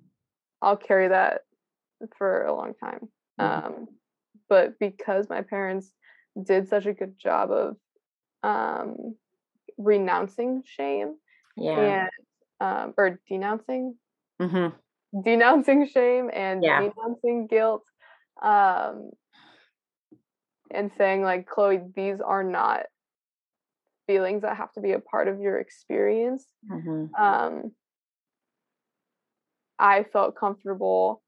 i'll 0.61 0.77
carry 0.77 1.07
that 1.07 1.41
for 2.19 2.43
a 2.45 2.53
long 2.53 2.75
time 2.75 3.09
Mhm. 3.39 3.65
um 3.65 3.87
but 4.47 4.77
because 4.79 5.27
my 5.27 5.41
parents 5.41 5.91
did 6.43 6.67
such 6.69 6.85
a 6.85 6.93
good 6.93 7.17
job 7.17 7.51
of 7.51 7.77
um 8.43 9.15
renouncing 9.77 10.63
shame 10.65 11.15
yeah. 11.55 11.79
and 11.79 12.09
um 12.59 12.93
or 12.97 13.19
denouncing 13.27 13.95
Mhm. 14.39 14.73
denouncing 15.23 15.87
shame 15.87 16.29
and 16.33 16.61
Yeah. 16.63 16.79
denouncing 16.79 17.47
guilt 17.47 17.83
um 18.41 19.11
and 20.71 20.91
saying 20.97 21.21
like 21.23 21.47
chloe 21.47 21.81
these 21.95 22.19
are 22.21 22.43
not 22.43 22.85
feelings 24.05 24.41
that 24.43 24.57
have 24.57 24.71
to 24.73 24.81
be 24.81 24.93
a 24.93 24.99
part 24.99 25.27
of 25.27 25.39
your 25.39 25.59
experience 25.59 26.45
Mhm. 26.69 27.09
um 27.17 27.71
i 29.79 30.03
felt 30.03 30.35
comfortable 30.35 31.21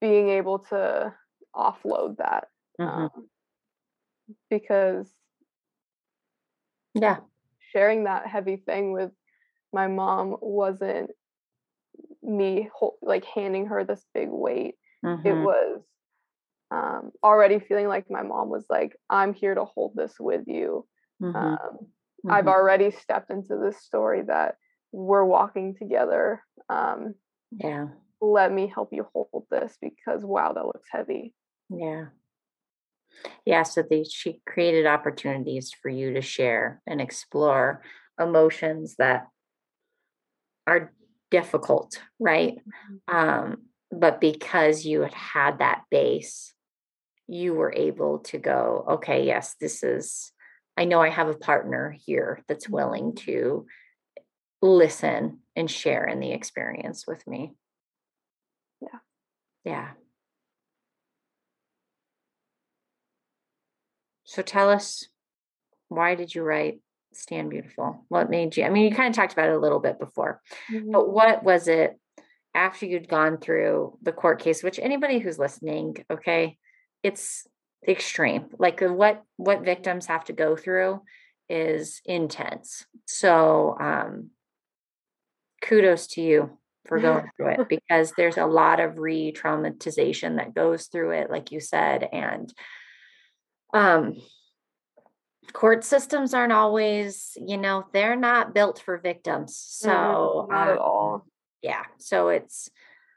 being 0.00 0.30
able 0.30 0.58
to 0.58 1.14
offload 1.54 2.16
that 2.18 2.48
Mhm. 2.78 3.10
um, 3.14 3.28
because 4.50 5.14
Yeah. 6.94 7.20
sharing 7.72 8.04
that 8.04 8.26
heavy 8.26 8.56
thing 8.56 8.92
with 8.92 9.12
my 9.72 9.86
mom 9.88 10.36
wasn't 10.40 11.10
me 12.22 12.68
hol- 12.74 12.98
like 13.02 13.24
handing 13.24 13.66
her 13.66 13.84
this 13.84 14.04
big 14.14 14.28
weight 14.30 14.74
it 15.24 15.32
Mhm. 15.32 15.38
was 15.38 15.82
um, 16.70 17.12
already 17.24 17.58
feeling 17.60 17.88
like 17.88 18.10
my 18.10 18.22
mom 18.22 18.48
was 18.50 18.66
like 18.70 18.96
i'm 19.10 19.34
here 19.34 19.54
to 19.54 19.64
hold 19.64 19.94
this 19.96 20.14
with 20.20 20.42
you 20.46 20.86
Mhm. 21.20 21.58
um, 21.58 21.78
i've 22.28 22.46
Mhm. 22.46 22.48
already 22.48 22.90
stepped 22.90 23.30
into 23.30 23.56
this 23.56 23.78
story 23.78 24.22
that 24.22 24.56
we're 24.92 25.24
walking 25.24 25.74
together 25.76 26.42
um, 26.68 27.14
Yeah. 27.52 27.88
let 28.20 28.52
me 28.52 28.66
help 28.66 28.90
you 28.92 29.06
hold 29.12 29.46
this 29.50 29.76
because 29.80 30.24
wow 30.24 30.52
that 30.52 30.66
looks 30.66 30.88
heavy 30.90 31.34
Yeah. 31.70 32.06
Yeah. 33.44 33.62
So 33.62 33.82
they 33.88 34.04
she 34.04 34.40
created 34.46 34.86
opportunities 34.86 35.72
for 35.72 35.88
you 35.88 36.14
to 36.14 36.22
share 36.22 36.80
and 36.86 37.00
explore 37.00 37.82
emotions 38.18 38.96
that 38.98 39.28
are 40.66 40.92
difficult, 41.30 42.00
right? 42.18 42.58
Um, 43.08 43.62
but 43.90 44.20
because 44.20 44.84
you 44.84 45.02
had 45.02 45.14
had 45.14 45.58
that 45.58 45.82
base, 45.90 46.54
you 47.26 47.54
were 47.54 47.72
able 47.74 48.18
to 48.20 48.38
go, 48.38 48.84
okay, 48.88 49.24
yes, 49.26 49.54
this 49.60 49.82
is, 49.82 50.32
I 50.76 50.84
know 50.84 51.00
I 51.00 51.08
have 51.10 51.28
a 51.28 51.34
partner 51.34 51.96
here 52.04 52.42
that's 52.48 52.68
willing 52.68 53.14
to 53.26 53.66
listen 54.62 55.40
and 55.56 55.70
share 55.70 56.04
in 56.04 56.20
the 56.20 56.32
experience 56.32 57.06
with 57.06 57.26
me. 57.26 57.54
Yeah. 58.80 58.98
Yeah. 59.64 59.88
So 64.30 64.42
tell 64.42 64.70
us, 64.70 65.08
why 65.88 66.14
did 66.14 66.32
you 66.32 66.44
write 66.44 66.78
Stand 67.12 67.50
Beautiful? 67.50 68.04
What 68.08 68.30
made 68.30 68.56
you? 68.56 68.62
I 68.62 68.70
mean, 68.70 68.84
you 68.88 68.94
kind 68.94 69.08
of 69.08 69.16
talked 69.16 69.32
about 69.32 69.48
it 69.48 69.56
a 69.56 69.58
little 69.58 69.80
bit 69.80 69.98
before, 69.98 70.40
Mhm. 70.70 70.92
but 70.92 71.08
what 71.10 71.42
was 71.42 71.66
it 71.66 71.98
after 72.54 72.86
you'd 72.86 73.08
gone 73.08 73.38
through 73.38 73.98
the 74.02 74.12
court 74.12 74.38
case? 74.38 74.62
Which 74.62 74.78
anybody 74.78 75.18
who's 75.18 75.40
listening, 75.40 76.04
okay, 76.08 76.58
it's 77.02 77.48
extreme. 77.88 78.50
Like 78.56 78.80
uh, 78.82 78.92
what 78.92 79.24
what 79.36 79.62
victims 79.62 80.06
have 80.06 80.24
to 80.26 80.32
go 80.32 80.54
through 80.54 81.02
is 81.48 82.00
intense. 82.04 82.86
So, 83.06 83.76
um, 83.80 84.30
kudos 85.60 86.06
to 86.14 86.22
you 86.22 86.56
for 86.86 87.00
going 87.00 87.28
through 87.36 87.48
it 87.48 87.68
because 87.68 88.12
there's 88.12 88.38
a 88.38 88.46
lot 88.46 88.78
of 88.78 88.98
re-traumatization 88.98 90.36
that 90.36 90.54
goes 90.54 90.86
through 90.86 91.10
it, 91.18 91.30
like 91.30 91.50
you 91.50 91.58
said, 91.58 92.08
and 92.12 92.54
um 93.72 94.16
court 95.52 95.84
systems 95.84 96.32
aren't 96.34 96.52
always 96.52 97.36
you 97.36 97.56
know 97.56 97.84
they're 97.92 98.16
not 98.16 98.54
built 98.54 98.80
for 98.84 98.98
victims 98.98 99.56
so 99.56 99.88
Mm-mm, 99.88 100.48
not 100.48 100.68
at 100.68 100.78
um, 100.78 100.78
all. 100.78 101.26
yeah 101.62 101.84
so 101.98 102.28
it's 102.28 102.70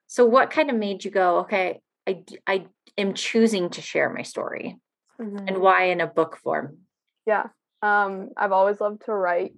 so 0.08 0.26
what 0.26 0.50
kind 0.50 0.70
of 0.70 0.76
made 0.76 1.04
you 1.06 1.12
go 1.12 1.40
okay 1.40 1.80
i 2.08 2.24
i 2.48 2.66
am 2.98 3.14
choosing 3.14 3.70
to 3.70 3.82
share 3.82 4.10
my 4.14 4.24
story 4.24 4.78
Mhm. 5.22 5.48
and 5.48 5.58
why 5.60 5.86
in 5.86 6.02
a 6.02 6.08
book 6.08 6.38
form? 6.38 6.80
Yeah 7.28 7.48
um 7.84 8.30
i've 8.36 8.52
always 8.52 8.82
loved 8.82 9.06
to 9.06 9.14
write 9.14 9.54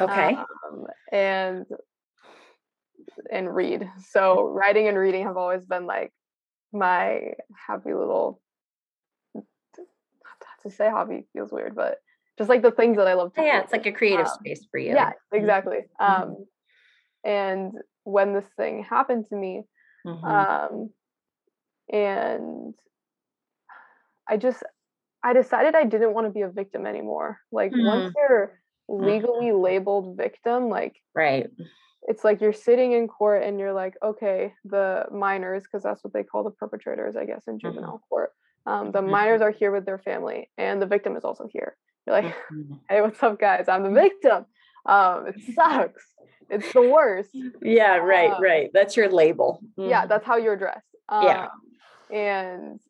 okay. 0.00 0.34
um, 0.34 0.86
and 1.12 1.66
and 3.30 3.54
read. 3.54 3.88
So 4.10 4.44
writing 4.48 4.88
and 4.88 4.98
reading 4.98 5.24
have 5.24 5.36
always 5.36 5.64
been 5.64 5.86
like 5.86 6.12
my 6.72 7.34
happy 7.66 7.94
little 7.94 8.40
to 10.68 10.74
say 10.76 10.88
hobby 10.90 11.26
feels 11.32 11.52
weird 11.52 11.74
but 11.74 11.98
just 12.38 12.50
like 12.50 12.62
the 12.62 12.70
things 12.70 12.96
that 12.96 13.08
i 13.08 13.14
love 13.14 13.32
to 13.34 13.42
yeah 13.42 13.58
do. 13.58 13.64
it's 13.64 13.72
like 13.72 13.86
a 13.86 13.92
creative 13.92 14.26
Um, 14.26 14.32
space 14.40 14.66
for 14.70 14.78
you 14.78 14.94
yeah 14.94 15.12
exactly 15.32 15.78
Mhm. 16.00 16.08
um 16.22 16.46
and 17.24 17.72
when 18.04 18.32
this 18.34 18.46
thing 18.56 18.84
happened 18.84 19.26
to 19.30 19.36
me 19.36 19.62
Mhm. 20.06 20.24
um 20.24 20.90
and 21.92 22.74
i 24.28 24.36
just 24.36 24.62
i 25.22 25.32
decided 25.32 25.74
i 25.74 25.84
didn't 25.84 26.12
want 26.14 26.26
to 26.26 26.32
be 26.32 26.42
a 26.42 26.48
victim 26.48 26.86
anymore 26.86 27.40
like 27.52 27.72
once 27.72 28.10
Mm. 28.10 28.12
you're 28.16 28.60
Mhm. 28.88 29.04
legally 29.04 29.52
labeled 29.52 30.16
victim 30.16 30.68
like 30.68 30.96
right 31.14 31.50
it's 32.08 32.22
like 32.22 32.40
you're 32.40 32.52
sitting 32.52 32.92
in 32.92 33.08
court 33.08 33.42
and 33.42 33.58
you're 33.58 33.72
like 33.72 33.94
okay 34.02 34.54
the 34.64 35.06
minors 35.10 35.64
because 35.64 35.82
that's 35.82 36.04
what 36.04 36.12
they 36.12 36.22
call 36.22 36.44
the 36.44 36.50
perpetrators 36.52 37.16
i 37.16 37.24
guess 37.24 37.44
in 37.48 37.58
juvenile 37.58 38.00
court 38.08 38.32
um, 38.66 38.92
the 38.92 39.00
Mhm. 39.00 39.10
minors 39.10 39.40
are 39.40 39.50
here 39.50 39.70
with 39.72 39.84
their 39.86 39.98
family 39.98 40.50
and 40.58 40.80
the 40.82 40.86
victim 40.86 41.16
is 41.16 41.24
also 41.24 41.46
here 41.52 41.76
you're 42.06 42.16
like 42.16 42.34
Mhm. 42.52 42.80
hey 42.88 43.00
what's 43.00 43.22
up 43.22 43.38
guys 43.38 43.68
i'm 43.68 43.82
the 43.82 43.90
victim 43.90 44.46
um, 44.86 45.26
it 45.26 45.36
sucks 45.54 46.04
it's 46.48 46.72
the 46.72 46.82
worst 46.82 47.30
yeah 47.62 47.96
right 47.96 48.32
Um, 48.32 48.40
right 48.42 48.70
that's 48.72 48.96
your 48.96 49.08
label 49.10 49.60
yeah 49.76 50.04
Mhm. 50.04 50.08
that's 50.08 50.26
how 50.26 50.36
you're 50.36 50.56
dressed 50.56 50.86
um, 51.08 51.24
Yeah. 51.26 51.48
and 52.10 52.80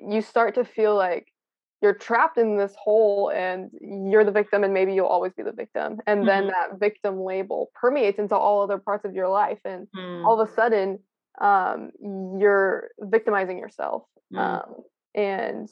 you 0.00 0.22
start 0.22 0.54
to 0.54 0.64
feel 0.64 0.94
like 0.96 1.26
you're 1.80 1.94
trapped 1.94 2.38
in 2.38 2.56
this 2.56 2.74
hole 2.82 3.30
and 3.30 3.70
you're 3.80 4.24
the 4.24 4.32
victim 4.32 4.64
and 4.64 4.74
maybe 4.74 4.94
you'll 4.94 5.06
always 5.06 5.32
be 5.34 5.42
the 5.44 5.52
victim 5.52 5.98
and 6.06 6.26
then 6.26 6.44
Mhm. 6.44 6.48
that 6.48 6.78
victim 6.80 7.20
label 7.20 7.70
permeates 7.80 8.18
into 8.18 8.34
all 8.36 8.62
other 8.62 8.78
parts 8.78 9.04
of 9.04 9.14
your 9.14 9.28
life 9.28 9.60
and 9.64 9.86
Mm. 9.94 10.24
all 10.26 10.40
of 10.40 10.48
a 10.48 10.52
sudden 10.52 10.98
um, 11.40 11.90
you're 12.38 12.88
victimizing 13.00 13.58
yourself 13.58 14.02
Mm. 14.32 14.38
um, 14.38 14.74
and 15.14 15.68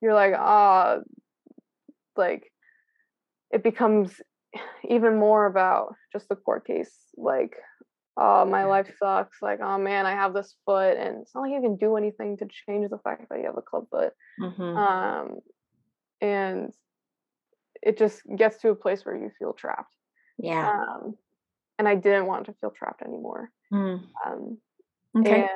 you're 0.00 0.12
like 0.14 0.34
ah 0.36 0.98
like 2.16 2.50
it 3.52 3.62
becomes 3.62 4.20
even 4.88 5.16
more 5.16 5.46
about 5.46 5.94
just 6.12 6.28
the 6.28 6.34
court 6.34 6.66
case 6.66 6.92
like 7.16 7.56
oh, 8.16 8.44
my 8.44 8.64
life 8.64 8.88
sucks. 8.98 9.42
Like, 9.42 9.58
oh 9.60 9.76
man, 9.78 10.06
I 10.06 10.12
have 10.12 10.34
this 10.34 10.54
foot, 10.64 10.96
and 10.96 11.22
it's 11.22 11.34
not 11.34 11.42
like 11.42 11.52
you 11.52 11.60
can 11.60 11.76
do 11.76 11.96
anything 11.96 12.36
to 12.36 12.46
change 12.46 12.88
the 12.88 12.98
fact 12.98 13.28
that 13.28 13.40
you 13.40 13.46
have 13.46 13.56
a 13.56 13.62
club 13.62 13.86
foot. 13.90 14.12
Mhm. 14.40 14.76
Um, 14.76 15.38
and 16.20 16.72
it 17.82 17.98
just 17.98 18.22
gets 18.36 18.58
to 18.58 18.68
a 18.70 18.74
place 18.76 19.04
where 19.04 19.16
you 19.16 19.30
feel 19.38 19.52
trapped. 19.52 19.92
yeah. 20.38 20.70
Um, 20.70 21.16
and 21.78 21.88
I 21.88 21.94
didn't 21.94 22.26
want 22.26 22.46
to 22.46 22.54
feel 22.60 22.70
trapped 22.70 23.02
anymore. 23.02 23.50
Mm. 23.72 24.04
Um, 24.24 24.58
Okay. 25.16 25.48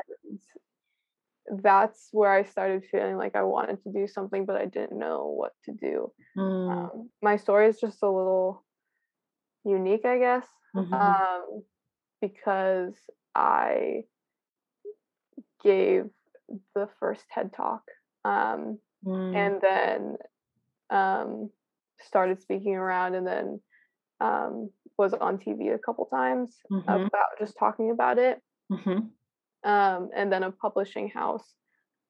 and 1.49 1.63
that's 1.63 2.09
where 2.13 2.31
I 2.31 2.45
started 2.45 2.85
feeling 2.91 3.17
like 3.17 3.35
I 3.35 3.43
wanted 3.43 3.83
to 3.85 3.93
do 3.93 4.07
something, 4.07 4.45
but 4.45 4.57
I 4.57 4.67
didn't 4.67 4.99
know 4.99 5.27
what 5.27 5.53
to 5.65 5.73
do. 5.73 6.13
Mm. 6.37 6.71
Um, 6.71 7.11
my 7.23 7.37
story 7.37 7.69
is 7.69 7.81
just 7.81 8.03
a 8.03 8.11
little 8.11 8.65
unique, 9.65 10.05
I 10.05 10.19
guess, 10.19 10.47
Mhm. 10.77 10.93
um, 10.93 11.63
because 12.21 12.95
I 13.35 14.05
gave 15.63 16.05
the 16.75 16.89
first 17.01 17.25
TED 17.31 17.53
talk 17.53 17.83
um, 18.25 18.79
Mm. 19.05 19.35
and 19.35 19.61
then 19.61 20.17
um, 20.91 21.51
started 22.01 22.41
speaking 22.41 22.75
around 22.75 23.15
and 23.15 23.27
then 23.27 23.61
um, 24.21 24.71
was 24.99 25.15
on 25.15 25.39
TV 25.39 25.71
a 25.75 25.79
couple 25.79 26.07
times 26.07 26.57
Mhm. 26.71 27.09
about 27.09 27.39
just 27.39 27.57
talking 27.59 27.91
about 27.91 28.19
it. 28.19 28.43
Mhm. 28.71 29.13
Um, 29.65 30.11
and 30.15 30.33
then 30.33 30.43
a 30.43 30.53
publishing 30.53 31.09
house 31.09 31.55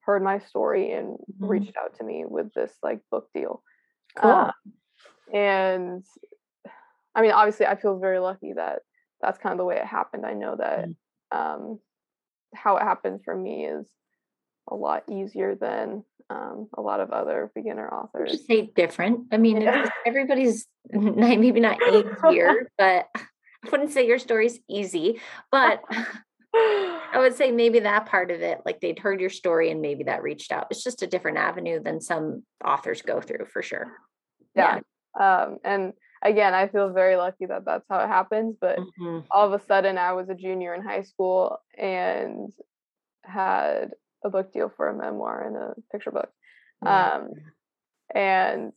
heard 0.01 0.23
my 0.23 0.39
story 0.39 0.93
and 0.93 1.19
Mhm. 1.41 1.49
reached 1.49 1.77
out 1.77 1.95
to 1.97 2.05
me 2.05 2.25
with 2.27 2.53
this 2.55 2.79
like 2.83 3.01
book 3.11 3.29
deal. 3.35 3.63
Cool. 4.17 4.35
Um, 4.35 4.53
and 5.33 6.05
I 7.15 7.23
mean, 7.23 7.33
obviously, 7.33 7.67
I 7.67 7.77
feel 7.77 7.99
very 7.99 8.19
lucky 8.19 8.53
that 8.55 8.83
that's 9.21 9.39
kind 9.39 9.53
of 9.53 9.59
the 9.59 9.65
way 9.65 9.77
it 9.77 9.87
happened. 9.87 10.25
I 10.27 10.35
know 10.35 10.57
that 10.57 10.91
Mm. 10.91 10.97
um, 11.33 11.81
how 12.55 12.77
it 12.77 12.83
happened 12.83 13.23
for 13.25 13.37
me 13.37 13.67
is 13.67 13.87
a 14.71 14.75
lot 14.75 15.05
easier 15.11 15.55
than 15.55 16.05
um, 16.31 16.69
a 16.77 16.83
lot 16.83 17.01
of 17.01 17.11
other 17.11 17.51
beginner 17.55 17.89
authors. 17.89 18.33
Just 18.33 18.47
say 18.47 18.71
different. 18.75 19.29
I 19.33 19.39
mean, 19.39 19.61
Yeah. 19.63 19.83
it's, 19.83 19.91
everybody's 20.07 20.67
maybe 20.91 21.61
not 21.61 21.79
easier, 21.93 22.69
but 22.79 23.07
I 23.15 23.71
wouldn't 23.71 23.93
say 23.93 24.07
your 24.07 24.19
story's 24.19 24.59
easy. 24.69 25.21
But 25.51 25.83
I 26.55 27.13
would 27.17 27.35
say 27.35 27.51
maybe 27.51 27.81
that 27.81 28.07
part 28.07 28.31
of 28.31 28.41
it, 28.41 28.61
like 28.65 28.81
they'd 28.81 28.99
heard 28.99 29.21
your 29.21 29.31
story 29.31 29.71
and 29.71 29.81
maybe 29.81 30.05
that 30.05 30.23
reached 30.23 30.53
out. 30.53 30.67
It's 30.71 30.85
just 30.85 31.03
a 31.03 31.07
different 31.07 31.39
avenue 31.39 31.81
than 31.83 32.01
some 32.01 32.45
authors 32.65 33.03
go 33.03 33.21
through 33.21 33.47
for 33.53 33.63
sure. 33.63 33.87
yeah. 34.55 34.81
Um, 35.19 35.59
and 35.65 35.95
again, 36.23 36.55
I 36.55 36.69
feel 36.69 36.93
very 36.93 37.17
lucky 37.17 37.47
that 37.47 37.65
that's 37.65 37.87
how 37.89 37.99
it 38.01 38.09
happens. 38.09 38.57
But 38.61 38.79
Mhm. 39.01 39.25
all 39.31 39.47
of 39.53 39.59
a 39.61 39.65
sudden, 39.65 39.99
I 39.99 40.13
was 40.13 40.29
a 40.29 40.35
junior 40.35 40.75
in 40.75 40.83
high 40.83 41.03
school 41.03 41.59
and 41.77 42.53
had 43.25 43.95
a 44.25 44.31
book 44.31 44.53
deal 44.53 44.73
for 44.77 44.89
a 44.89 44.97
memoir 44.97 45.47
and 45.47 45.57
a 45.57 45.75
picture 45.93 46.11
book. 46.11 46.31
Um, 46.85 47.31
and 48.15 48.73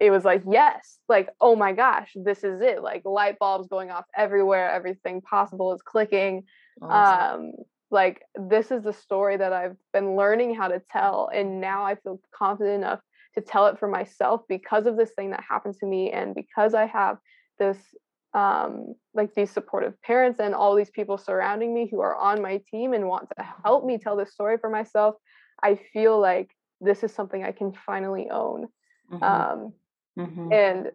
it 0.00 0.10
was 0.10 0.24
like, 0.24 0.42
yes, 0.50 0.98
like, 1.08 1.28
oh 1.40 1.54
my 1.54 1.72
gosh, 1.72 2.10
this 2.14 2.42
is 2.42 2.60
it. 2.62 2.82
Like 2.82 3.02
light 3.04 3.38
bulbs 3.38 3.68
going 3.68 3.90
off 3.90 4.06
everywhere, 4.16 4.70
everything 4.70 5.20
possible 5.20 5.74
is 5.74 5.82
clicking. 5.82 6.44
Awesome. 6.80 7.40
Um, 7.40 7.52
like 7.90 8.22
this 8.34 8.70
is 8.70 8.84
the 8.84 8.92
story 8.92 9.36
that 9.36 9.52
I've 9.52 9.76
been 9.92 10.16
learning 10.16 10.54
how 10.54 10.68
to 10.68 10.80
tell, 10.90 11.28
and 11.34 11.60
now 11.60 11.84
I 11.84 11.96
feel 11.96 12.20
confident 12.32 12.76
enough 12.76 13.00
to 13.34 13.40
tell 13.40 13.66
it 13.66 13.78
for 13.78 13.88
myself 13.88 14.42
because 14.48 14.86
of 14.86 14.96
this 14.96 15.10
thing 15.10 15.30
that 15.30 15.44
happened 15.46 15.74
to 15.80 15.86
me, 15.86 16.10
and 16.10 16.34
because 16.34 16.72
I 16.72 16.86
have 16.86 17.18
this 17.58 17.76
um 18.34 18.94
like 19.14 19.34
these 19.34 19.50
supportive 19.50 20.00
parents 20.02 20.40
and 20.40 20.54
all 20.54 20.74
these 20.76 20.90
people 20.90 21.18
surrounding 21.18 21.74
me 21.74 21.88
who 21.90 22.00
are 22.00 22.16
on 22.16 22.40
my 22.40 22.60
team 22.70 22.92
and 22.92 23.06
want 23.08 23.28
to 23.36 23.44
help 23.64 23.84
me 23.84 23.98
tell 23.98 24.16
this 24.16 24.32
story 24.32 24.56
for 24.58 24.70
myself 24.70 25.16
i 25.62 25.74
feel 25.92 26.20
like 26.20 26.50
this 26.80 27.02
is 27.02 27.12
something 27.12 27.42
i 27.44 27.52
can 27.52 27.72
finally 27.86 28.28
own 28.30 28.68
Mhm. 29.10 29.20
um 29.22 29.72
Mhm. 30.16 30.50
and 30.52 30.90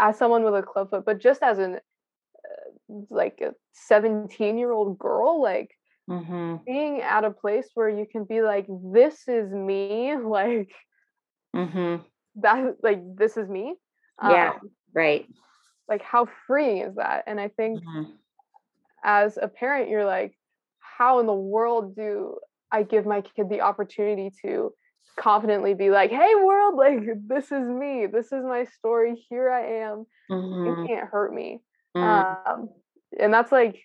as 0.00 0.18
someone 0.18 0.42
with 0.44 0.54
a 0.54 0.62
clubfoot 0.62 1.04
but 1.04 1.20
just 1.20 1.42
as 1.42 1.58
an 1.58 1.76
uh, 1.76 2.94
like 3.10 3.40
a 3.40 3.52
17 3.72 4.58
year 4.58 4.72
old 4.72 4.98
girl 4.98 5.40
like 5.42 5.70
Mhm. 6.08 6.60
being 6.66 7.00
at 7.00 7.24
a 7.24 7.30
place 7.30 7.70
where 7.74 7.88
you 7.88 8.06
can 8.10 8.24
be 8.24 8.42
like 8.42 8.66
this 8.92 9.28
is 9.28 9.50
me 9.52 10.14
like 10.24 10.70
Mhm. 11.54 12.04
that 12.36 12.76
like 12.82 13.00
this 13.16 13.36
is 13.36 13.48
me 13.48 13.74
Yeah. 14.22 14.52
um, 14.52 14.70
Right. 14.94 15.26
Like 15.90 16.02
how 16.02 16.26
freeing 16.46 16.82
is 16.82 16.94
that 16.96 17.24
and 17.26 17.40
i 17.40 17.48
think 17.48 17.82
Mhm. 17.82 18.06
as 19.04 19.38
a 19.40 19.48
parent 19.48 19.90
you're 19.90 20.06
like 20.06 20.38
how 20.78 21.18
in 21.20 21.26
the 21.26 21.34
world 21.34 21.96
do 21.96 22.38
i 22.72 22.82
give 22.82 23.04
my 23.06 23.20
kid 23.20 23.48
the 23.50 23.60
opportunity 23.60 24.30
to 24.42 24.72
confidently 25.18 25.74
be 25.74 25.90
like 25.90 26.10
hey 26.10 26.34
world 26.36 26.76
like 26.76 27.00
this 27.26 27.46
is 27.52 27.68
me 27.68 28.06
this 28.06 28.26
is 28.32 28.44
my 28.44 28.64
story 28.64 29.14
here 29.28 29.50
i 29.50 29.60
am 29.82 30.06
you 30.30 30.36
Mhm. 30.36 30.86
can't 30.86 31.08
hurt 31.08 31.34
me 31.34 31.60
Mm. 31.96 32.46
um 32.46 32.68
and 33.18 33.34
that's 33.34 33.50
like 33.52 33.82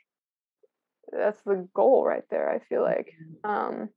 that's 1.12 1.42
the 1.44 1.68
goal 1.74 2.06
right 2.06 2.24
there 2.30 2.50
i 2.50 2.60
feel 2.60 2.84
like 2.84 3.14
um 3.44 3.90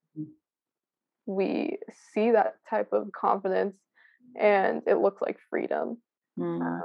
we 1.27 1.79
see 2.15 2.31
that 2.33 2.57
type 2.71 2.93
of 2.93 3.13
confidence 3.13 3.77
and 4.39 4.83
it 4.87 4.97
looks 4.97 5.21
like 5.21 5.39
freedom 5.51 5.99
Mm. 6.39 6.61
um, 6.63 6.83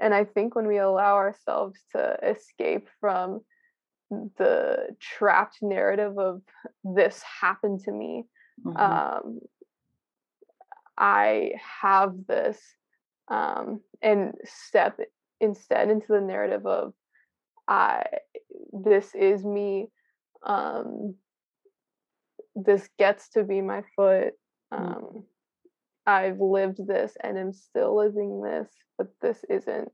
and 0.00 0.14
I 0.14 0.24
think 0.24 0.54
when 0.54 0.66
we 0.66 0.78
allow 0.78 1.14
ourselves 1.14 1.78
to 1.92 2.16
escape 2.22 2.88
from 3.00 3.40
the 4.10 4.96
trapped 5.00 5.58
narrative 5.62 6.18
of 6.18 6.42
this 6.82 7.22
happened 7.22 7.80
to 7.80 7.92
me, 7.92 8.26
Mhm. 8.64 8.78
um, 8.78 9.40
I 10.96 11.52
have 11.80 12.26
this, 12.26 12.60
um, 13.28 13.82
and 14.02 14.34
step 14.44 14.98
instead 15.40 15.90
into 15.90 16.08
the 16.08 16.20
narrative 16.20 16.66
of 16.66 16.94
I 17.68 18.04
this 18.72 19.14
is 19.14 19.44
me. 19.44 19.90
Um, 20.42 21.16
this 22.54 22.88
gets 22.98 23.28
to 23.30 23.44
be 23.44 23.60
my 23.60 23.82
foot. 23.94 24.34
Mm. 24.72 24.96
Um, 24.96 25.26
I've 26.08 26.40
lived 26.40 26.86
this 26.86 27.12
and 27.22 27.36
am 27.36 27.52
still 27.52 27.94
living 27.94 28.40
this, 28.40 28.68
but 28.96 29.08
this 29.20 29.44
isn't 29.50 29.92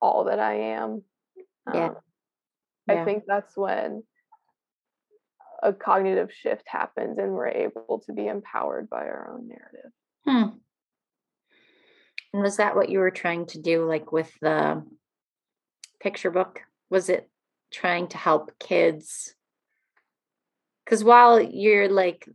all 0.00 0.24
that 0.24 0.38
I 0.38 0.54
am. 0.74 1.02
Yeah. 1.72 1.86
Um, 1.86 1.96
I 2.86 3.04
think 3.06 3.24
that's 3.26 3.56
when 3.56 4.02
a 5.62 5.72
cognitive 5.72 6.30
shift 6.30 6.64
happens 6.66 7.16
and 7.16 7.32
we're 7.32 7.48
able 7.48 8.02
to 8.04 8.12
be 8.12 8.26
empowered 8.26 8.90
by 8.90 8.98
our 8.98 9.32
own 9.32 9.48
narrative. 9.48 9.90
Hmm. 10.26 10.58
And 12.34 12.42
was 12.42 12.58
that 12.58 12.76
what 12.76 12.90
you 12.90 12.98
were 12.98 13.10
trying 13.10 13.46
to 13.46 13.60
do, 13.60 13.86
like 13.86 14.12
with 14.12 14.30
the 14.42 14.84
picture 16.00 16.30
book? 16.30 16.60
Was 16.90 17.08
it 17.08 17.30
trying 17.72 18.08
to 18.08 18.18
help 18.18 18.58
kids? 18.58 19.34
Because 20.84 21.02
while 21.02 21.40
you're 21.40 21.88
like, 21.88 22.28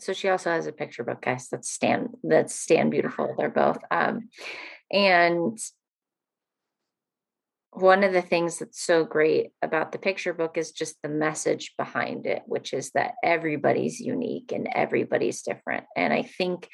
so 0.00 0.12
she 0.12 0.28
also 0.28 0.50
has 0.50 0.66
a 0.66 0.72
picture 0.72 1.04
book, 1.04 1.22
guys. 1.22 1.48
That's 1.48 1.70
Stan. 1.70 2.08
That's 2.22 2.54
Stand 2.54 2.90
Beautiful. 2.90 3.34
They're 3.36 3.48
both. 3.48 3.78
Um, 3.90 4.28
and 4.90 5.58
one 7.72 8.02
of 8.02 8.12
the 8.12 8.22
things 8.22 8.58
that's 8.58 8.82
so 8.82 9.04
great 9.04 9.50
about 9.62 9.92
the 9.92 9.98
picture 9.98 10.34
book 10.34 10.58
is 10.58 10.72
just 10.72 11.00
the 11.02 11.08
message 11.08 11.74
behind 11.78 12.26
it, 12.26 12.42
which 12.46 12.72
is 12.72 12.90
that 12.92 13.14
everybody's 13.22 14.00
unique 14.00 14.52
and 14.52 14.68
everybody's 14.74 15.42
different. 15.42 15.84
And 15.96 16.12
I 16.12 16.22
think 16.22 16.68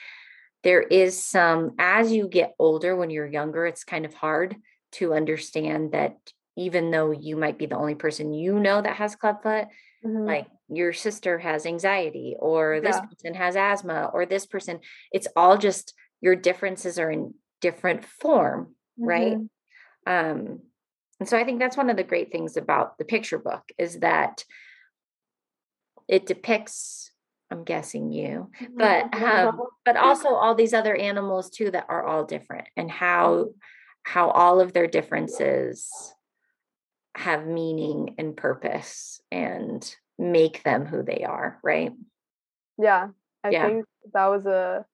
there 0.64 0.82
is 0.82 1.22
some, 1.22 1.72
as 1.78 2.12
you 2.12 2.28
get 2.28 2.54
older, 2.58 2.96
when 2.96 3.10
you're 3.10 3.26
younger, 3.26 3.66
it's 3.66 3.84
kind 3.84 4.06
of 4.06 4.14
hard 4.14 4.56
to 4.92 5.12
understand 5.12 5.92
that 5.92 6.16
even 6.56 6.90
though 6.90 7.10
you 7.10 7.36
might 7.36 7.58
be 7.58 7.66
the 7.66 7.76
only 7.76 7.94
person 7.94 8.32
you 8.32 8.58
know 8.58 8.80
that 8.80 8.96
has 8.96 9.14
clubfoot, 9.14 9.66
Mhm. 10.06 10.26
like 10.26 10.46
your 10.68 10.92
sister 10.92 11.38
has 11.38 11.66
anxiety 11.66 12.36
or 12.38 12.80
this 12.80 12.96
Yeah. 12.96 13.06
person 13.06 13.34
has 13.34 13.56
asthma 13.56 14.10
or 14.12 14.26
this 14.26 14.46
person, 14.46 14.80
it's 15.12 15.28
all 15.36 15.58
just 15.58 15.94
your 16.20 16.36
differences 16.36 16.98
are 16.98 17.10
in 17.10 17.34
different 17.60 18.04
form, 18.04 18.74
right? 18.98 19.36
Mhm. 19.38 19.48
um 20.06 20.60
and 21.18 21.28
so 21.28 21.36
i 21.36 21.44
think 21.44 21.58
that's 21.58 21.76
one 21.76 21.90
of 21.90 21.96
the 21.96 22.04
great 22.04 22.30
things 22.30 22.56
about 22.56 22.96
the 22.98 23.04
picture 23.04 23.38
book 23.38 23.64
is 23.78 23.98
that 24.00 24.44
it 26.08 26.26
depicts 26.26 27.10
i'm 27.50 27.64
guessing 27.64 28.12
you 28.12 28.50
but 28.76 29.12
um 29.14 29.60
but 29.84 29.96
also 30.08 30.28
all 30.28 30.54
these 30.54 30.74
other 30.74 30.94
animals 30.94 31.50
too 31.50 31.70
that 31.70 31.86
are 31.88 32.06
all 32.06 32.24
different 32.24 32.68
and 32.76 32.90
how 32.90 33.48
how 34.04 34.30
all 34.30 34.60
of 34.60 34.72
their 34.72 34.86
differences 34.86 36.14
have 37.16 37.46
meaning 37.46 38.14
and 38.18 38.36
purpose 38.36 39.20
and 39.32 39.94
make 40.18 40.62
them 40.62 40.86
who 40.86 41.02
they 41.02 41.24
are 41.24 41.58
right 41.62 41.92
Yeah, 42.78 43.08
I 43.42 43.50
Yeah. 43.50 43.66
think 43.66 43.86
that 44.12 44.26
was 44.26 44.44
a. 44.46 44.84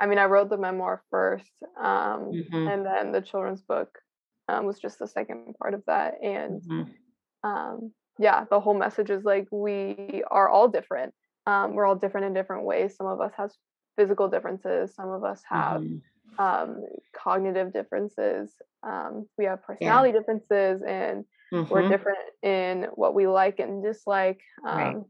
I 0.00 0.06
mean, 0.06 0.18
I 0.18 0.24
wrote 0.24 0.48
the 0.48 0.56
memoir 0.56 1.02
first, 1.10 1.52
um, 1.76 2.32
Mhm. 2.32 2.72
and 2.72 2.86
then 2.86 3.12
the 3.12 3.20
children's 3.20 3.62
book 3.62 4.02
um, 4.48 4.66
was 4.66 4.80
just 4.80 4.98
the 4.98 5.06
second 5.06 5.54
part 5.58 5.74
of 5.74 5.84
that. 5.86 6.20
And 6.22 6.62
mm-hmm. 6.62 7.48
um, 7.48 7.92
yeah, 8.18 8.44
the 8.50 8.58
whole 8.60 8.74
message 8.74 9.10
is 9.10 9.24
like 9.24 9.46
we 9.52 10.24
are 10.30 10.48
all 10.48 10.68
different. 10.68 11.14
Um, 11.46 11.74
we're 11.74 11.86
all 11.86 11.94
different 11.94 12.26
in 12.26 12.34
different 12.34 12.64
ways. 12.64 12.96
Some 12.96 13.06
of 13.06 13.20
us 13.20 13.32
has 13.36 13.56
physical 13.96 14.28
differences. 14.28 14.94
Some 14.94 15.10
of 15.10 15.22
us 15.24 15.42
have 15.48 15.82
mm-hmm. 15.82 16.40
um, 16.42 16.82
cognitive 17.12 17.72
differences. 17.72 18.52
Um, 18.82 19.26
we 19.36 19.44
have 19.44 19.62
personality 19.62 20.12
yeah. 20.12 20.18
differences, 20.18 20.82
and 20.86 21.24
mm-hmm. 21.52 21.72
we're 21.72 21.88
different 21.88 22.18
in 22.42 22.86
what 22.94 23.14
we 23.14 23.26
like 23.26 23.58
and 23.58 23.82
dislike. 23.82 24.40
Right. 24.62 24.94
Um, 24.94 25.04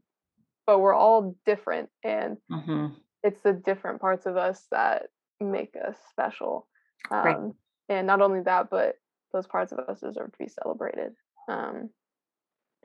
but 0.67 0.79
we're 0.79 0.93
all 0.93 1.35
different, 1.45 1.89
and 2.03 2.37
mm-hmm. 2.51 2.87
it's 3.23 3.41
the 3.41 3.53
different 3.53 4.01
parts 4.01 4.25
of 4.25 4.37
us 4.37 4.65
that 4.71 5.07
make 5.39 5.75
us 5.75 5.97
special. 6.09 6.67
Right. 7.09 7.35
Um, 7.35 7.53
and 7.89 8.07
not 8.07 8.21
only 8.21 8.41
that, 8.41 8.69
but 8.69 8.95
those 9.33 9.47
parts 9.47 9.71
of 9.71 9.79
us 9.79 9.99
deserve 10.01 10.31
to 10.31 10.37
be 10.37 10.47
celebrated. 10.47 11.13
Um, 11.47 11.89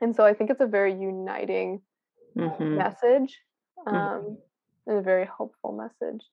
and 0.00 0.14
so 0.14 0.24
I 0.24 0.34
think 0.34 0.50
it's 0.50 0.60
a 0.60 0.66
very 0.66 0.92
uniting 0.92 1.80
mm-hmm. 2.36 2.76
message 2.76 3.38
mm-hmm. 3.78 3.94
um, 3.94 4.38
and 4.86 4.98
a 4.98 5.02
very 5.02 5.26
hopeful 5.26 5.72
message. 5.72 6.24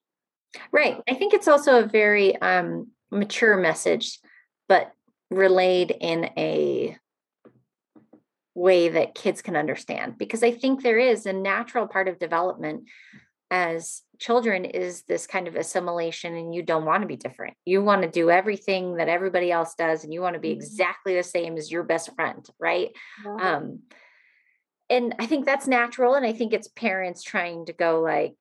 Right. 0.71 0.97
I 1.09 1.15
think 1.15 1.33
it's 1.33 1.47
also 1.47 1.83
a 1.83 1.87
very 1.87 2.35
um, 2.37 2.87
mature 3.11 3.57
message, 3.57 4.19
but 4.67 4.91
relayed 5.29 5.95
in 5.99 6.29
a 6.37 6.97
way 8.55 8.89
that 8.89 9.15
kids 9.15 9.41
can 9.41 9.55
understand 9.55 10.17
because 10.17 10.43
I 10.43 10.51
think 10.51 10.81
there 10.81 10.99
is 10.99 11.25
a 11.25 11.33
natural 11.33 11.87
part 11.87 12.07
of 12.07 12.19
development 12.19 12.87
as 13.49 14.01
children 14.19 14.65
is 14.65 15.03
this 15.03 15.27
kind 15.27 15.47
of 15.47 15.55
assimilation 15.55 16.35
and 16.35 16.55
you 16.55 16.63
don't 16.63 16.85
want 16.85 17.01
to 17.01 17.07
be 17.07 17.15
different. 17.15 17.55
You 17.65 17.83
want 17.83 18.03
to 18.03 18.09
do 18.09 18.29
everything 18.29 18.95
that 18.95 19.09
everybody 19.09 19.51
else 19.51 19.75
does 19.75 20.03
and 20.03 20.13
you 20.13 20.21
want 20.21 20.35
to 20.35 20.39
be 20.39 20.51
mm-hmm. 20.51 20.61
exactly 20.61 21.15
the 21.15 21.23
same 21.23 21.57
as 21.57 21.71
your 21.71 21.83
best 21.83 22.13
friend, 22.15 22.47
right? 22.59 22.89
Yeah. 23.23 23.55
Um 23.55 23.81
and 24.89 25.15
I 25.17 25.25
think 25.25 25.45
that's 25.45 25.67
natural 25.67 26.13
and 26.13 26.25
I 26.25 26.33
think 26.33 26.53
it's 26.53 26.67
parents 26.67 27.23
trying 27.23 27.65
to 27.67 27.73
go 27.73 28.01
like 28.01 28.35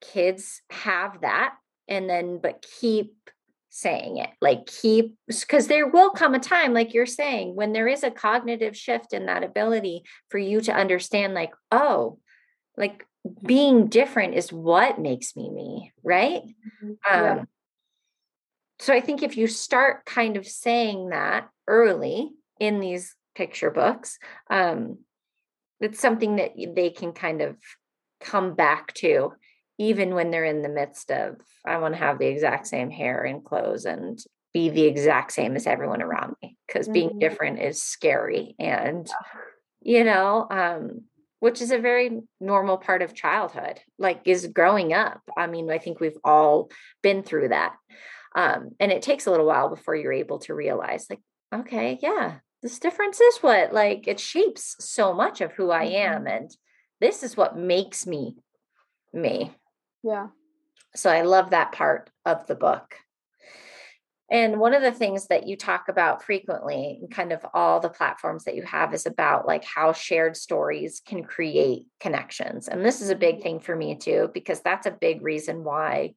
kids 0.00 0.62
have 0.70 1.20
that 1.20 1.54
and 1.88 2.08
then 2.08 2.38
but 2.42 2.64
keep 2.80 3.14
saying 3.74 4.18
it 4.18 4.28
like 4.42 4.66
keep 4.66 5.14
because 5.26 5.66
there 5.66 5.88
will 5.88 6.10
come 6.10 6.34
a 6.34 6.38
time 6.38 6.74
like 6.74 6.92
you're 6.92 7.06
saying 7.06 7.54
when 7.54 7.72
there 7.72 7.88
is 7.88 8.02
a 8.02 8.10
cognitive 8.10 8.76
shift 8.76 9.14
in 9.14 9.24
that 9.24 9.42
ability 9.42 10.02
for 10.28 10.36
you 10.36 10.60
to 10.60 10.74
understand 10.74 11.32
like 11.32 11.52
oh 11.70 12.18
like 12.76 13.06
being 13.44 13.86
different 13.86 14.34
is 14.34 14.52
what 14.52 14.98
makes 14.98 15.36
me 15.36 15.50
me, 15.50 15.92
right? 16.02 16.42
Mm-hmm. 16.42 16.92
Yeah. 17.08 17.32
Um, 17.32 17.48
so 18.78 18.92
I 18.92 19.00
think 19.00 19.22
if 19.22 19.36
you 19.36 19.46
start 19.46 20.04
kind 20.04 20.36
of 20.36 20.46
saying 20.46 21.10
that 21.10 21.48
early 21.68 22.30
in 22.58 22.80
these 22.80 23.14
picture 23.34 23.70
books, 23.70 24.18
um, 24.50 24.98
it's 25.80 26.00
something 26.00 26.36
that 26.36 26.52
they 26.56 26.90
can 26.90 27.12
kind 27.12 27.42
of 27.42 27.56
come 28.20 28.54
back 28.54 28.92
to 28.94 29.32
even 29.78 30.14
when 30.14 30.30
they're 30.30 30.44
in 30.44 30.62
the 30.62 30.68
midst 30.68 31.10
of 31.10 31.36
i 31.66 31.78
want 31.78 31.94
to 31.94 31.98
have 32.00 32.18
the 32.18 32.26
exact 32.26 32.66
same 32.66 32.90
hair 32.90 33.24
and 33.24 33.44
clothes 33.44 33.84
and 33.84 34.18
be 34.52 34.68
the 34.68 34.84
exact 34.84 35.32
same 35.32 35.56
as 35.56 35.66
everyone 35.66 36.02
around 36.02 36.34
me 36.42 36.56
because 36.66 36.86
mm-hmm. 36.86 36.92
being 36.92 37.18
different 37.18 37.58
is 37.60 37.82
scary 37.82 38.54
and 38.58 39.08
you 39.80 40.04
know 40.04 40.46
um 40.50 41.02
which 41.40 41.60
is 41.60 41.72
a 41.72 41.78
very 41.78 42.20
normal 42.40 42.76
part 42.76 43.02
of 43.02 43.14
childhood 43.14 43.80
like 43.98 44.20
is 44.26 44.46
growing 44.46 44.92
up 44.92 45.20
i 45.36 45.46
mean 45.46 45.70
i 45.70 45.78
think 45.78 46.00
we've 46.00 46.18
all 46.24 46.70
been 47.02 47.22
through 47.22 47.48
that 47.48 47.74
um, 48.34 48.70
and 48.80 48.90
it 48.90 49.02
takes 49.02 49.26
a 49.26 49.30
little 49.30 49.44
while 49.44 49.68
before 49.68 49.94
you're 49.94 50.12
able 50.12 50.38
to 50.38 50.54
realize 50.54 51.06
like 51.10 51.20
okay 51.54 51.98
yeah 52.00 52.36
this 52.62 52.78
difference 52.78 53.20
is 53.20 53.38
what 53.38 53.72
like 53.72 54.06
it 54.06 54.20
shapes 54.20 54.76
so 54.78 55.12
much 55.12 55.40
of 55.40 55.52
who 55.52 55.70
i 55.70 55.84
am 55.84 56.24
mm-hmm. 56.24 56.28
and 56.28 56.56
this 57.00 57.22
is 57.22 57.36
what 57.36 57.58
makes 57.58 58.06
me 58.06 58.36
me 59.12 59.52
yeah 60.02 60.28
so 60.94 61.10
i 61.10 61.22
love 61.22 61.50
that 61.50 61.72
part 61.72 62.10
of 62.24 62.46
the 62.46 62.54
book 62.54 62.96
and 64.32 64.58
one 64.58 64.72
of 64.72 64.80
the 64.80 64.92
things 64.92 65.26
that 65.26 65.46
you 65.46 65.58
talk 65.58 65.88
about 65.88 66.22
frequently 66.22 67.00
in 67.02 67.08
kind 67.08 67.32
of 67.32 67.44
all 67.52 67.80
the 67.80 67.90
platforms 67.90 68.44
that 68.44 68.54
you 68.54 68.62
have 68.62 68.94
is 68.94 69.04
about 69.04 69.46
like 69.46 69.62
how 69.62 69.92
shared 69.92 70.38
stories 70.38 71.02
can 71.04 71.22
create 71.22 71.82
connections. 72.00 72.66
And 72.66 72.82
this 72.82 73.02
is 73.02 73.10
a 73.10 73.14
big 73.14 73.42
thing 73.42 73.60
for 73.60 73.76
me 73.76 73.94
too, 73.94 74.30
because 74.32 74.62
that's 74.62 74.86
a 74.86 74.90
big 74.90 75.20
reason 75.20 75.64
why 75.64 76.14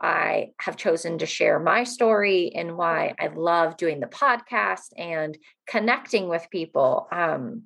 I 0.00 0.52
have 0.60 0.76
chosen 0.76 1.18
to 1.18 1.26
share 1.26 1.58
my 1.58 1.82
story 1.82 2.52
and 2.54 2.76
why 2.76 3.14
I 3.18 3.26
love 3.26 3.76
doing 3.76 3.98
the 3.98 4.06
podcast 4.06 4.92
and 4.96 5.36
connecting 5.66 6.28
with 6.28 6.46
people. 6.52 7.08
Um, 7.10 7.64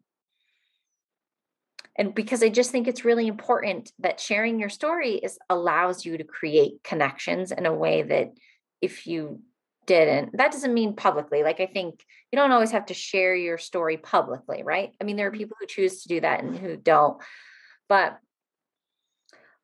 and 1.96 2.14
because 2.14 2.42
I 2.42 2.48
just 2.48 2.70
think 2.70 2.88
it's 2.88 3.04
really 3.04 3.26
important 3.26 3.92
that 4.00 4.20
sharing 4.20 4.58
your 4.58 4.68
story 4.68 5.14
is 5.14 5.38
allows 5.48 6.04
you 6.04 6.18
to 6.18 6.24
create 6.24 6.82
connections 6.82 7.52
in 7.52 7.66
a 7.66 7.74
way 7.74 8.02
that 8.02 8.32
if 8.80 9.06
you 9.06 9.40
didn't 9.86 10.36
that 10.36 10.50
doesn't 10.52 10.74
mean 10.74 10.96
publicly. 10.96 11.42
Like 11.42 11.60
i 11.60 11.66
think 11.66 12.04
you 12.32 12.38
don't 12.38 12.52
always 12.52 12.72
have 12.72 12.86
to 12.86 12.94
share 12.94 13.34
your 13.34 13.58
story 13.58 13.96
publicly 13.96 14.62
right? 14.62 14.92
I 15.00 15.04
mean 15.04 15.16
there 15.16 15.28
are 15.28 15.30
mm-hmm. 15.30 15.38
people 15.38 15.56
who 15.60 15.66
choose 15.66 16.02
to 16.02 16.08
do 16.08 16.20
that 16.20 16.42
and 16.42 16.56
who 16.56 16.76
don't. 16.76 17.22
But 17.88 18.18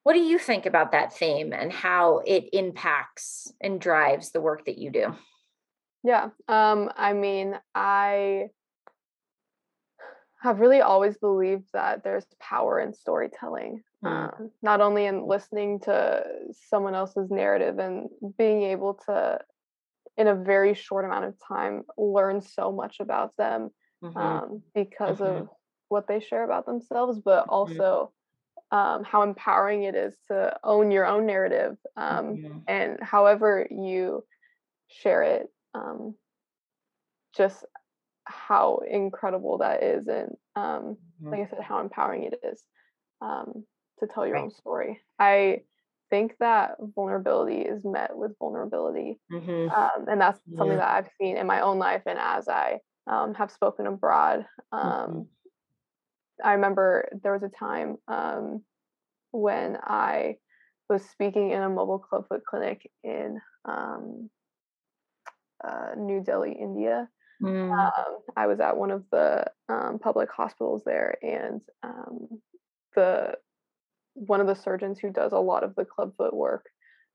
what 0.03 0.15
do 0.15 0.21
you 0.21 0.39
think 0.39 0.67
about 0.67 0.93
that 0.93 1.15
theme 1.15 1.53
and 1.53 1.73
how 1.73 2.23
it 2.27 2.51
impacts 2.53 3.53
and 3.61 3.81
drives 3.81 4.31
the 4.31 4.41
work 4.41 4.65
that 4.67 4.79
you 4.79 4.91
do? 4.91 5.15
Yeah 6.05 6.31
um 6.49 6.91
i 6.97 7.13
mean 7.13 7.59
i 7.75 8.51
have 10.41 10.61
really 10.61 10.81
always 10.81 11.19
believed 11.19 11.69
that 11.73 12.03
there's 12.03 12.25
power 12.41 12.81
in 12.81 12.95
storytelling 12.95 13.83
mm. 14.05 14.09
um, 14.09 14.51
not 14.63 14.81
only 14.81 15.07
in 15.07 15.27
listening 15.27 15.81
to 15.81 16.23
someone 16.69 16.95
else's 16.95 17.31
narrative 17.31 17.79
and 17.79 18.09
being 18.39 18.63
able 18.63 18.95
to 19.07 19.39
in 20.17 20.27
a 20.27 20.35
very 20.35 20.75
short 20.75 21.05
amount 21.05 21.25
of 21.25 21.35
time 21.47 21.83
learn 21.97 22.41
so 22.41 22.73
much 22.73 22.97
about 23.01 23.37
them 23.37 23.71
mm-hmm. 24.03 24.17
um, 24.17 24.63
because 24.75 25.19
mm-hmm. 25.19 25.43
of 25.43 25.49
what 25.89 26.07
they 26.07 26.21
share 26.21 26.45
about 26.45 26.67
themselves, 26.67 27.19
but 27.25 27.43
mm-hmm. 27.43 27.51
also 27.51 28.13
um, 28.71 29.03
how 29.05 29.23
empowering 29.23 29.83
it 29.83 29.95
is 29.95 30.15
to 30.29 30.57
own 30.63 30.91
your 30.91 31.07
own 31.07 31.27
narrative 31.27 31.77
um, 31.97 32.37
mm-hmm. 32.37 32.59
and 32.69 32.99
however 33.03 33.67
you 33.71 34.25
share 34.89 35.23
it, 35.23 35.49
um, 35.75 36.15
just 37.37 37.65
how 38.31 38.81
incredible 38.89 39.59
that 39.59 39.83
is, 39.83 40.07
and 40.07 40.31
um, 40.57 40.97
like 41.23 41.41
mm-hmm. 41.41 41.55
I 41.55 41.57
said, 41.57 41.65
how 41.65 41.81
empowering 41.81 42.25
it 42.25 42.41
is 42.45 42.63
um, 43.21 43.65
to 43.99 44.07
tell 44.07 44.27
your 44.27 44.37
right. 44.37 44.45
own 44.45 44.51
story. 44.51 45.01
I 45.19 45.61
think 46.11 46.35
that 46.41 46.77
vulnerability 46.95 47.61
is 47.61 47.85
met 47.85 48.11
with 48.17 48.33
vulnerability. 48.39 49.19
Mm-hmm. 49.33 49.71
Um, 49.71 50.09
and 50.09 50.21
that's 50.21 50.41
something 50.57 50.77
that 50.77 50.91
I've 50.91 51.09
seen 51.21 51.37
in 51.37 51.47
my 51.47 51.61
own 51.61 51.79
life. 51.79 52.03
And 52.07 52.19
as 52.19 52.49
I 52.49 52.81
um, 53.07 53.35
have 53.35 53.51
spoken 53.51 53.87
abroad, 53.87 54.45
um, 54.73 54.83
mm-hmm. 54.83 55.23
I 56.45 56.55
remember 56.55 57.09
there 57.23 57.33
was 57.33 57.43
a 57.43 57.49
time 57.49 57.97
um, 58.09 58.63
when 59.31 59.79
I 59.83 60.37
was 60.89 61.03
speaking 61.05 61.53
in 61.53 61.63
a 61.63 61.69
mobile 61.69 62.01
clubfoot 62.01 62.43
clinic 62.45 62.91
in 63.05 63.41
um, 63.65 64.29
uh, 65.63 65.91
New 65.97 66.23
Delhi, 66.23 66.57
India. 66.61 67.09
Mm. 67.43 67.73
Um, 67.73 68.19
I 68.37 68.47
was 68.47 68.61
at 68.61 68.77
one 68.77 68.91
of 68.91 69.05
the 69.11 69.47
public 70.03 70.31
hospitals 70.31 70.83
there, 70.85 71.17
and 71.23 71.61
the 72.95 73.35
one 74.15 74.41
of 74.41 74.47
the 74.47 74.55
surgeons 74.55 74.99
who 74.99 75.11
does 75.11 75.33
a 75.33 75.39
lot 75.39 75.65
of 75.65 75.75
the 75.75 75.85
clubfoot 75.85 76.35
work 76.35 76.67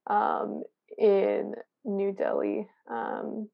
um, 0.08 0.62
in 0.98 1.54
New 1.84 2.12
Delhi. 2.12 2.66
Um, 2.90 3.48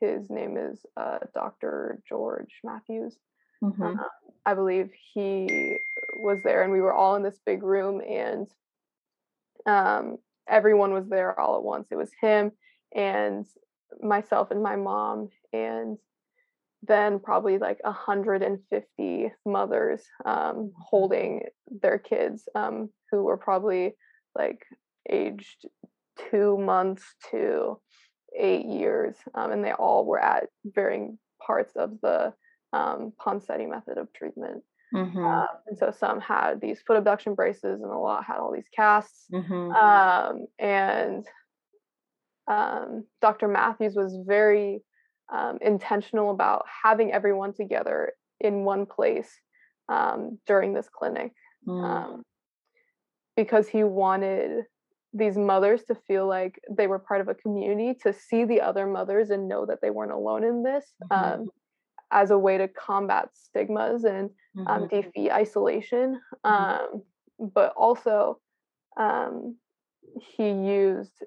his 0.00 0.28
name 0.30 0.56
is 0.56 0.84
uh, 0.96 1.18
Dr. 1.34 2.00
George 2.08 2.52
Matthews. 2.62 3.16
Mm-hmm. 3.62 3.82
Uh, 3.82 4.04
I 4.46 4.54
believe 4.54 4.90
he 5.14 5.78
was 6.16 6.38
there, 6.44 6.62
and 6.62 6.72
we 6.72 6.80
were 6.80 6.94
all 6.94 7.16
in 7.16 7.22
this 7.22 7.38
big 7.44 7.62
room, 7.62 8.00
and 8.00 8.48
um, 9.66 10.18
everyone 10.48 10.92
was 10.92 11.08
there 11.08 11.38
all 11.38 11.56
at 11.56 11.64
once. 11.64 11.88
It 11.90 11.96
was 11.96 12.10
him 12.20 12.52
and 12.94 13.44
myself 14.00 14.50
and 14.50 14.62
my 14.62 14.76
mom, 14.76 15.28
and 15.52 15.98
then 16.82 17.18
probably 17.18 17.58
like 17.58 17.78
150 17.82 19.32
mothers 19.44 20.02
um, 20.24 20.34
mm-hmm. 20.34 20.68
holding 20.78 21.42
their 21.82 21.98
kids 21.98 22.48
um, 22.54 22.90
who 23.10 23.24
were 23.24 23.36
probably 23.36 23.96
like 24.36 24.64
aged 25.10 25.66
two 26.30 26.58
months 26.58 27.02
to 27.30 27.80
eight 28.38 28.66
years 28.66 29.16
um, 29.34 29.50
and 29.52 29.64
they 29.64 29.72
all 29.72 30.04
were 30.04 30.20
at 30.22 30.48
varying 30.64 31.18
parts 31.44 31.74
of 31.76 32.00
the 32.02 32.32
um, 32.72 33.12
Ponseti 33.18 33.68
method 33.68 33.98
of 33.98 34.12
treatment 34.12 34.62
mm-hmm. 34.94 35.24
uh, 35.24 35.46
and 35.66 35.78
so 35.78 35.90
some 35.90 36.20
had 36.20 36.60
these 36.60 36.80
foot 36.86 36.96
abduction 36.96 37.34
braces 37.34 37.80
and 37.80 37.90
a 37.90 37.98
lot 37.98 38.24
had 38.24 38.36
all 38.36 38.52
these 38.52 38.68
casts 38.74 39.24
mm-hmm. 39.32 39.72
Um, 39.72 40.46
and 40.58 41.26
um, 42.48 43.04
dr 43.20 43.46
matthews 43.46 43.94
was 43.94 44.16
very 44.26 44.82
um, 45.32 45.58
intentional 45.60 46.30
about 46.30 46.64
having 46.82 47.12
everyone 47.12 47.52
together 47.52 48.12
in 48.40 48.64
one 48.64 48.86
place 48.86 49.30
um, 49.88 50.38
during 50.46 50.72
this 50.72 50.88
clinic 50.88 51.32
mm. 51.66 51.84
um, 51.84 52.22
because 53.36 53.68
he 53.68 53.84
wanted 53.84 54.64
these 55.14 55.36
mothers 55.36 55.84
to 55.84 55.94
feel 55.94 56.26
like 56.26 56.60
they 56.70 56.86
were 56.86 56.98
part 56.98 57.20
of 57.20 57.28
a 57.28 57.34
community 57.34 57.98
to 58.02 58.12
see 58.12 58.44
the 58.44 58.60
other 58.60 58.86
mothers 58.86 59.30
and 59.30 59.48
know 59.48 59.64
that 59.64 59.78
they 59.80 59.90
weren't 59.90 60.12
alone 60.12 60.44
in 60.44 60.62
this 60.62 60.84
mm-hmm. 61.10 61.40
um, 61.42 61.48
as 62.10 62.30
a 62.30 62.38
way 62.38 62.58
to 62.58 62.68
combat 62.68 63.28
stigmas 63.32 64.04
and 64.04 64.30
um, 64.66 64.82
mm-hmm. 64.82 64.96
defeat 65.00 65.30
isolation 65.30 66.20
mm-hmm. 66.44 66.94
um, 66.96 67.02
but 67.38 67.72
also 67.76 68.38
um, 68.98 69.56
he 70.36 70.48
used 70.48 71.22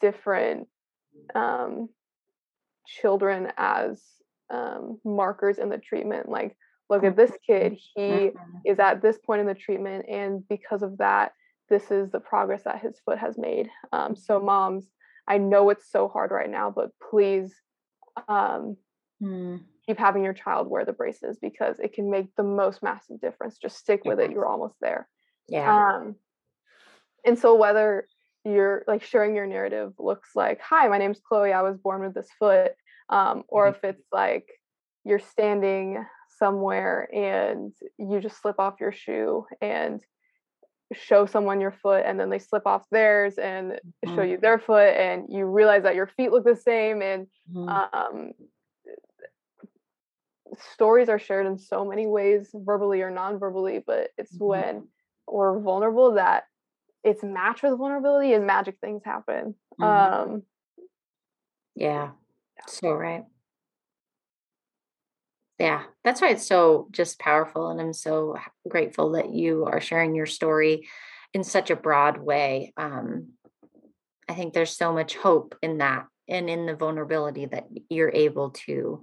different 0.00 0.68
um, 1.34 1.88
children 2.86 3.52
as 3.56 4.02
um, 4.50 4.98
markers 5.04 5.58
in 5.58 5.68
the 5.68 5.78
treatment 5.78 6.28
like 6.28 6.56
look 6.88 7.04
at 7.04 7.16
this 7.16 7.32
kid 7.46 7.78
he 7.94 8.02
mm-hmm. 8.02 8.56
is 8.64 8.78
at 8.80 9.00
this 9.00 9.16
point 9.18 9.40
in 9.40 9.46
the 9.46 9.54
treatment 9.54 10.06
and 10.08 10.46
because 10.48 10.82
of 10.82 10.98
that 10.98 11.32
this 11.68 11.90
is 11.92 12.10
the 12.10 12.18
progress 12.18 12.64
that 12.64 12.82
his 12.82 12.98
foot 13.04 13.16
has 13.16 13.38
made. 13.38 13.68
Um, 13.92 14.16
so 14.16 14.40
moms 14.40 14.86
i 15.28 15.38
know 15.38 15.70
it's 15.70 15.90
so 15.90 16.08
hard 16.08 16.30
right 16.30 16.50
now 16.50 16.72
but 16.74 16.90
please 17.10 17.54
um, 18.28 18.76
mm. 19.22 19.60
keep 19.86 19.98
having 19.98 20.24
your 20.24 20.32
child 20.32 20.68
wear 20.68 20.84
the 20.84 20.92
braces 20.92 21.38
because 21.40 21.78
it 21.78 21.92
can 21.92 22.10
make 22.10 22.34
the 22.36 22.42
most 22.42 22.82
massive 22.82 23.20
difference. 23.20 23.58
Just 23.58 23.78
stick 23.78 24.02
with 24.04 24.20
it 24.20 24.30
you're 24.30 24.46
almost 24.46 24.74
there. 24.80 25.08
Yeah. 25.48 25.96
Um, 25.96 26.16
and 27.24 27.38
so 27.38 27.54
whether 27.54 28.06
you're 28.44 28.84
like 28.86 29.02
sharing 29.02 29.34
your 29.34 29.46
narrative 29.46 29.92
looks 29.98 30.30
like 30.34 30.60
hi 30.60 30.88
my 30.88 30.98
name's 30.98 31.20
chloe 31.20 31.52
i 31.52 31.62
was 31.62 31.76
born 31.76 32.02
with 32.02 32.14
this 32.14 32.28
foot 32.38 32.72
um, 33.10 33.42
or 33.48 33.66
mm-hmm. 33.66 33.76
if 33.76 33.84
it's 33.96 34.06
like 34.12 34.48
you're 35.04 35.18
standing 35.18 36.04
somewhere 36.38 37.08
and 37.12 37.72
you 37.98 38.20
just 38.20 38.40
slip 38.40 38.58
off 38.58 38.80
your 38.80 38.92
shoe 38.92 39.44
and 39.60 40.00
show 40.92 41.26
someone 41.26 41.60
your 41.60 41.70
foot 41.82 42.04
and 42.04 42.18
then 42.18 42.30
they 42.30 42.38
slip 42.38 42.66
off 42.66 42.82
theirs 42.90 43.38
and 43.38 43.72
mm-hmm. 43.72 44.14
show 44.14 44.22
you 44.22 44.38
their 44.38 44.58
foot 44.58 44.94
and 44.96 45.26
you 45.28 45.44
realize 45.44 45.82
that 45.84 45.94
your 45.94 46.06
feet 46.06 46.32
look 46.32 46.44
the 46.44 46.56
same 46.56 47.02
and 47.02 47.26
mm-hmm. 47.52 47.68
um, 47.68 48.32
stories 50.72 51.08
are 51.08 51.18
shared 51.18 51.46
in 51.46 51.58
so 51.58 51.84
many 51.84 52.06
ways 52.06 52.50
verbally 52.54 53.02
or 53.02 53.10
non-verbally 53.10 53.82
but 53.86 54.08
it's 54.18 54.34
mm-hmm. 54.34 54.46
when 54.46 54.88
we're 55.28 55.60
vulnerable 55.60 56.14
that 56.14 56.44
it's 57.02 57.22
matched 57.22 57.62
with 57.62 57.78
vulnerability 57.78 58.32
and 58.32 58.46
magic 58.46 58.76
things 58.80 59.02
happen 59.04 59.54
mm-hmm. 59.80 60.32
um, 60.32 60.42
yeah 61.74 62.10
so 62.66 62.92
right 62.92 63.24
yeah, 65.60 65.82
that's 66.04 66.22
why 66.22 66.30
it's 66.30 66.46
so 66.46 66.88
just 66.90 67.18
powerful. 67.18 67.68
And 67.68 67.78
I'm 67.82 67.92
so 67.92 68.38
grateful 68.66 69.12
that 69.12 69.34
you 69.34 69.66
are 69.66 69.78
sharing 69.78 70.14
your 70.14 70.24
story 70.24 70.88
in 71.34 71.44
such 71.44 71.70
a 71.70 71.76
broad 71.76 72.16
way. 72.16 72.72
Um, 72.78 73.34
I 74.26 74.34
think 74.34 74.54
there's 74.54 74.74
so 74.74 74.94
much 74.94 75.16
hope 75.16 75.54
in 75.60 75.78
that 75.78 76.06
and 76.28 76.48
in 76.48 76.64
the 76.64 76.74
vulnerability 76.74 77.44
that 77.44 77.66
you're 77.90 78.10
able 78.12 78.50
to 78.50 79.02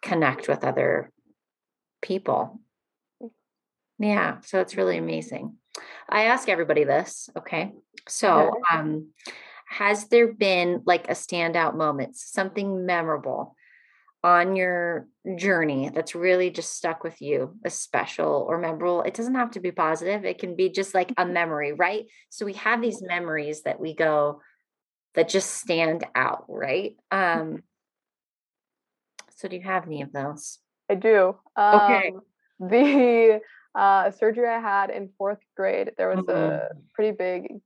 connect 0.00 0.48
with 0.48 0.64
other 0.64 1.12
people. 2.00 2.60
Yeah, 3.98 4.40
so 4.40 4.60
it's 4.60 4.76
really 4.76 4.96
amazing. 4.96 5.58
I 6.08 6.24
ask 6.24 6.48
everybody 6.48 6.84
this, 6.84 7.28
okay? 7.36 7.72
So, 8.08 8.52
um 8.72 9.08
has 9.68 10.06
there 10.08 10.32
been 10.32 10.82
like 10.86 11.08
a 11.08 11.12
standout 11.12 11.76
moment, 11.76 12.16
something 12.16 12.86
memorable 12.86 13.56
on 14.22 14.56
your 14.56 15.06
journey 15.36 15.90
that's 15.94 16.14
really 16.14 16.50
just 16.50 16.74
stuck 16.74 17.04
with 17.04 17.20
you, 17.20 17.56
a 17.64 17.70
special 17.70 18.44
or 18.48 18.58
memorable. 18.58 19.02
It 19.02 19.14
doesn't 19.14 19.34
have 19.34 19.52
to 19.52 19.60
be 19.60 19.70
positive, 19.70 20.24
it 20.24 20.38
can 20.38 20.56
be 20.56 20.68
just 20.68 20.94
like 20.94 21.12
a 21.12 21.14
mm-hmm. 21.14 21.32
memory, 21.32 21.72
right? 21.72 22.06
So 22.30 22.46
we 22.46 22.54
have 22.54 22.80
these 22.80 23.02
memories 23.02 23.62
that 23.62 23.78
we 23.78 23.94
go 23.94 24.40
that 25.14 25.28
just 25.28 25.54
stand 25.54 26.04
out, 26.14 26.44
right? 26.48 26.96
Mm-hmm. 27.12 27.40
Um, 27.40 27.62
so 29.36 29.48
do 29.48 29.56
you 29.56 29.62
have 29.62 29.86
any 29.86 30.02
of 30.02 30.12
those? 30.12 30.58
I 30.90 30.94
do. 30.94 31.36
Um, 31.56 31.80
okay. 31.80 32.12
The 32.58 33.40
uh, 33.76 34.10
surgery 34.10 34.48
I 34.48 34.58
had 34.58 34.90
in 34.90 35.10
fourth 35.18 35.40
grade, 35.56 35.92
there 35.98 36.08
was 36.08 36.24
mm-hmm. 36.24 36.30
a 36.30 36.68
pretty 36.94 37.16
big 37.16 37.60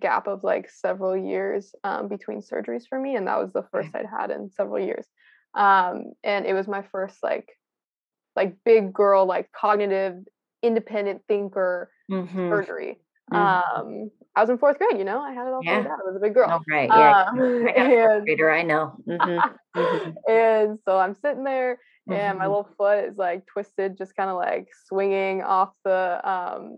gap 0.00 0.26
of 0.26 0.44
like 0.44 0.70
several 0.70 1.16
years 1.16 1.74
um, 1.84 2.08
between 2.08 2.40
surgeries 2.40 2.86
for 2.88 3.00
me, 3.00 3.16
and 3.16 3.26
that 3.26 3.38
was 3.38 3.52
the 3.52 3.64
first 3.72 3.90
I'd 3.94 4.06
had 4.06 4.30
in 4.30 4.50
several 4.50 4.84
years 4.84 5.06
um, 5.54 6.12
and 6.22 6.46
it 6.46 6.54
was 6.54 6.66
my 6.66 6.82
first 6.90 7.18
like 7.22 7.48
like 8.36 8.56
big 8.64 8.92
girl 8.92 9.26
like 9.26 9.50
cognitive 9.52 10.16
independent 10.62 11.22
thinker 11.28 11.90
mm-hmm. 12.10 12.50
surgery 12.50 12.98
mm-hmm. 13.32 13.80
um 13.80 14.10
i 14.36 14.40
was 14.40 14.50
in 14.50 14.58
fourth 14.58 14.78
grade 14.78 14.98
you 14.98 15.04
know 15.04 15.20
i 15.20 15.32
had 15.32 15.46
it 15.46 15.52
all 15.52 15.60
yeah. 15.62 15.78
out 15.78 15.86
i 15.86 16.06
was 16.06 16.16
a 16.16 16.20
big 16.20 16.34
girl 16.34 16.48
oh, 16.50 16.60
right 16.70 16.88
yeah 16.88 17.24
um, 17.28 17.38
I 17.68 17.72
and, 17.72 18.24
grader, 18.24 18.50
i 18.50 18.62
know 18.62 18.96
mm-hmm. 19.08 19.78
mm-hmm. 19.78 20.10
and 20.30 20.78
so 20.84 20.98
i'm 20.98 21.14
sitting 21.14 21.44
there 21.44 21.78
and 22.06 22.38
my 22.38 22.44
mm-hmm. 22.44 22.52
little 22.52 22.68
foot 22.76 23.04
is 23.04 23.16
like 23.16 23.46
twisted 23.46 23.96
just 23.96 24.14
kind 24.14 24.28
of 24.28 24.36
like 24.36 24.68
swinging 24.86 25.42
off 25.42 25.70
the 25.84 26.20
um 26.28 26.76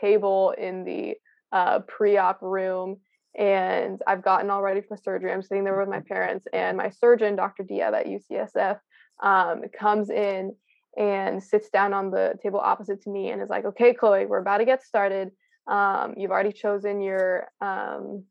table 0.00 0.54
in 0.58 0.84
the 0.84 1.14
uh, 1.50 1.78
pre-op 1.80 2.42
room 2.42 2.98
and 3.38 4.02
I've 4.06 4.22
gotten 4.22 4.50
all 4.50 4.62
ready 4.62 4.80
for 4.80 4.96
surgery. 4.96 5.32
I'm 5.32 5.42
sitting 5.42 5.64
there 5.64 5.78
with 5.78 5.88
my 5.88 5.98
mm-hmm. 5.98 6.12
parents, 6.12 6.46
and 6.52 6.76
my 6.76 6.90
surgeon, 6.90 7.36
Dr. 7.36 7.62
Diab 7.62 7.94
at 7.94 8.06
UCSF, 8.06 8.78
um, 9.22 9.62
comes 9.78 10.10
in 10.10 10.54
and 10.96 11.42
sits 11.42 11.70
down 11.70 11.94
on 11.94 12.10
the 12.10 12.34
table 12.42 12.58
opposite 12.58 13.02
to 13.02 13.10
me 13.10 13.30
and 13.30 13.40
is 13.40 13.48
like, 13.48 13.64
"Okay, 13.64 13.94
Chloe, 13.94 14.26
we're 14.26 14.38
about 14.38 14.58
to 14.58 14.64
get 14.64 14.82
started. 14.82 15.30
Um, 15.68 16.14
you've 16.16 16.30
already 16.30 16.52
chosen 16.52 17.00
your 17.00 17.48
um, 17.60 18.24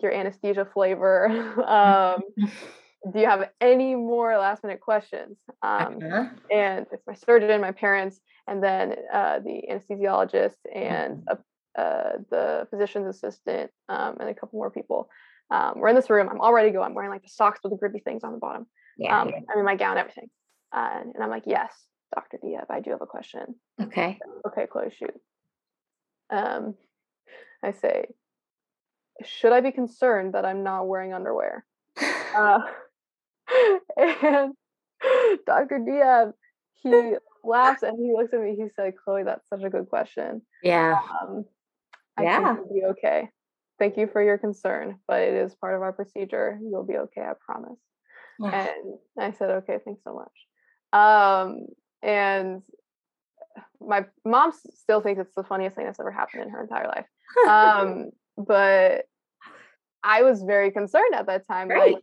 your 0.00 0.12
anesthesia 0.12 0.66
flavor. 0.72 1.26
um, 1.66 2.22
do 3.12 3.18
you 3.18 3.26
have 3.26 3.48
any 3.60 3.94
more 3.94 4.36
last 4.38 4.62
minute 4.64 4.80
questions?" 4.80 5.36
Um, 5.62 5.98
uh-huh. 6.02 6.24
And 6.50 6.86
it's 6.92 7.06
my 7.06 7.14
surgeon, 7.14 7.60
my 7.60 7.72
parents, 7.72 8.20
and 8.46 8.62
then 8.62 8.96
uh, 9.12 9.40
the 9.40 9.62
anesthesiologist 9.70 10.56
and 10.74 11.18
mm-hmm. 11.18 11.34
uh, 11.78 12.18
the 12.30 12.66
physician's 12.70 13.14
assistant, 13.14 13.70
um, 13.88 14.16
and 14.20 14.28
a 14.28 14.34
couple 14.34 14.58
more 14.58 14.70
people. 14.70 15.08
Um, 15.50 15.74
we're 15.76 15.88
in 15.88 15.96
this 15.96 16.10
room. 16.10 16.28
I'm 16.30 16.40
all 16.40 16.52
ready 16.52 16.68
to 16.68 16.72
go. 16.72 16.82
I'm 16.82 16.94
wearing 16.94 17.10
like 17.10 17.22
the 17.22 17.28
socks 17.28 17.60
with 17.62 17.72
the 17.72 17.78
grippy 17.78 17.98
things 17.98 18.22
on 18.22 18.32
the 18.32 18.38
bottom. 18.38 18.66
Yeah, 18.96 19.20
um, 19.20 19.28
yeah. 19.28 19.40
I'm 19.52 19.58
in 19.58 19.64
my 19.64 19.76
gown, 19.76 19.98
everything. 19.98 20.30
Uh, 20.72 21.00
and 21.14 21.22
I'm 21.22 21.30
like, 21.30 21.44
yes, 21.46 21.72
Dr. 22.14 22.38
Diab, 22.42 22.66
I 22.70 22.80
do 22.80 22.90
have 22.90 23.02
a 23.02 23.06
question. 23.06 23.56
Okay. 23.80 24.18
Okay, 24.46 24.66
Chloe, 24.70 24.92
shoot. 24.96 25.14
Um, 26.30 26.74
I 27.62 27.72
say, 27.72 28.06
should 29.24 29.52
I 29.52 29.60
be 29.60 29.72
concerned 29.72 30.34
that 30.34 30.44
I'm 30.44 30.62
not 30.62 30.88
wearing 30.88 31.12
underwear? 31.12 31.64
uh, 32.34 32.60
and 33.96 34.54
Dr. 35.46 35.80
Diab, 35.80 36.32
he 36.76 37.14
laughs 37.44 37.82
and 37.82 37.98
he 37.98 38.12
looks 38.12 38.32
at 38.32 38.40
me. 38.40 38.56
He 38.56 38.66
said, 38.76 38.94
Chloe, 39.02 39.24
that's 39.24 39.48
such 39.48 39.62
a 39.62 39.70
good 39.70 39.88
question. 39.88 40.42
Yeah. 40.62 40.98
Um, 41.22 41.44
I 42.16 42.22
yeah. 42.22 42.54
think 42.54 42.66
you'll 42.70 42.80
be 42.80 42.86
okay. 42.98 43.28
Thank 43.78 43.96
you 43.96 44.08
for 44.12 44.22
your 44.22 44.38
concern, 44.38 44.98
but 45.08 45.22
it 45.22 45.34
is 45.34 45.54
part 45.54 45.74
of 45.74 45.82
our 45.82 45.92
procedure. 45.92 46.58
You'll 46.62 46.84
be 46.84 46.96
okay, 46.96 47.22
I 47.22 47.32
promise. 47.44 47.78
Yeah. 48.38 48.66
And 48.66 48.94
I 49.18 49.32
said, 49.32 49.50
okay, 49.50 49.78
thanks 49.84 50.02
so 50.04 50.14
much. 50.14 50.32
Um, 50.92 51.66
and 52.02 52.62
my 53.80 54.04
mom 54.24 54.52
still 54.74 55.00
thinks 55.00 55.20
it's 55.20 55.34
the 55.34 55.44
funniest 55.44 55.76
thing 55.76 55.86
that's 55.86 56.00
ever 56.00 56.10
happened 56.10 56.42
in 56.44 56.50
her 56.50 56.62
entire 56.62 56.86
life. 56.86 57.06
Um, 57.48 58.10
but 58.36 59.04
I 60.02 60.22
was 60.22 60.42
very 60.42 60.72
concerned 60.72 61.14
at 61.14 61.26
that 61.26 61.46
time. 61.46 61.68
Right. 61.68 61.94
Like, 61.94 62.02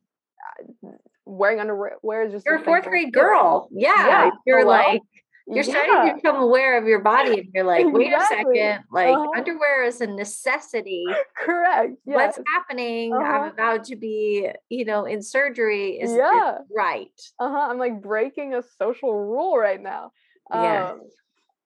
uh, 0.85 0.89
wearing 1.25 1.59
underwear 1.59 2.23
is 2.23 2.31
just 2.31 2.45
you're 2.45 2.55
a 2.55 2.63
fourth 2.63 2.85
grade 2.85 3.11
girl. 3.11 3.67
Yeah, 3.71 4.07
yeah. 4.07 4.29
you're 4.45 4.59
Hello? 4.59 4.71
like 4.71 5.01
you're 5.47 5.63
yeah. 5.63 5.71
starting 5.71 6.09
to 6.09 6.15
become 6.15 6.35
aware 6.35 6.77
of 6.77 6.87
your 6.87 6.99
body 6.99 7.39
and 7.39 7.47
you're 7.53 7.63
like 7.63 7.85
wait 7.87 8.11
exactly. 8.11 8.59
a 8.59 8.73
second 8.73 8.83
like 8.91 9.15
uh-huh. 9.15 9.31
underwear 9.35 9.83
is 9.85 10.01
a 10.01 10.07
necessity 10.07 11.05
correct 11.37 11.93
yes. 12.05 12.15
what's 12.35 12.39
happening 12.53 13.13
uh-huh. 13.13 13.23
i'm 13.23 13.51
about 13.51 13.85
to 13.85 13.95
be 13.95 14.49
you 14.69 14.83
know 14.83 15.05
in 15.05 15.21
surgery 15.21 15.91
is 15.91 16.11
yeah. 16.11 16.57
right 16.75 17.21
uh-huh 17.39 17.67
i'm 17.69 17.77
like 17.77 18.01
breaking 18.01 18.53
a 18.53 18.63
social 18.77 19.13
rule 19.13 19.57
right 19.57 19.81
now 19.81 20.11
yes. 20.53 20.97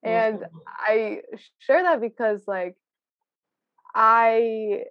And 0.03 0.39
mm-hmm. 0.39 0.57
i 0.67 1.21
share 1.59 1.83
that 1.83 2.01
because 2.01 2.41
like 2.47 2.75
i 3.93 4.83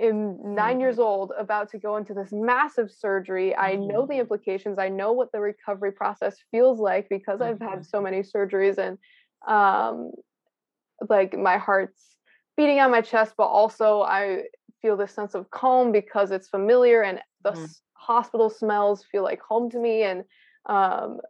am 0.00 0.54
9 0.54 0.54
mm-hmm. 0.54 0.80
years 0.80 0.98
old 0.98 1.32
about 1.38 1.70
to 1.70 1.78
go 1.78 1.96
into 1.96 2.14
this 2.14 2.30
massive 2.32 2.90
surgery 2.90 3.54
i 3.56 3.74
know 3.74 4.06
the 4.06 4.14
mm-hmm. 4.14 4.20
implications 4.20 4.78
i 4.78 4.88
know 4.88 5.12
what 5.12 5.30
the 5.32 5.40
recovery 5.40 5.92
process 5.92 6.36
feels 6.50 6.78
like 6.78 7.08
because 7.08 7.40
i've 7.40 7.60
had 7.60 7.84
so 7.84 7.98
mm-hmm. 7.98 8.04
many 8.04 8.22
surgeries 8.22 8.78
and 8.78 8.98
um 9.46 10.10
like 11.08 11.36
my 11.36 11.56
heart's 11.58 12.16
beating 12.56 12.80
on 12.80 12.90
my 12.90 13.00
chest 13.00 13.34
but 13.36 13.46
also 13.46 14.02
i 14.02 14.42
feel 14.82 14.96
this 14.96 15.12
sense 15.12 15.34
of 15.34 15.50
calm 15.50 15.92
because 15.92 16.30
it's 16.30 16.48
familiar 16.48 17.02
and 17.02 17.20
the 17.44 17.52
s- 17.52 17.82
hospital 17.92 18.50
smells 18.50 19.04
feel 19.10 19.22
like 19.22 19.40
home 19.40 19.70
to 19.70 19.78
me 19.78 20.02
and 20.02 20.24
um, 20.66 21.20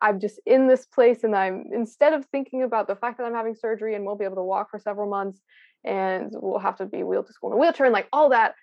i'm 0.00 0.20
just 0.20 0.40
in 0.46 0.66
this 0.68 0.86
place 0.86 1.24
and 1.24 1.34
i'm 1.34 1.64
instead 1.72 2.12
of 2.12 2.24
thinking 2.26 2.62
about 2.62 2.86
the 2.86 2.96
fact 2.96 3.18
that 3.18 3.24
i'm 3.24 3.34
having 3.34 3.54
surgery 3.54 3.94
and 3.94 4.04
won't 4.04 4.18
be 4.18 4.24
able 4.24 4.36
to 4.36 4.42
walk 4.42 4.70
for 4.70 4.78
several 4.78 5.08
months 5.08 5.40
and 5.84 6.30
we'll 6.32 6.58
have 6.58 6.76
to 6.76 6.86
be 6.86 7.02
wheeled 7.02 7.26
to 7.26 7.32
school 7.32 7.50
in 7.50 7.56
a 7.56 7.60
wheelchair 7.60 7.86
and 7.86 7.92
like 7.92 8.08
all 8.12 8.30
that 8.30 8.54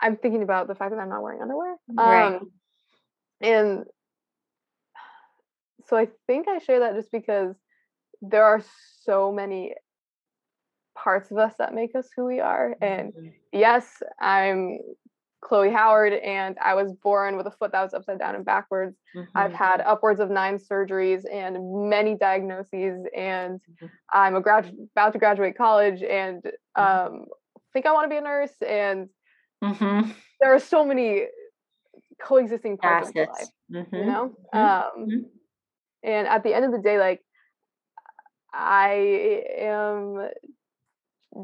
i'm 0.00 0.16
thinking 0.16 0.42
about 0.42 0.68
the 0.68 0.74
fact 0.74 0.90
that 0.90 1.00
i'm 1.00 1.08
not 1.08 1.22
wearing 1.22 1.42
underwear 1.42 1.76
Right. 1.88 2.34
um, 2.34 2.50
and 3.40 3.84
so 5.86 5.96
i 5.96 6.08
think 6.26 6.48
i 6.48 6.58
share 6.58 6.80
that 6.80 6.94
just 6.94 7.12
because 7.12 7.54
there 8.22 8.44
are 8.44 8.62
so 9.02 9.32
many 9.32 9.74
parts 10.96 11.30
of 11.30 11.38
us 11.38 11.52
that 11.58 11.74
make 11.74 11.94
us 11.94 12.08
who 12.16 12.24
we 12.24 12.40
are 12.40 12.76
and 12.80 13.12
Mhm. 13.12 13.32
yes, 13.52 14.02
I'm 14.20 14.78
Chloe 15.44 15.70
Howard, 15.70 16.14
and 16.14 16.56
I 16.60 16.74
was 16.74 16.92
born 16.92 17.36
with 17.36 17.46
a 17.46 17.50
foot 17.50 17.70
that 17.72 17.82
was 17.82 17.94
upside 17.94 18.18
down 18.18 18.34
and 18.34 18.44
backwards. 18.44 18.96
I've 19.34 19.52
Mhm. 19.52 19.54
had 19.54 19.80
upwards 19.82 20.18
of 20.20 20.30
nine 20.30 20.58
surgeries 20.58 21.22
and 21.30 21.88
many 21.88 22.16
diagnoses, 22.16 23.06
and 23.14 23.60
Mhm. 23.70 23.90
I'm 24.12 24.36
a 24.36 24.40
grad 24.40 24.74
about 24.96 25.12
to 25.12 25.18
graduate 25.18 25.56
college, 25.56 26.02
and 26.02 26.42
Mm-hmm. 26.76 26.82
um, 26.82 27.26
think 27.72 27.86
I 27.86 27.92
want 27.92 28.06
to 28.06 28.08
be 28.08 28.16
a 28.16 28.22
nurse. 28.22 28.56
And 28.62 29.08
Mhm. 29.62 30.14
there 30.40 30.54
are 30.54 30.58
so 30.58 30.84
many 30.84 31.26
coexisting 32.20 32.78
parts 32.78 33.08
of 33.08 33.14
my 33.14 33.22
life, 33.26 33.48
you 33.68 33.82
Mhm. 33.82 34.06
know. 34.06 34.36
Mhm. 34.54 34.96
Um, 34.96 35.30
and 36.02 36.26
at 36.26 36.42
the 36.42 36.54
end 36.54 36.64
of 36.64 36.72
the 36.72 36.78
day, 36.78 36.98
like 36.98 37.22
I 38.52 39.42
am 39.58 40.30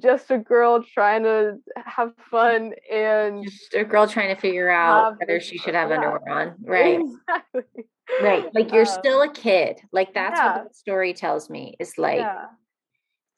just 0.03 0.30
a 0.30 0.38
girl 0.38 0.82
trying 0.82 1.22
to 1.24 1.57
have 1.76 2.12
fun 2.30 2.74
and 2.93 3.45
Just 3.45 3.74
a 3.74 3.84
girl 3.84 4.07
trying 4.07 4.34
to 4.34 4.41
figure 4.41 4.70
out 4.70 5.18
whether 5.18 5.41
she 5.41 5.59
should 5.59 5.74
have 5.74 5.91
yeah. 5.91 5.97
underwear 5.97 6.28
on. 6.28 6.55
Right. 6.62 7.01
Exactly. 7.01 7.84
Right. 8.22 8.55
Like 8.55 8.72
you're 8.72 8.80
Um, 8.86 8.99
still 9.01 9.22
a 9.22 9.32
kid. 9.32 9.80
Like 9.93 10.14
that's 10.14 10.38
yeah. 10.38 10.57
what 10.59 10.68
the 10.68 10.74
story 10.74 11.12
tells 11.14 11.49
me. 11.51 11.76
Is 11.78 11.97
like 11.99 12.18
yeah. 12.20 12.47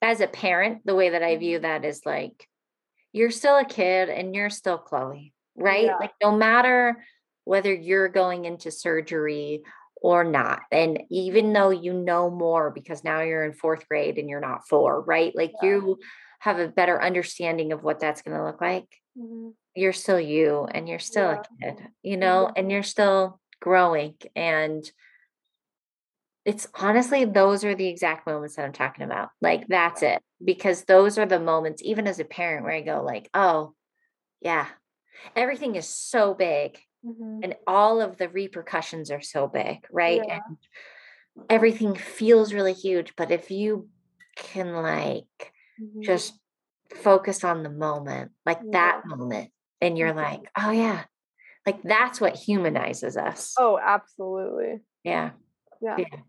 as 0.00 0.20
a 0.20 0.26
parent, 0.26 0.82
the 0.84 0.94
way 0.94 1.10
that 1.10 1.22
I 1.22 1.32
Mm-hmm. 1.32 1.40
view 1.40 1.58
that 1.60 1.84
is 1.84 2.02
like 2.06 2.48
you're 3.12 3.30
still 3.30 3.58
a 3.58 3.64
kid 3.64 4.08
and 4.08 4.34
you're 4.34 4.50
still 4.50 4.78
Chloe, 4.78 5.32
right? 5.56 5.90
Like 6.00 6.12
no 6.22 6.34
matter 6.36 7.04
whether 7.44 7.72
you're 7.74 8.08
going 8.08 8.44
into 8.46 8.70
surgery 8.70 9.62
or 9.96 10.24
not. 10.24 10.60
And 10.72 11.02
even 11.10 11.52
though 11.52 11.70
you 11.70 11.92
know 11.92 12.30
more 12.30 12.70
because 12.70 13.04
now 13.04 13.20
you're 13.20 13.44
in 13.44 13.52
fourth 13.52 13.86
grade 13.88 14.18
and 14.18 14.28
you're 14.28 14.40
not 14.40 14.66
four, 14.68 15.02
right? 15.02 15.32
Like 15.36 15.52
you 15.62 15.98
have 16.42 16.58
a 16.58 16.66
better 16.66 17.00
understanding 17.00 17.70
of 17.70 17.84
what 17.84 18.00
that's 18.00 18.20
going 18.22 18.36
to 18.36 18.44
look 18.44 18.60
like. 18.60 18.88
Mhm. 19.16 19.54
You're 19.76 19.92
still 19.92 20.18
you 20.18 20.64
and 20.64 20.88
you're 20.88 20.98
still 20.98 21.30
Yeah. 21.30 21.42
a 21.42 21.72
kid, 21.72 21.88
you 22.02 22.16
know, 22.16 22.48
Mhm. 22.48 22.52
and 22.56 22.72
you're 22.72 22.82
still 22.82 23.40
growing. 23.60 24.16
And 24.34 24.82
it's 26.44 26.66
honestly, 26.74 27.24
those 27.24 27.64
are 27.64 27.76
the 27.76 27.86
exact 27.86 28.26
moments 28.26 28.56
that 28.56 28.64
I'm 28.64 28.72
talking 28.72 29.04
about. 29.04 29.28
Like 29.40 29.68
that's 29.68 30.02
it. 30.02 30.20
Because 30.44 30.82
those 30.84 31.16
are 31.16 31.26
the 31.26 31.38
moments, 31.38 31.80
even 31.84 32.08
as 32.08 32.18
a 32.18 32.24
parent, 32.24 32.64
where 32.64 32.74
I 32.74 32.80
go, 32.80 33.04
like, 33.04 33.30
oh, 33.32 33.76
yeah, 34.40 34.66
everything 35.36 35.76
is 35.76 35.88
so 35.88 36.34
big 36.34 36.76
Mhm. 37.04 37.44
and 37.44 37.56
all 37.68 38.00
of 38.00 38.16
the 38.16 38.28
repercussions 38.28 39.12
are 39.12 39.22
so 39.22 39.46
big, 39.46 39.86
right? 39.92 40.24
Yeah. 40.26 40.40
And 40.44 40.58
everything 41.48 41.94
feels 41.94 42.52
really 42.52 42.72
huge. 42.72 43.14
But 43.14 43.30
if 43.30 43.52
you 43.52 43.88
can 44.34 44.74
like 44.74 45.51
Mhm. 45.78 46.02
just 46.02 46.38
focus 46.94 47.44
on 47.44 47.62
the 47.62 47.70
moment, 47.70 48.32
like 48.46 48.60
that 48.72 49.02
moment, 49.06 49.50
and 49.80 49.98
you're 49.98 50.12
Mhm. 50.12 50.16
like, 50.16 50.50
oh 50.58 50.70
yeah, 50.70 51.04
like 51.66 51.82
that's 51.82 52.20
what 52.20 52.36
humanizes 52.36 53.16
us. 53.16 53.54
Oh, 53.58 53.78
absolutely. 53.78 54.80
Yeah. 55.04 55.32
Yeah. 55.80 55.96
Yeah. 55.98 56.20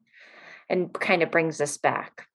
And 0.69 0.93
kind 0.93 1.23
of 1.23 1.31
brings 1.31 1.61
us 1.61 1.77
back. 1.77 2.27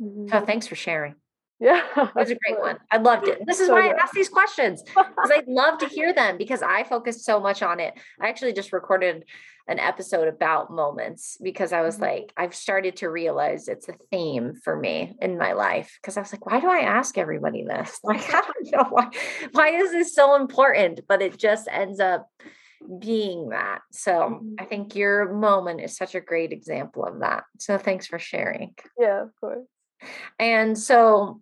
Mhm. 0.00 0.28
So 0.30 0.44
thanks 0.44 0.66
for 0.66 0.76
sharing. 0.76 1.16
Yeah. 1.58 1.82
It 1.96 2.14
was 2.14 2.30
a 2.30 2.36
great 2.46 2.60
one. 2.60 2.78
I 2.90 2.98
loved 2.98 3.28
it. 3.28 3.40
This 3.46 3.60
is 3.60 3.68
So 3.68 3.72
why 3.74 3.86
I 3.86 3.88
good. 3.92 4.00
ask 4.00 4.12
these 4.12 4.28
questions 4.28 4.82
because 4.86 5.30
I'd 5.34 5.48
love 5.48 5.78
to 5.78 5.86
hear 5.88 6.12
them 6.12 6.36
because 6.36 6.62
I 6.62 6.84
focused 6.84 7.24
so 7.24 7.40
much 7.40 7.62
on 7.62 7.80
it. 7.80 7.94
I 8.20 8.28
actually 8.28 8.52
just 8.52 8.72
recorded 8.72 9.24
an 9.68 9.80
episode 9.80 10.28
about 10.28 10.70
moments 10.70 11.38
because 11.42 11.72
I 11.72 11.80
was 11.80 11.96
Mhm. 11.98 12.02
like, 12.02 12.32
I've 12.36 12.54
started 12.54 12.96
to 12.96 13.08
realize 13.10 13.66
it's 13.68 13.88
a 13.88 13.94
theme 14.12 14.54
for 14.54 14.76
me 14.76 15.16
in 15.20 15.38
my 15.38 15.54
life 15.54 15.98
because 16.00 16.16
I 16.16 16.20
was 16.20 16.32
like, 16.32 16.46
why 16.46 16.60
do 16.60 16.68
I 16.70 16.80
ask 16.80 17.18
everybody 17.18 17.64
this? 17.64 17.98
Like, 18.04 18.32
I 18.32 18.42
don't 18.42 18.72
know 18.72 18.86
why. 18.90 19.10
Why 19.52 19.68
is 19.70 19.90
this 19.90 20.14
so 20.14 20.36
important? 20.36 21.00
But 21.08 21.20
it 21.22 21.36
just 21.38 21.66
ends 21.70 21.98
up 22.00 22.28
being 23.00 23.48
that. 23.48 23.80
So 23.90 24.12
Mhm. 24.12 24.54
I 24.60 24.66
think 24.66 24.94
your 24.94 25.32
moment 25.32 25.80
is 25.80 25.96
such 25.96 26.14
a 26.14 26.20
great 26.20 26.52
example 26.52 27.04
of 27.04 27.20
that. 27.20 27.44
So 27.58 27.78
thanks 27.78 28.06
for 28.06 28.18
sharing. 28.18 28.74
Yeah, 28.98 29.22
of 29.22 29.30
course. 29.40 29.66
And 30.38 30.78
so 30.78 31.40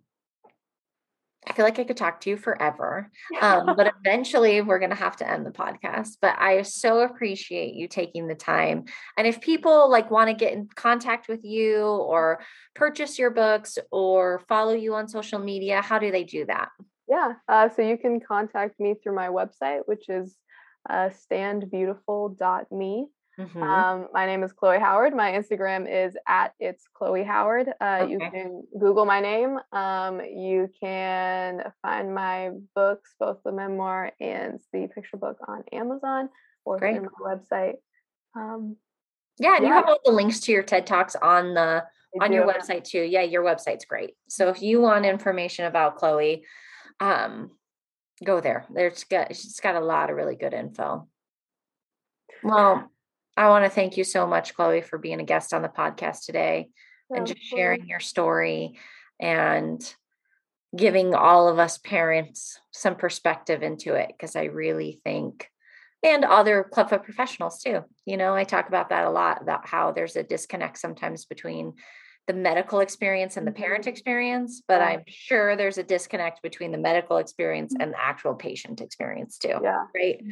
I 1.47 1.53
feel 1.53 1.65
like 1.65 1.79
I 1.79 1.83
could 1.83 1.97
talk 1.97 2.21
to 2.21 2.29
you 2.29 2.37
forever. 2.37 3.11
Um, 3.41 3.75
but 3.75 3.93
eventually 3.99 4.61
we're 4.61 4.79
going 4.79 4.91
to 4.91 4.95
have 4.95 5.17
to 5.17 5.29
end 5.29 5.45
the 5.45 5.51
podcast. 5.51 6.17
But 6.21 6.35
I 6.39 6.61
so 6.63 7.01
appreciate 7.01 7.75
you 7.75 7.87
taking 7.87 8.27
the 8.27 8.35
time. 8.35 8.85
And 9.17 9.27
if 9.27 9.41
people 9.41 9.89
like 9.89 10.09
want 10.09 10.29
to 10.29 10.35
get 10.35 10.53
in 10.53 10.67
contact 10.75 11.27
with 11.27 11.43
you 11.43 11.83
or 11.83 12.41
purchase 12.73 13.19
your 13.19 13.29
books 13.29 13.77
or 13.91 14.41
follow 14.47 14.73
you 14.73 14.95
on 14.95 15.07
social 15.07 15.39
media, 15.39 15.81
how 15.81 15.99
do 15.99 16.11
they 16.11 16.23
do 16.23 16.45
that? 16.45 16.69
Yeah. 17.07 17.33
Uh, 17.47 17.69
so 17.69 17.81
you 17.81 17.97
can 17.97 18.19
contact 18.19 18.79
me 18.79 18.95
through 19.01 19.15
my 19.15 19.27
website, 19.27 19.81
which 19.85 20.09
is 20.09 20.35
uh, 20.89 21.09
standbeautiful.me. 21.31 23.07
Mhm. 23.37 23.61
Um, 23.61 24.07
my 24.13 24.25
name 24.25 24.43
is 24.43 24.53
Chloe 24.53 24.79
Howard. 24.79 25.13
My 25.13 25.31
Instagram 25.33 25.89
is 25.89 26.17
at 26.25 26.53
it's 26.59 26.87
Chloe 26.93 27.23
Howard. 27.23 27.73
Uh, 27.81 28.05
You 28.07 28.19
can 28.19 28.63
Google 28.79 29.05
my 29.05 29.19
name. 29.19 29.59
Um, 29.73 30.21
you 30.21 30.69
can 30.79 31.71
find 31.81 32.15
my 32.15 32.51
books, 32.75 33.13
both 33.19 33.43
the 33.43 33.51
memoir 33.51 34.11
and 34.21 34.61
the 34.71 34.87
picture 34.87 35.17
book, 35.17 35.37
on 35.47 35.63
Amazon 35.73 36.29
or 36.63 36.79
Great. 36.79 36.95
through 36.95 37.09
my 37.19 37.35
website. 37.35 37.75
Um, 38.35 38.77
yeah, 39.37 39.57
and 39.57 39.65
you 39.65 39.73
have 39.73 39.85
all 39.85 39.99
the 40.05 40.11
links 40.11 40.39
to 40.41 40.53
your 40.53 40.63
TED 40.63 40.87
Talks 40.87 41.15
on 41.17 41.53
the 41.53 41.85
I 42.19 42.25
on 42.25 42.31
your 42.31 42.47
website 42.47 42.85
too. 42.85 43.01
Yeah, 43.01 43.23
your 43.23 43.43
website's 43.43 43.83
great. 43.83 44.15
So 44.29 44.47
if 44.47 44.61
you 44.61 44.79
want 44.79 45.05
information 45.05 45.65
about 45.65 45.97
Chloe, 45.97 46.45
um, 47.01 47.51
go 48.23 48.39
there. 48.39 48.65
There's 48.69 49.03
got 49.03 49.35
she's 49.35 49.59
got 49.59 49.75
a 49.75 49.81
lot 49.81 50.09
of 50.09 50.15
really 50.15 50.37
good 50.37 50.53
info. 50.53 51.09
Well, 52.41 52.89
I 53.37 53.49
want 53.49 53.65
to 53.65 53.69
thank 53.69 53.97
you 53.97 54.03
so 54.03 54.25
much, 54.25 54.53
Chloe, 54.55 54.81
for 54.81 54.97
being 54.97 55.19
a 55.19 55.25
guest 55.25 55.53
on 55.53 55.61
the 55.61 55.67
podcast 55.69 56.25
today 56.25 56.69
and 57.13 57.27
just 57.27 57.39
course. 57.39 57.59
sharing 57.59 57.87
your 57.87 57.99
story 57.99 58.79
and 59.19 59.81
giving 60.75 61.13
all 61.13 61.47
of 61.47 61.59
us 61.59 61.77
parents 61.77 62.59
some 62.71 62.95
perspective 62.95 63.63
into 63.63 63.95
it 63.95 64.07
because 64.09 64.35
I 64.35 64.45
really 64.45 64.99
think 65.03 65.49
and 66.03 66.23
other 66.23 66.63
clubfoot 66.63 67.03
professionals 67.03 67.61
too. 67.61 67.81
You 68.05 68.17
know, 68.17 68.35
I 68.35 68.43
talk 68.43 68.67
about 68.67 68.89
that 68.89 69.05
a 69.05 69.09
lot 69.09 69.41
about 69.41 69.67
how 69.67 69.91
there's 69.91 70.15
a 70.15 70.23
disconnect 70.23 70.77
sometimes 70.77 71.25
between 71.25 71.73
the 72.27 72.33
medical 72.33 72.79
experience 72.79 73.37
and 73.37 73.45
the 73.47 73.51
parent 73.51 73.85
Mhm. 73.85 73.89
experience, 73.89 74.61
but 74.67 74.81
I'm 74.81 75.03
sure 75.07 75.55
there's 75.55 75.77
a 75.77 75.83
disconnect 75.83 76.41
between 76.41 76.71
the 76.71 76.77
medical 76.77 77.17
experience 77.17 77.73
Mhm. 77.73 77.83
and 77.83 77.93
the 77.93 78.01
actual 78.01 78.35
patient 78.35 78.81
experience 78.81 79.37
too. 79.37 79.59
Yeah. 79.61 79.85
Right. 79.95 80.23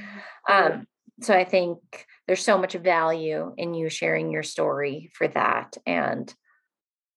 Um, 0.47 0.87
so 1.22 1.34
I 1.34 1.43
think 1.43 1.80
there's 2.28 2.43
so 2.43 2.57
much 2.57 2.74
value 2.74 3.53
in 3.57 3.74
you 3.74 3.89
sharing 3.89 4.32
your 4.32 4.43
story 4.43 5.11
for 5.14 5.28
that. 5.30 5.78
And 5.86 6.34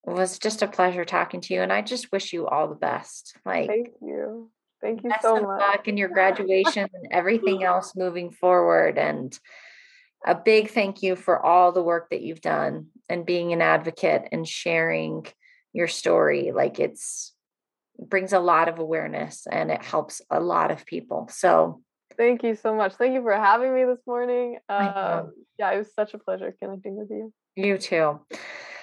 it 0.05 0.11
was 0.11 0.39
just 0.39 0.61
a 0.61 0.67
pleasure 0.67 1.05
talking 1.05 1.41
to 1.41 1.53
you. 1.53 1.61
And 1.61 1.73
I 1.73 1.81
just 1.81 2.11
wish 2.11 2.33
you 2.33 2.47
all 2.47 2.67
the 2.67 2.75
best. 2.75 3.35
Like 3.45 3.67
Thank 3.67 3.89
you. 4.01 4.51
Thank 4.81 5.03
you 5.03 5.09
best 5.09 5.23
so 5.23 5.37
of 5.37 5.43
much. 5.43 5.59
luck 5.59 5.87
in 5.87 5.97
your 5.97 6.09
graduation 6.13 6.87
and 6.93 7.07
everything 7.11 7.63
else 7.63 7.95
moving 7.95 8.31
forward. 8.31 8.97
And 8.97 9.37
a 10.25 10.35
big 10.35 10.69
thank 10.69 11.03
you 11.03 11.15
for 11.15 11.43
all 11.43 11.71
the 11.71 11.83
work 11.83 12.09
that 12.11 12.21
you've 12.21 12.41
done 12.41 12.87
and 13.09 13.25
being 13.25 13.53
an 13.53 13.61
advocate 13.61 14.27
and 14.31 14.47
sharing 14.47 15.25
your 15.73 15.87
story. 15.87 16.51
Like 16.53 16.79
it's 16.79 17.33
brings 17.99 18.33
a 18.33 18.39
lot 18.39 18.69
of 18.69 18.79
awareness 18.79 19.47
and 19.49 19.71
it 19.71 19.83
helps 19.83 20.21
a 20.29 20.39
lot 20.39 20.71
of 20.71 20.85
people. 20.85 21.27
So 21.31 21.81
Thank 22.17 22.43
you 22.43 22.55
so 22.55 22.75
much. 22.75 22.95
Thank 22.95 23.13
you 23.13 23.21
for 23.21 23.33
having 23.33 23.73
me 23.73 23.85
this 23.85 24.01
morning. 24.07 24.57
Um, 24.69 25.31
yeah, 25.59 25.71
it 25.71 25.77
was 25.77 25.93
such 25.93 26.13
a 26.13 26.17
pleasure 26.17 26.55
connecting 26.61 26.97
with 26.97 27.09
you. 27.11 27.31
You 27.55 27.77
too. 27.77 28.19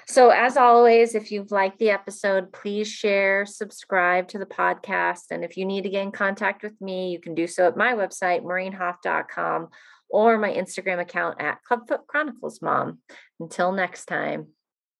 So, 0.06 0.30
as 0.30 0.56
always, 0.56 1.14
if 1.14 1.32
you've 1.32 1.50
liked 1.50 1.78
the 1.78 1.90
episode, 1.90 2.52
please 2.52 2.88
share, 2.88 3.46
subscribe 3.46 4.28
to 4.28 4.38
the 4.38 4.46
podcast. 4.46 5.30
And 5.30 5.42
if 5.42 5.56
you 5.56 5.64
need 5.64 5.82
to 5.82 5.90
get 5.90 6.02
in 6.02 6.12
contact 6.12 6.62
with 6.62 6.78
me, 6.80 7.10
you 7.10 7.20
can 7.20 7.34
do 7.34 7.46
so 7.46 7.66
at 7.66 7.76
my 7.76 7.94
website, 7.94 8.42
maureenhoff.com, 8.42 9.68
or 10.10 10.38
my 10.38 10.52
Instagram 10.52 11.00
account 11.00 11.40
at 11.40 11.58
Clubfoot 11.68 12.06
Chronicles 12.06 12.60
Mom. 12.60 12.98
Until 13.40 13.72
next 13.72 14.04
time. 14.04 14.48